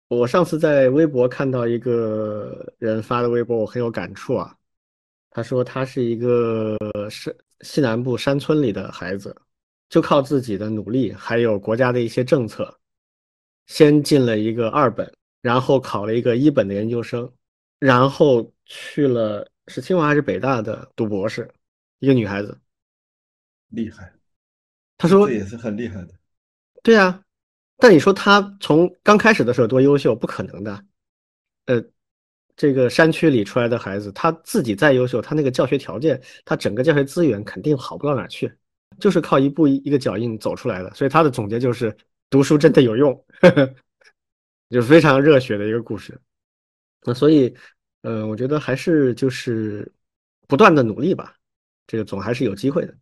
[0.06, 4.54] 我上次在微博看到一个人发的微博，我很有感触啊。
[5.30, 6.76] 他说他是一个
[7.10, 9.34] 是西南部山村里的孩子。
[9.88, 12.78] 就靠自己的努力，还有国家的一些政策，
[13.66, 15.10] 先进了一个二本，
[15.40, 17.28] 然后考了一个一本的研究生，
[17.78, 21.50] 然后去了是清华还是北大的读博士，
[22.00, 22.56] 一个女孩子，
[23.70, 24.17] 厉害。
[24.98, 26.08] 她说这也是很厉害的。
[26.82, 27.22] 对啊，
[27.78, 30.84] 但你说他从刚开始的时候多优秀，不可能的。
[31.66, 31.82] 呃，
[32.56, 38.52] 这个山区里出来的孩子，他自己再优秀，他那个教学条件，他整个教学资源肯定好不到哪去。
[38.98, 41.96] 就是靠一步一个脚印走出来的，所以他的总结就是
[42.30, 43.74] 读书真的有用，呵 呵
[44.70, 46.20] 就非常热血的一个故事。
[47.02, 47.54] 那所以，
[48.02, 49.88] 呃，我觉得还是就是
[50.48, 51.32] 不断的努力吧，
[51.86, 52.96] 这个总还是有机会的。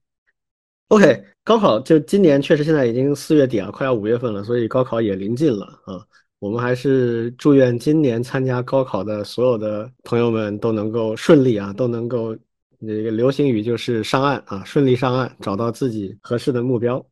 [0.89, 6.05] OK，高考就今年确实现在已经四月底了，快要五月份了，所以高考也临近了啊。
[6.39, 12.37] 我们还是祝愿今年参加高考的所有的朋友们都能够顺利啊，都能够。
[12.78, 17.05] 那个流行语就是上岸啊，顺利上岸，找到自己合适的目标。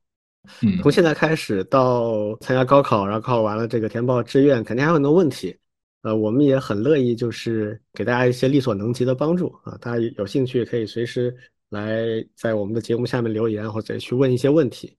[0.61, 5.57] 嗯，从现在开始到参加高考，然后考完了这个填报志愿，肯定还有很多问题。
[6.03, 9.75] 呃，我们也很乐意就是给大家一些力所能及的帮助啊。
[9.81, 11.35] 大家有兴趣可以随时
[11.75, 14.97] 来在我们的节目下面留言，或者去问一些问题。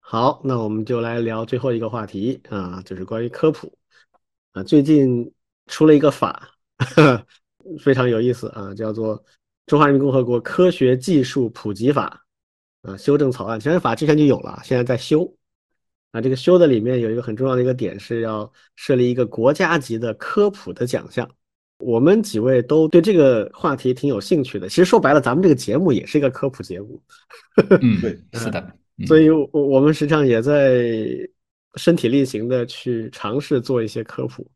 [0.00, 3.72] 好，那我们就来聊最后一个话题啊，就是关于科普
[4.52, 4.62] 啊。
[4.62, 5.32] 最近
[5.68, 6.50] 出了一个法。
[7.78, 9.16] 非常有意思啊，叫做
[9.66, 12.24] 《中华人民共和国科学技术普及法》
[12.90, 13.60] 啊，修正草案。
[13.60, 15.30] 其实法之前就有了，现在在修。
[16.10, 21.30] 啊，这个修的里面有一个很重要的一个点，是要设立一个国家级的科普的奖项。
[21.80, 24.68] 我们几位都对这个话题挺有兴趣的。
[24.68, 27.00] 其实说白了，咱们这个节目也是一个科普节目。
[27.80, 28.76] 嗯，对，是的。
[29.06, 30.86] 所以，我我们实际上也在
[31.76, 34.46] 身体力行的去尝试做一些科普。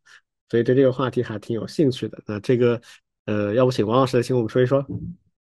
[0.51, 2.19] 所以对这个话题还挺有兴趣的。
[2.27, 2.81] 那这个，
[3.25, 4.85] 呃，要不请王老师请我们说一说？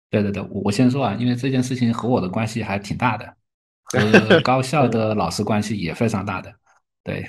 [0.09, 3.26] 对对对，我我先说啊，因为这件事情和我的关系还挺大的，
[4.30, 6.55] 和高校的老师关系也非常大的。
[7.02, 7.26] 对，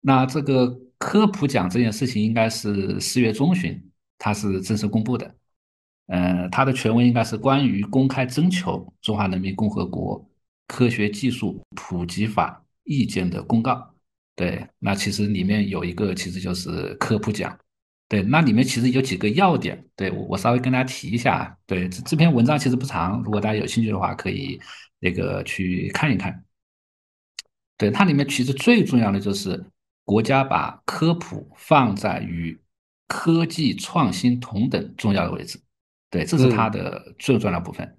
[0.00, 3.82] 那这个科普奖这件事情应该是四月中旬，
[4.18, 5.34] 它是正式公布的。
[6.06, 10.28] 呃，它的全文应该是关于公开征求《中华人民共和国
[10.68, 13.94] 科学技术普及法》意见的公告。
[14.36, 17.58] 对，那其实里面有一个，其实就是科普奖。
[18.08, 21.56] 对，那里面其实有几个要点，对我我稍微跟大家提一下。
[21.64, 24.60] 对，这这篇文章其实不长，如果大家有兴趣的话，可以
[24.98, 26.44] 那个去看一看。
[27.78, 29.64] 对，它里面其实最重要的就是
[30.10, 32.60] 国家把科普放在与
[33.06, 35.56] 科技创新同等重要的位置，
[36.10, 37.96] 对，这是它的最重要的部分，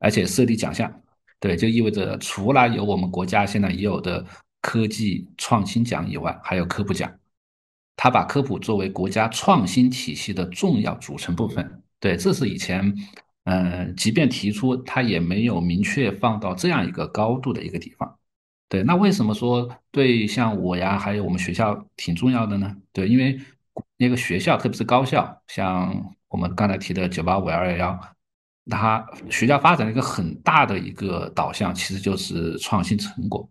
[0.00, 0.92] 而且设立奖项，
[1.38, 4.26] 对，就意味着除了有我们国家现在已有的
[4.60, 7.08] 科技创新奖以外，还有科普奖，
[7.94, 12.92] 它把科普作为国家创新体系的重要组成部分，对，这是以前。
[13.48, 18.18] 嗯，即便提出，他也没有明确放到这样一个高度的一个地方。
[18.68, 22.76] 对，那为什么说对像我呀，还有我们学校挺重要的呢？
[22.92, 23.38] 对，因为
[23.96, 28.00] 那个学校，特别是高校，像我们刚才提的九八五、二幺幺，
[28.68, 33.48] 它学校发展的一个很大的一个导向，其实就是创新成果。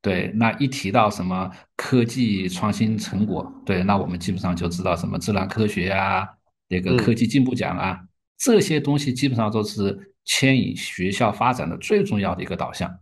[0.00, 6.28] 对，那一提到什么科技创新成果，对，那我们基本上就知道什么自然科学呀，
[6.68, 8.00] 那个科技进步奖啊。
[8.38, 12.92] 这些东西基本上都是牵引学校发展的最重要的一个导向，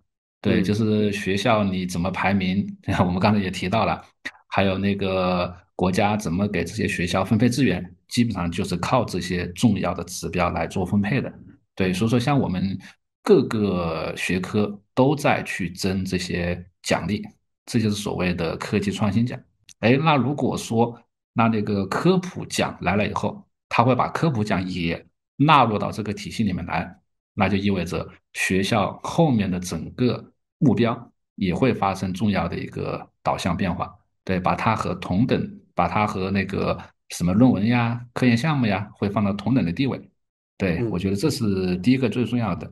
[0.41, 2.67] 对，就是学校你怎么排名，
[3.01, 4.03] 我们刚才也提到了，
[4.49, 11.33] 还有那个国家怎么给这些学校分配资源，基本上就是靠这些重要的指标来做分配的，
[11.75, 12.79] 对，所以说像我们
[13.23, 17.23] 各个学科都在去争这些奖励，
[17.67, 19.39] 这就是所谓的科技创新奖。
[19.81, 20.99] 哎，那如果说
[21.35, 25.07] 那那个科普奖来了以后，他会把科普奖也
[25.37, 26.97] 纳入到这个体系里面来，
[27.35, 33.93] 那就意味着学校后面的整个目标也会发生重要的一个导向变化。
[34.25, 36.79] 对，把它和同等，把它和那个
[37.09, 40.01] 什么论文呀、科研项目呀，会放到同等的地位。
[40.57, 42.71] 对我觉得这是第一个最重要的。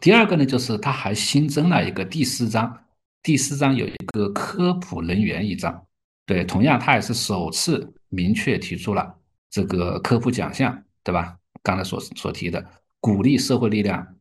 [0.00, 2.84] 第二个呢，就是它还新增了一个第四章，
[3.22, 5.86] 第四章有一个科普人员一章。
[6.24, 9.14] 对，同样它也是首次明确提出了
[9.50, 11.36] 这个科普奖项，对吧？
[11.62, 12.64] 刚才所所提的，
[12.98, 14.15] 鼓励社会力量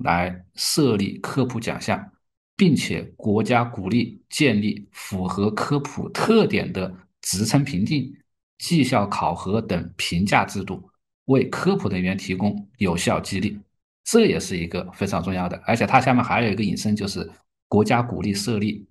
[0.00, 2.12] 来设立科普奖项，
[2.56, 8.14] 并且国家鼓励建立符合科普特点的职称评定、
[8.58, 10.90] 绩效考核等评价制度，
[11.26, 13.58] 为科普人员提供有效激励。
[14.04, 15.56] 这也是一个非常重要的。
[15.66, 17.30] 而且它下面还有一个引申，就是
[17.68, 18.86] 国家鼓励设立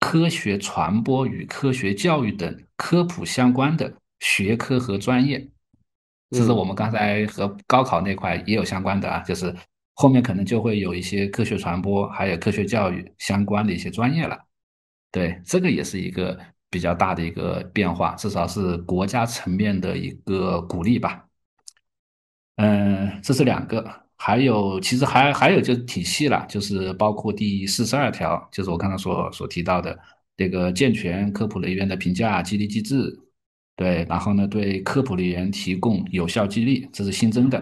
[0.00, 5.46] 科学传播与科学教育等科普相关的学科和专业。
[6.30, 9.54] 这是我们刚才和高考那块也有相关的啊，就是
[9.94, 14.36] 后面可能就会有一些科学传播还有科学教育相关的一些专业了。
[15.10, 16.38] 对，这个也是一个
[16.68, 21.24] 比较大的一个变化，至少是国家层面的一个鼓励吧。
[22.56, 23.84] 嗯，这是两个，
[24.16, 29.98] 还有其实还还有就是体系了，就是包括第四十二条，就是我刚才所所提到的
[30.36, 33.20] 这个健全科普人员的评价激励机制。
[33.76, 37.60] 对，然后呢，对科普人员提供有效激励，这是新增的。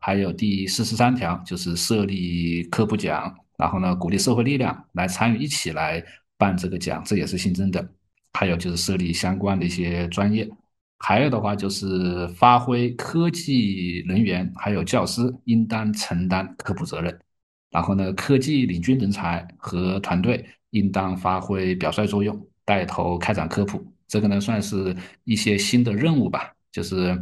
[0.00, 6.02] 还有第四十三条，就是设立科普奖，然后呢，鼓励社会力量来参与，一起来
[6.36, 7.86] 办这个奖，这也是新增的。
[8.32, 10.48] 还有就是设立相关的一些专业。
[10.98, 17.20] 还有的话就是发挥科技人员还有教师应当承担科普责任。
[17.70, 23.84] 然后呢，科技领军人才和团队应当发挥表率作用，带头开展科普。
[24.08, 27.16] 这个呢，算是一些新的任务吧，就是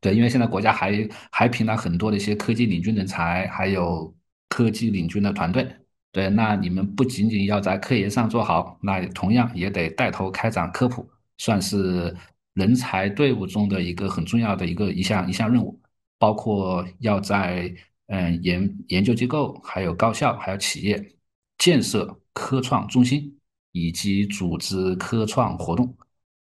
[0.00, 4.14] 对，因为现在国家还还评了很多的一些科技领军人才，还有
[4.48, 5.66] 科技领军的团队，
[6.10, 11.08] 对，那你们不仅仅要在科研上做好，那同样也得带头开展科普，
[11.38, 12.16] 算是
[12.54, 15.80] 人才队伍中的一个很重要的一个一项一项任务，
[16.18, 17.72] 包括要在
[18.06, 21.14] 嗯研研究机构、还有高校、还有企业
[21.58, 23.36] 建设科创中心。
[23.74, 25.96] 以及组织科创活动，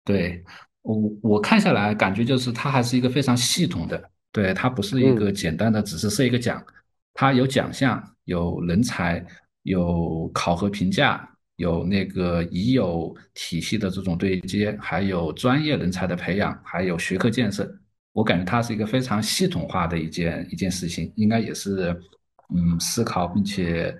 [0.03, 0.43] 对
[0.84, 6.64] 我我看下来感觉就是它还是一个非常系统的，对它不是一个简单的只是设一个奖，
[7.14, 9.26] 它有奖项，有人才，
[9.64, 17.69] 有考核评价，有那个已有体系的这种对接，还有专业人才的培养，还有学科建设，
[18.11, 21.99] 我感觉它是一个非常系统化的一件一件事情，应该也是
[22.53, 23.97] 嗯思考并且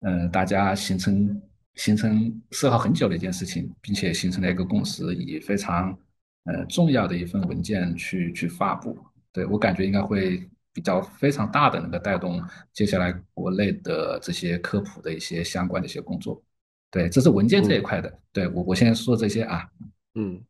[0.00, 1.42] 嗯大家形成。
[1.78, 5.94] 形成思考很久的一件事情，并且形成了一个共识，以非常
[6.46, 8.96] 呃重要的一份文件去去发布。
[9.32, 12.42] 对我感觉应该会比较非常大的能够带动
[12.72, 16.42] 接下来国内的这些科普的一些相关的一些工作。
[16.90, 18.18] 对，这是文件这一块的。
[18.32, 19.68] 对我我先说这些啊，
[20.14, 20.42] 嗯，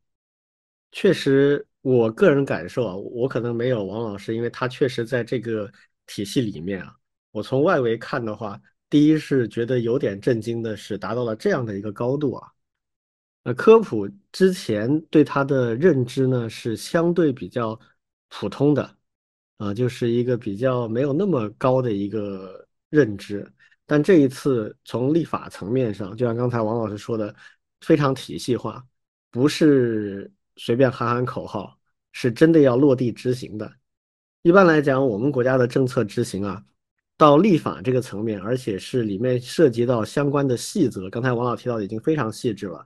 [0.93, 5.69] 确实，我个人感受啊，我可能没有王老师，因为他确实在这个
[6.07, 6.95] 体系里面啊。
[7.33, 8.61] 我从外围看的话。
[8.89, 12.49] 第一是觉得有点震惊的是，达到了这样的一个高度啊。
[13.47, 17.79] 呃科普之前对它的认知呢是相对比较
[18.29, 18.97] 普通的，
[19.59, 23.49] 啊，就是一个比较没有那么高的一个认知。
[23.87, 27.33] 但这一次从立法层面上，就像刚才王老师说的，
[27.83, 28.85] 非常体系化，
[29.31, 31.79] 不是随便喊喊口号，
[32.11, 33.73] 是真的要落地执行的。
[34.43, 36.61] 一般来讲，我们国家的政策执行啊，
[37.17, 41.09] 到立法这个层面，而且是里面涉及到相关的细则。
[41.09, 42.85] 刚才王老提到已经非常细致了，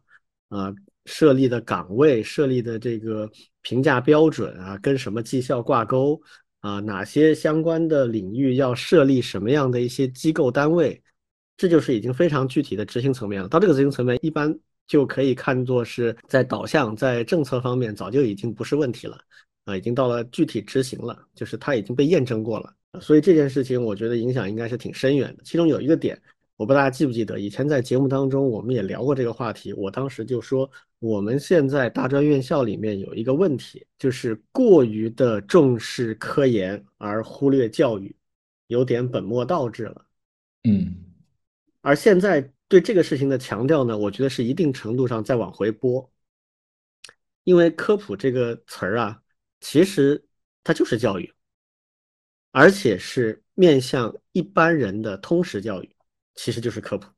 [0.50, 0.72] 啊，
[1.06, 3.28] 设立的岗位、设立的这个
[3.62, 6.20] 评价标准啊，跟什么绩效挂钩
[6.60, 11.02] 啊，哪些相关的领域要设立什么样的一些机构单位。
[11.56, 13.48] 这就是已经非常具体的执行层面了。
[13.48, 19.18] 到这个执行层面，一般就可以看作是在导向、在政策方面早就已经不是问题了
[19.66, 22.74] 啊，已经到了具体执行了，就是它已经被验证过了。
[23.00, 25.42] 所以这件事情，我觉得影响应该是挺深远的。
[25.44, 26.20] 其中有一个点，
[26.60, 29.72] 我不知道大家记不记得，以前在节目当中我们也聊过这个话题。
[29.72, 38.14] 我当时就说，我们现在大专院校里面有一个问题，就是过于的重视科研而忽略教育，
[38.66, 40.04] 有点本末倒置了。
[40.64, 40.94] 嗯。
[41.80, 46.12] 而现在对这个事情的强调呢，我觉得是一定程度上在往回拨，
[47.44, 49.22] 因为科普这个词儿啊，
[49.62, 50.22] 其实
[50.62, 51.32] 它就是教育，
[52.50, 55.90] 而且是面向一般人的通识教育，
[56.34, 57.08] 其实就是科普。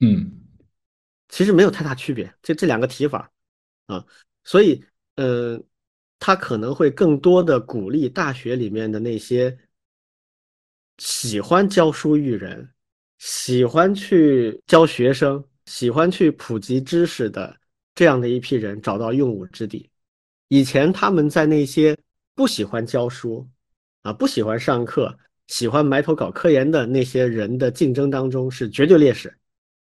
[0.00, 0.40] 嗯，
[1.28, 3.30] 其实没有太大区别，这这两个提法
[3.86, 4.04] 啊，
[4.44, 4.84] 所以
[5.16, 5.62] 呃，
[6.18, 9.58] 他可能会更多的鼓励大学里面的那些
[10.98, 12.72] 喜欢教书育人。
[13.22, 17.54] 喜欢去教学生、喜欢去普及知识的
[17.94, 19.90] 这样的一批人找到用武之地。
[20.48, 21.94] 以前他们在那些
[22.34, 23.46] 不喜欢教书、
[24.00, 25.14] 啊不喜欢上课、
[25.50, 29.36] 喜欢埋头搞科研的那些人的竞争当中是绝对劣势。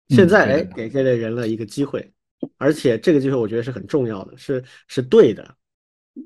[0.09, 2.11] 现在哎，给这类人了一个机会，
[2.57, 5.55] 而且这个机会我觉得是很重要的，是是对的。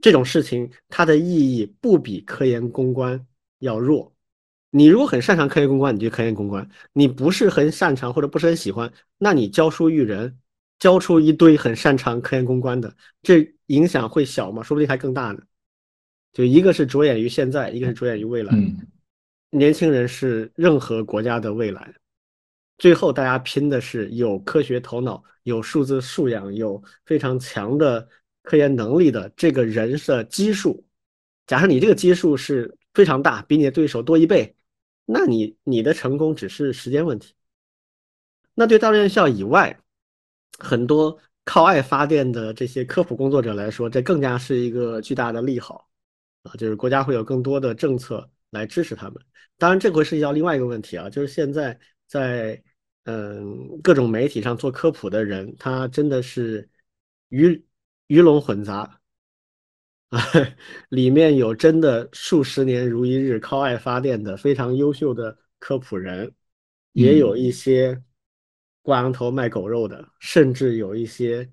[0.02, 3.24] 这种事情它的意义不比科研公关
[3.60, 4.12] 要弱。
[4.72, 10.36] 你如果很擅长科研公关，你就科研公关；你不是很擅长或者不是很喜欢，那你教书育人，
[10.80, 14.64] 教出一堆很擅长科研公关的，这影响会小吗？
[14.64, 15.42] 说不定还更大呢。
[16.34, 18.54] 就一个是着眼于现在，一个是着眼于未来。
[19.50, 21.94] 年轻人是任何国家的未来，
[22.78, 28.08] 最后大家拼的是有科学头脑、有数字素养、有非常强的
[28.44, 30.86] 科研能力的这个人的基数。
[31.46, 34.54] 假设你这个基数是非常大，比你的对手多一倍。
[35.06, 37.34] 那你你的成功只是时间问题。
[38.54, 39.80] 那对大院校以外，
[40.60, 45.88] 很多靠爱发电的这些科普工作者来说，这更加是一个巨大的利好
[46.44, 46.52] 啊！
[46.56, 49.16] 就是国家会有更多的政策来支持他们。
[49.58, 52.62] 当然，这会涉及到另外一个问题啊，就是现在在
[53.04, 56.70] 嗯各种媒体上做科普的人，他真的是
[57.30, 57.66] 鱼
[58.08, 59.02] 鱼龙混杂。
[60.10, 60.22] 啊，
[60.90, 66.32] 里面有真的数十年如一日靠爱发电的非常优秀的科普人，
[66.94, 68.02] 也有一些
[68.82, 71.52] 挂羊头卖狗肉的，甚至有一些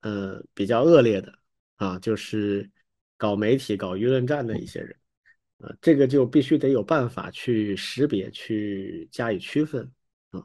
[0.00, 1.30] 呃比较恶劣的
[1.76, 2.70] 啊，就是
[3.18, 4.96] 搞媒体、搞舆论战的一些人
[5.60, 9.90] 啊，这个就必须得有办法去识别、去加以区分
[10.30, 10.42] 啊，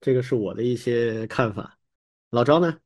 [0.00, 1.78] 这个是我的一些看法。
[2.30, 2.78] 老张呢？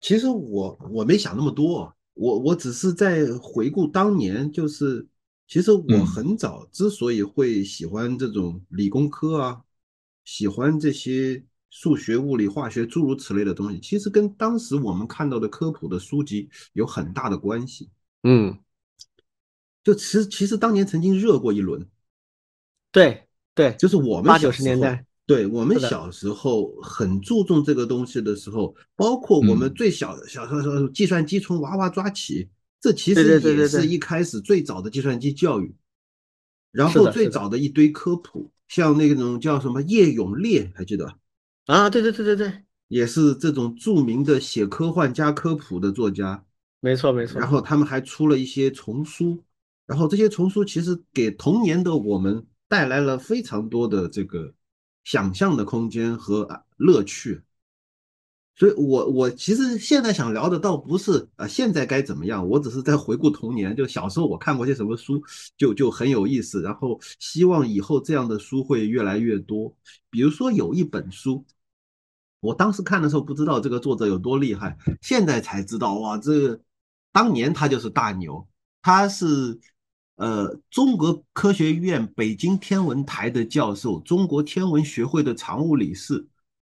[0.00, 1.94] 其实我我没想那么多。
[2.12, 5.06] 我我只是在回顾当年，就是
[5.46, 9.62] 其实我很早之所以会喜欢这种理工科啊，
[10.24, 17.90] 喜欢这些数学、物理、化学诸如此类的东西，其实跟当时我们看到的科普的书籍有很大的关系。
[18.22, 18.58] 嗯，
[19.86, 21.86] 就其实其实当年曾经热过一轮，
[22.90, 23.22] 对
[23.54, 25.06] 对，就是我们八九十年代。
[25.26, 32.48] 对我们小时候很注重这个东西的时候，包括我们最小的小时候，计算机从娃娃抓起，
[32.80, 35.72] 这其实也是一开始最早的计算机教育。
[36.72, 41.16] 然后最早的一堆科普，像那种叫什么叶永烈，还记得吧？
[41.66, 42.52] 啊，对对对对对，
[42.88, 46.44] 也是这种著名的写科幻加科普的作家。
[46.80, 47.40] 没错没错。
[47.40, 49.42] 然后他们还出了一些丛书，
[49.86, 54.52] 然后这些丛书其实给童年的我们带来了非常多的这个。
[55.04, 57.40] 想象的空间和乐趣，
[58.56, 65.22] 所以我我其实现在想聊的倒不是啊现在该怎么样，我只是在回顾童年，就小时候我看过些什么书，
[65.56, 69.72] 就就很有意思，然后希望以后这样的书会越来越多。
[70.10, 71.44] 比如说有一本书，
[72.40, 76.60] 我当时看的时候不知道这个作者有多厉害，现在才知道哇，这
[77.12, 78.44] 当年他就是大牛，
[78.82, 79.60] 他是。
[80.16, 86.26] 呃，中国科学院北京天文台的教授，中国天文学会的常务理事，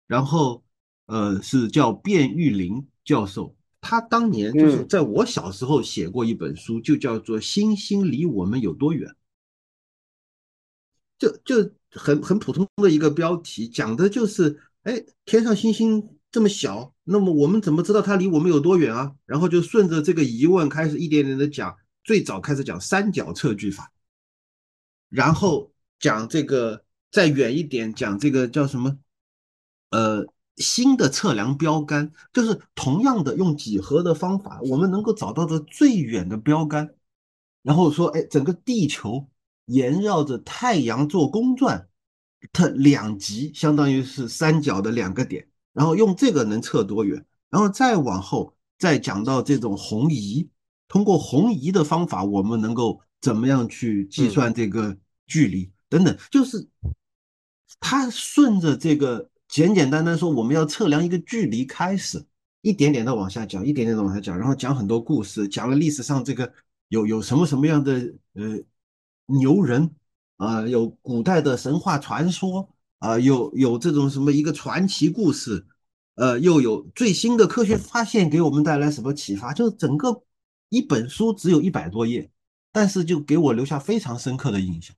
[0.06, 0.64] 然后
[1.06, 9.10] 呃是叫卞玉林教授，他当年就是在我小时候写过一本书，就叫做《星星离我们有多远》，
[11.18, 19.14] 就就很很普通的一个标题，讲的就是，哎，天上星星这么小，那么我们怎么知道它离我们有多远啊？
[19.26, 23.90] 然后就顺着这个疑问开始一点点的讲，最早开始讲三角测距法，
[25.08, 28.98] 然后讲这个再远一点讲这个叫什么？
[29.90, 30.26] 呃，
[30.56, 36.94] 新的测量标杆，就是同样的用几何的方法，我们能够找到的最远的标杆。
[37.62, 39.28] 然后说，哎，整个地球
[39.66, 41.88] 沿绕着太阳做公转，
[42.52, 45.48] 它两极相当于是三角的两个点。
[45.72, 47.24] 然后用这个能测多远？
[47.48, 50.48] 然后再往后再讲到这种红移，
[50.94, 54.96] 通过红移的方法，我们能够怎么样去计算这个
[55.26, 56.16] 距离等等？
[56.30, 56.68] 就是
[57.80, 62.24] 他顺着这个简简单单说我们要测量一个距离开始，
[62.62, 66.52] 一点点的往下讲，一点点的往下讲，然后讲很多故事，讲了历史上这个
[66.90, 68.56] 有有什么什么样的呃
[69.26, 69.90] 牛人
[70.36, 72.70] 啊，有古代的神话传说。
[73.00, 75.66] 啊，有有这种什么一个传奇故事，
[76.14, 79.52] 呃，又有最新的科学发现给我们带来什么启发？
[79.52, 80.22] 就是整个
[80.68, 82.30] 一本书只有一百多页，
[82.72, 84.94] 但是就给我留下非常深刻的印象。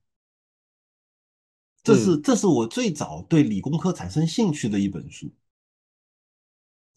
[1.82, 5.32] 这是这是我最早对理工科产生兴趣的一本书。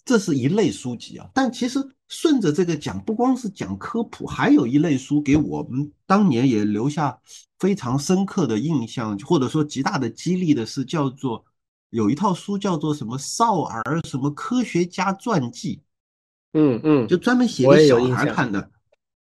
[0.03, 1.77] 这是一类书籍啊，但其实
[2.07, 7.21] 顺着这个讲，不光是讲科普，还有一类书给我们当年也留下
[7.59, 11.45] 非常深刻的印象，或者说极大的激励的是叫做
[11.91, 15.83] 有一套书叫做什么少儿什么科学家传记，
[16.53, 18.71] 嗯嗯，就专门写给小孩看的，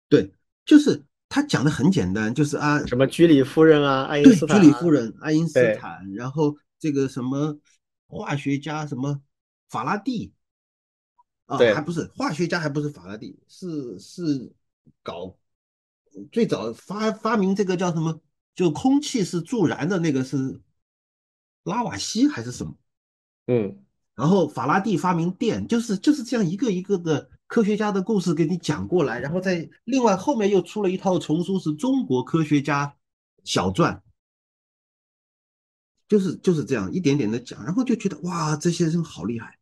[0.09, 0.33] 对，
[0.65, 7.59] 就是他讲的很简单，就是啊什么居里夫人啊，爱因斯坦，居里夫人，爱因斯坦，然后这个什么
[8.07, 9.21] 化学家什么
[9.69, 10.33] 法拉第。
[11.47, 14.51] 啊，还不是化学家，还不是法拉第，是是
[15.03, 15.37] 搞
[16.31, 18.19] 最早发发明这个叫什么？
[18.55, 20.59] 就空气是助燃的那个是
[21.63, 22.75] 拉瓦锡还是什么？
[23.45, 23.84] 嗯，
[24.15, 32.95] 然后法拉第发明电，就是就是这样一个一个的科学家的故事给你讲过来，然后再另外后面又出了一套丛书，是中国科学家
[33.43, 34.01] 小传，
[36.07, 39.59] 就是就是这样一点点的讲，然后就觉得哇，这些人好厉害。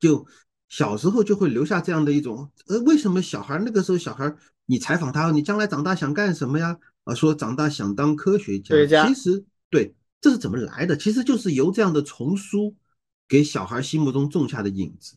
[0.00, 0.26] 就
[0.68, 4.34] 小时候就会留下这样的一种，呃，为什么小孩那个时候小孩，
[4.66, 6.76] 你采访他，你将来长大想干什么呀？
[7.04, 9.06] 啊，说长大想当科学家。
[9.06, 10.96] 其实对，这是怎么来的？
[10.96, 12.74] 其实就是由这样的丛书
[13.28, 15.16] 给小孩心目中种下的影子。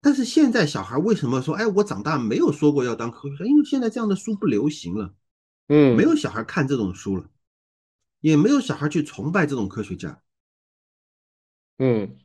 [0.00, 3.44] 但是现在小孩为什么说，哎，我长大没有说过要当科学家？
[3.46, 5.12] 因为现在这样的书不流行了，
[5.66, 7.28] 嗯，没有小孩看这种书了，
[8.20, 10.22] 也没有小孩去崇拜这种科学家，
[11.78, 12.16] 嗯，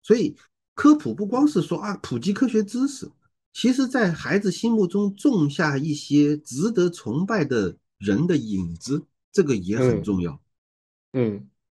[0.00, 0.38] 所以。
[0.74, 3.06] 科普不光是说啊，普及科学知识，
[3.52, 10.32] 其实在孩子心目中种下一些值得崇拜的人的影子，这个也很重要。
[10.32, 10.40] 嗯，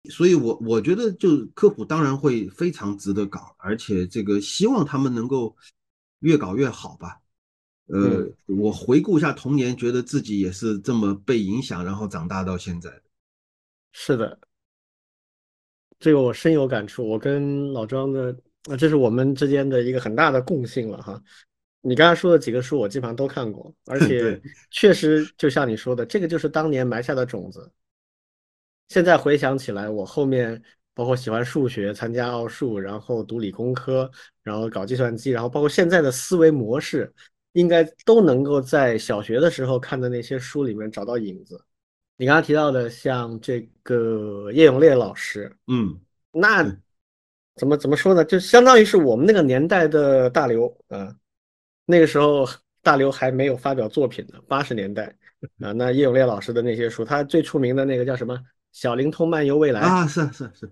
[0.10, 5.56] 所以我我觉得，就科普当然会非常值得搞，而且这个希望他们能够
[6.20, 7.20] 越搞越好吧。
[7.88, 12.90] 呃，我回顾一下童年，觉得自己也是这么被影响，然后长大到现在。
[13.92, 14.40] 是的，
[16.00, 17.08] 这个我深有感触。
[17.08, 18.36] 我跟老庄的。
[18.66, 21.20] 那这是我们之间的一个很大的共性了哈。
[21.82, 24.40] 你刚才说的几个书，我基本上都看过，而 且
[24.70, 27.72] 确实就像你说的，这个就是当年埋下的种子。
[28.92, 30.62] 现在回想起来，我后面
[30.94, 34.12] 包括喜欢数学、参加奥数，然后读理工科，
[34.44, 37.10] 然后搞计算机，然后包括现在的思维模式，
[37.54, 41.64] 应该都能够在小学的时候看的那些书里面找到影子。
[42.18, 45.98] 你刚刚提到的，像这个叶永烈老师，嗯，
[46.34, 46.78] 那。
[47.58, 48.24] 怎么怎么说呢？
[48.24, 51.14] 就相当于是我们那个年代的大刘啊，
[51.86, 52.48] 那个时候
[52.82, 55.14] 大刘还没有发表作品呢，八十年代
[55.60, 55.74] 啊。
[55.74, 58.36] 那叶永烈老师的那些书，他最出名的那个叫什么
[58.72, 60.72] 《小灵通漫游未来》啊，是是是，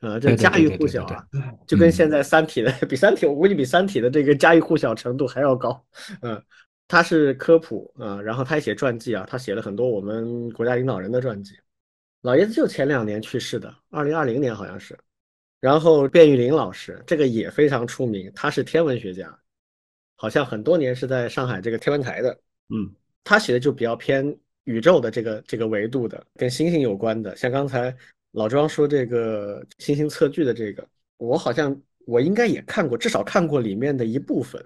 [0.00, 1.26] 啊，这家喻户晓啊，
[1.66, 5.84] 就跟现在《三体》的比《三体》，我估计比《三体》的这个家喻户晓程度还要高。
[6.22, 6.42] 嗯，
[6.88, 11.54] 他是科普啊，然后他也写传记啊，他写了很多我们国家领导人的传记。
[12.22, 14.98] 老爷子就前两年去世的，二零二零年好像是。
[15.60, 19.32] 然后卞玉林老师这个也非常出名，他是天文学家，
[20.16, 22.36] 好像很多年是在上海这个天文台的。
[22.68, 22.92] 嗯，
[23.22, 27.34] 他写的就比较偏宇宙的这个这个维度的，跟星星有关的。
[27.36, 27.94] 像刚才
[28.32, 30.86] 老庄说这个星星测距的这个，
[31.16, 34.64] 我好像我应该也看过，至少看过里面的一部分，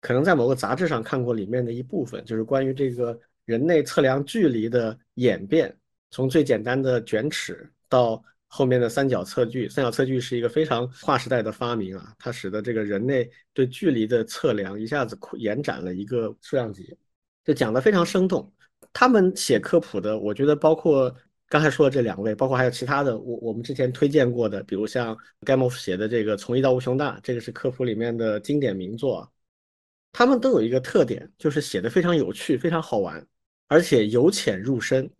[0.00, 5.74] 可能在某个杂志上看过里面的一部分，就是关于这个人类测量距离的演变，
[6.10, 8.22] 从最简单的卷尺到。
[8.54, 16.94] 后面的三角测距，三角测距是一个非常划时代的发明啊，它使得这个人类对距离的测量一下子延展了一个数量级，
[17.46, 18.52] 就讲得非常生动。
[18.92, 21.14] 他们写科普的，我觉得包括
[21.48, 29.30] 刚才说的这两位，包括还有其他的，我我们之前推荐过的，比如像盖莫夫写的这个《从一到无穷大》，这个是科普里面的经典名作，
[30.12, 33.26] 他们都有一个特点，就是写的非常有趣，非常好玩，
[33.68, 35.10] 而且由浅入深。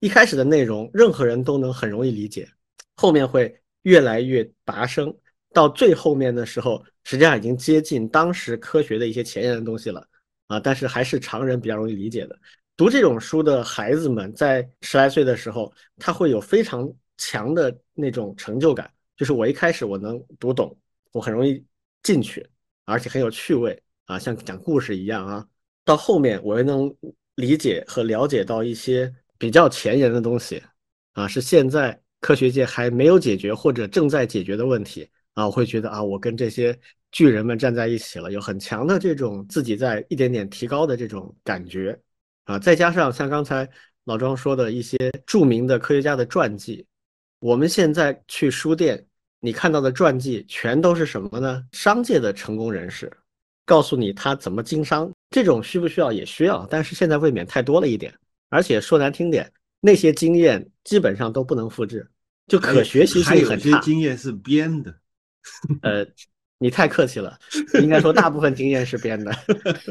[0.00, 2.48] 一开始的内容，任何人都能很容易理解，
[2.96, 5.12] 后面会越来越拔升，
[5.52, 10.06] 到最后面的时候，实际上已经接近当时科学的一些前沿的东西了
[10.48, 12.38] 啊，但是还是常人比较容易理解的。
[12.76, 20.76] 读这种书的孩子们，在十来岁的时候，他会有非常强的那种成就感，就是我一开始我能读懂，
[21.12, 21.64] 我很容易
[22.02, 22.46] 进去，
[22.84, 25.46] 而且很有趣味啊，像讲故事一样啊。
[25.84, 26.94] 到后面我又能
[27.36, 30.62] 理解和了解到一些比较前沿的东西
[31.12, 36.78] 啊，是现在科学界还没有解决或者正在解决的问题啊，我会觉得啊，我跟这些
[37.10, 41.98] 巨人们站在一起了，有很强的这种自己在一点点提高的这种感觉。
[42.46, 43.68] 啊，再加上像刚才
[44.04, 44.96] 老庄说的一些
[45.26, 46.86] 著名的科学家的传记，
[47.40, 49.04] 我们现在去书店，
[49.40, 51.62] 你看到的传记全都是什么呢？
[51.72, 53.12] 商界的成功人士，
[53.64, 56.12] 告诉你他怎么经商，这种需不需要？
[56.12, 58.14] 也需要，但是现在未免太多了一点，
[58.48, 62.08] 而且说难听点，那些经验基本上都不能复制，
[62.46, 63.80] 就可学习性很差。
[63.80, 64.94] 经验是编的，
[65.82, 66.06] 呃，
[66.58, 67.36] 你太客气了，
[67.82, 69.32] 应该说大部分经验是编的。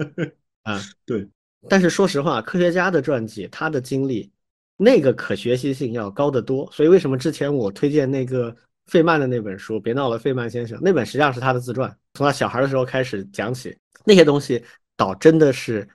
[0.64, 1.28] 啊，对。
[1.68, 4.32] 但是说实话，科学家的传记，他的经历，
[4.78, 6.70] 那个可学习性要高得多。
[6.72, 8.56] 所以为什么之前我推荐那个
[8.86, 14.64] 费曼的那本书《别闹了，费曼先生》，那本实际上是他的自传，从他小孩的时候开始讲起，那些东西
[14.96, 15.88] 倒真的是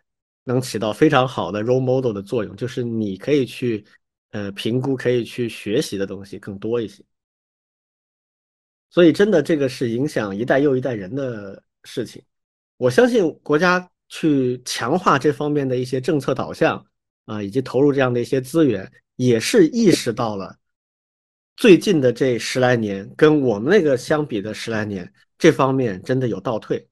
[0.44, 3.84] 能起到非常好的 role model 的作用，就是你可以去
[4.32, 7.02] 呃评估，可以去学习的东西更多一些。
[8.90, 12.20] 所以真的这个是影响一代又一代人的事情。
[12.76, 13.88] 我相信国家。
[14.10, 16.84] 去强化这方面的一些政策导向
[17.24, 20.58] 啊，以及投入这样的一些资源，也是意识到了
[21.56, 26.84] 最近的这十来年跟我们那个相比的十来年，这方面真的有倒退，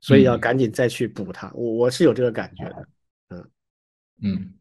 [0.00, 1.50] 所以要赶紧再去补它。
[1.54, 2.88] 我我是有这个感觉的，
[3.30, 3.50] 嗯
[4.22, 4.54] 嗯，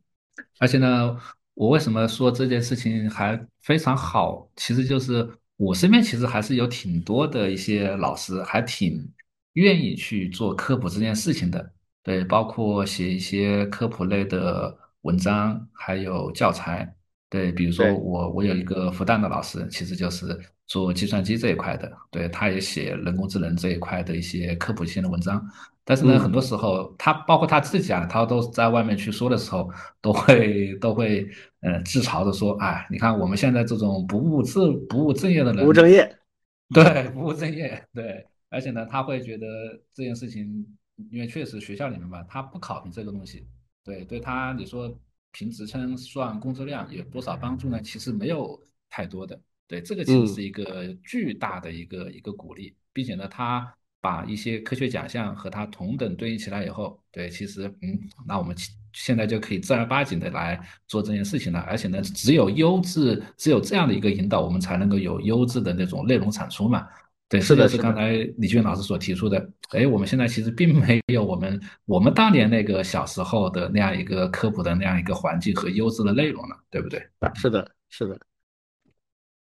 [0.59, 1.15] 而且呢，
[1.53, 4.49] 我为什么说这件事情还非常好？
[4.55, 9.07] 其实就是我身边其实还是有挺多的一些老师，还挺
[9.53, 11.72] 愿意去做科普这件事情的。
[12.03, 16.93] 对，包括写一些科普类的文章，还有教材。
[17.29, 21.91] 对，比如说我，我有一个复旦的老师，其实就是做计算机这一块的。
[22.11, 25.43] 对，他也写人工智能这一块的一些科普性的文章。
[25.85, 29.67] 但是呢，很多时候他包括他自己啊，他都在外面去说的时候，
[29.99, 31.27] 都会都会
[31.61, 36.17] 呃自嘲的说：“哎，你看我们现在这种不务正不务正业的人，不务正业，
[36.73, 38.27] 对，不务正业，对。
[38.49, 39.47] 而且呢，他会觉得
[39.93, 40.67] 这件事情。”
[41.11, 43.47] 因为确实学校里面吧，他不考评这个东西，
[43.83, 44.95] 对对他你说
[45.31, 47.81] 评职称算工作量有多少帮助呢？
[47.81, 58.55] 其实没有太多的，对这个其实是一个巨大的一个一个鼓励，并且呢，他把一些科学奖项和他同等对应起来以后，对，其实嗯，那我们
[58.91, 66.87] 现在就可以正儿八经的来做这件事情了，而且呢，只有优质，只有这样的一个引导，我们才能够有优质的那种内容产出嘛。
[67.33, 69.43] 对，是的，是刚才李俊老师所提出的。
[69.69, 77.03] 哎，我们现在其实并没有我们我们当年那个小时候的那样一个科普的那样一个环境和优质的内容了，对不对？
[77.33, 78.15] 是的，是的。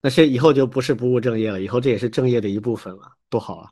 [0.02, 3.70] 那些以后就不是不务正业了，以后这也是正业的一部分了，多好啊！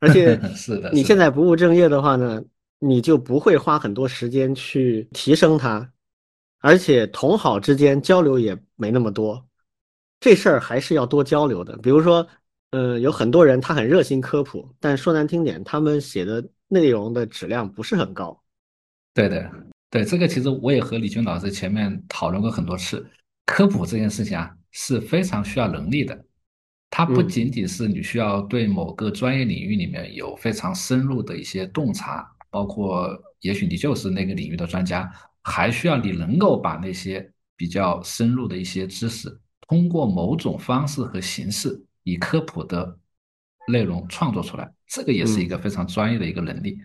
[0.00, 2.42] 而且 是的，你现在不务正业的话呢，
[2.78, 5.90] 你就不会花很多时间去提升它，
[6.58, 9.42] 而且同好之间交流也没那么多。
[10.20, 12.28] 这事儿还是要多交流的，比如说。
[12.70, 18.42] 呃，有很多人他很热心科普，但说难听点，他们写的内容的质量不是很高。
[19.14, 19.50] 对的，
[19.90, 23.04] 对这个其实我也和李军老师前面讨论过很多次，
[23.46, 26.24] 科普这件事情啊是非常需要能力的。
[26.90, 35.10] 它不仅仅是你需要对某个专业领域里面有非常深入的一些洞察，包括也许你就是那个领域的专家，
[35.42, 41.82] 还需要你能够把那些比较深入的一些知识，通过某种方式和形式。
[42.10, 42.96] 以科普的
[43.66, 46.78] 内容创作出来，这个也是一个非常专业的一个能力。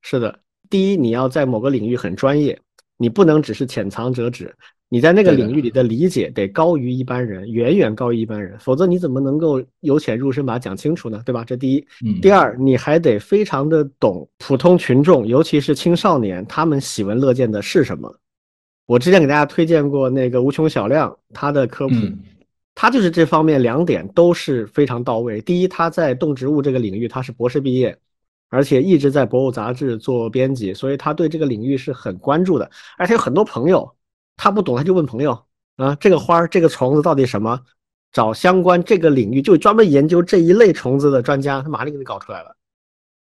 [0.00, 0.40] 是的，
[0.70, 2.58] 第一，你要在某个领域很专业，
[2.96, 4.54] 你不能只是浅尝辄止，
[4.88, 11.22] 你在那个领域里的理解得高于一般人，远远高于一般人，否则你怎么能够由浅入深把它讲清楚呢？
[11.24, 11.44] 对吧？
[11.44, 11.86] 这第一。
[12.22, 18.14] 第二，你还得非常的懂普通群众，尤其是青少年，他们喜闻乐见的是什么。
[18.86, 21.94] 我之前给大家推荐过那个无穷小亮，他的科普。
[22.74, 25.40] 他就是这方面两点都是非常到位。
[25.40, 27.96] 第一，他在动植物这个领域他是博士毕业，
[28.50, 32.70] 而且一直在博物杂志做编辑，所以他对这个领域是很关注的。
[32.98, 33.94] 而且有很多朋友，
[34.36, 35.40] 他不懂他就问朋友，
[35.76, 37.60] 啊，这个花儿这个虫子到底什么？
[38.12, 42.54] 找相关这个领域就专门研究这一类虫子的专家，他马上给你搞出来了，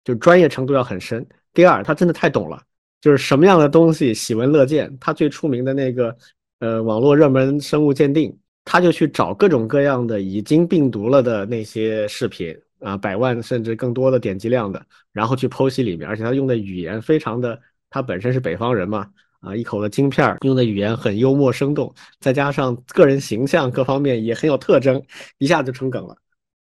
[0.04, 1.26] 就专业程度要很深。
[1.54, 2.62] 第二，他真的太懂了，
[3.00, 4.94] 就是什么样的东西喜闻乐见。
[5.00, 6.14] 他最出名的那个
[6.60, 17.60] 呃网络热门生物鉴定，他就去找各种各样的已经病毒了的那些视频啊，百万甚至更多的点击量的，然后去剖析里面，而且他用的语言非常的，
[17.90, 19.08] 他本身是北方人嘛。
[19.42, 25.02] 啊，一口的京片儿，用的语言很幽默生动，再加上个人形象各方面也很有特征，
[25.40, 26.16] 一下就成梗了。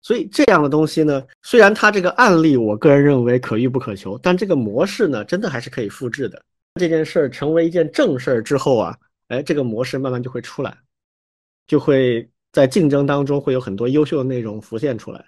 [0.02, 6.38] 所以这样的东西呢，虽然它这个案例我个人认为可遇不可求，但这个模式呢，真的还是可以复制的。
[6.78, 8.94] 这件事儿成为一件正事儿之后啊，
[9.28, 10.76] 哎，这个模式慢慢就会出来，
[11.66, 15.24] 就会在竞争当中会有很多优秀的内容浮现出来。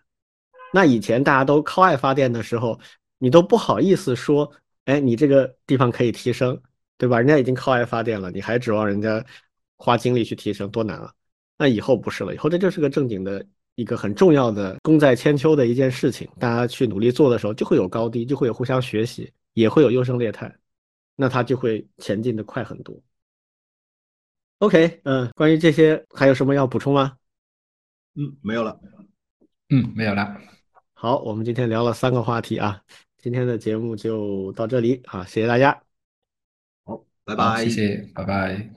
[0.72, 2.78] 那以前大家都靠爱发电的时候，
[3.18, 4.50] 你都不好意思说，
[4.84, 6.60] 哎，你这个地方可以提升。
[7.00, 7.16] 对吧？
[7.16, 9.24] 人家已经靠爱发电了，你还指望人家
[9.76, 11.14] 花精力去提升，多难啊！
[11.56, 13.46] 那以后不是了，以后这就是个正经的
[13.76, 16.28] 一个很重要的功在千秋的一件事情。
[16.40, 20.52] 大家去努力做的时候，就会有高低，就会有互相学习，也会有优胜劣汰，
[21.14, 23.00] 那它就会前进的快很多。
[24.58, 27.16] OK，嗯，关于这些还有什么要补充吗？
[28.16, 28.80] 嗯，没有了。
[29.68, 30.36] 嗯，没有了。
[30.94, 32.82] 好，我们今天聊了三个话题啊，
[33.18, 35.80] 今天的节目就到这里啊，谢谢大家。
[36.84, 38.66] 好拜拜，谢谢，拜拜。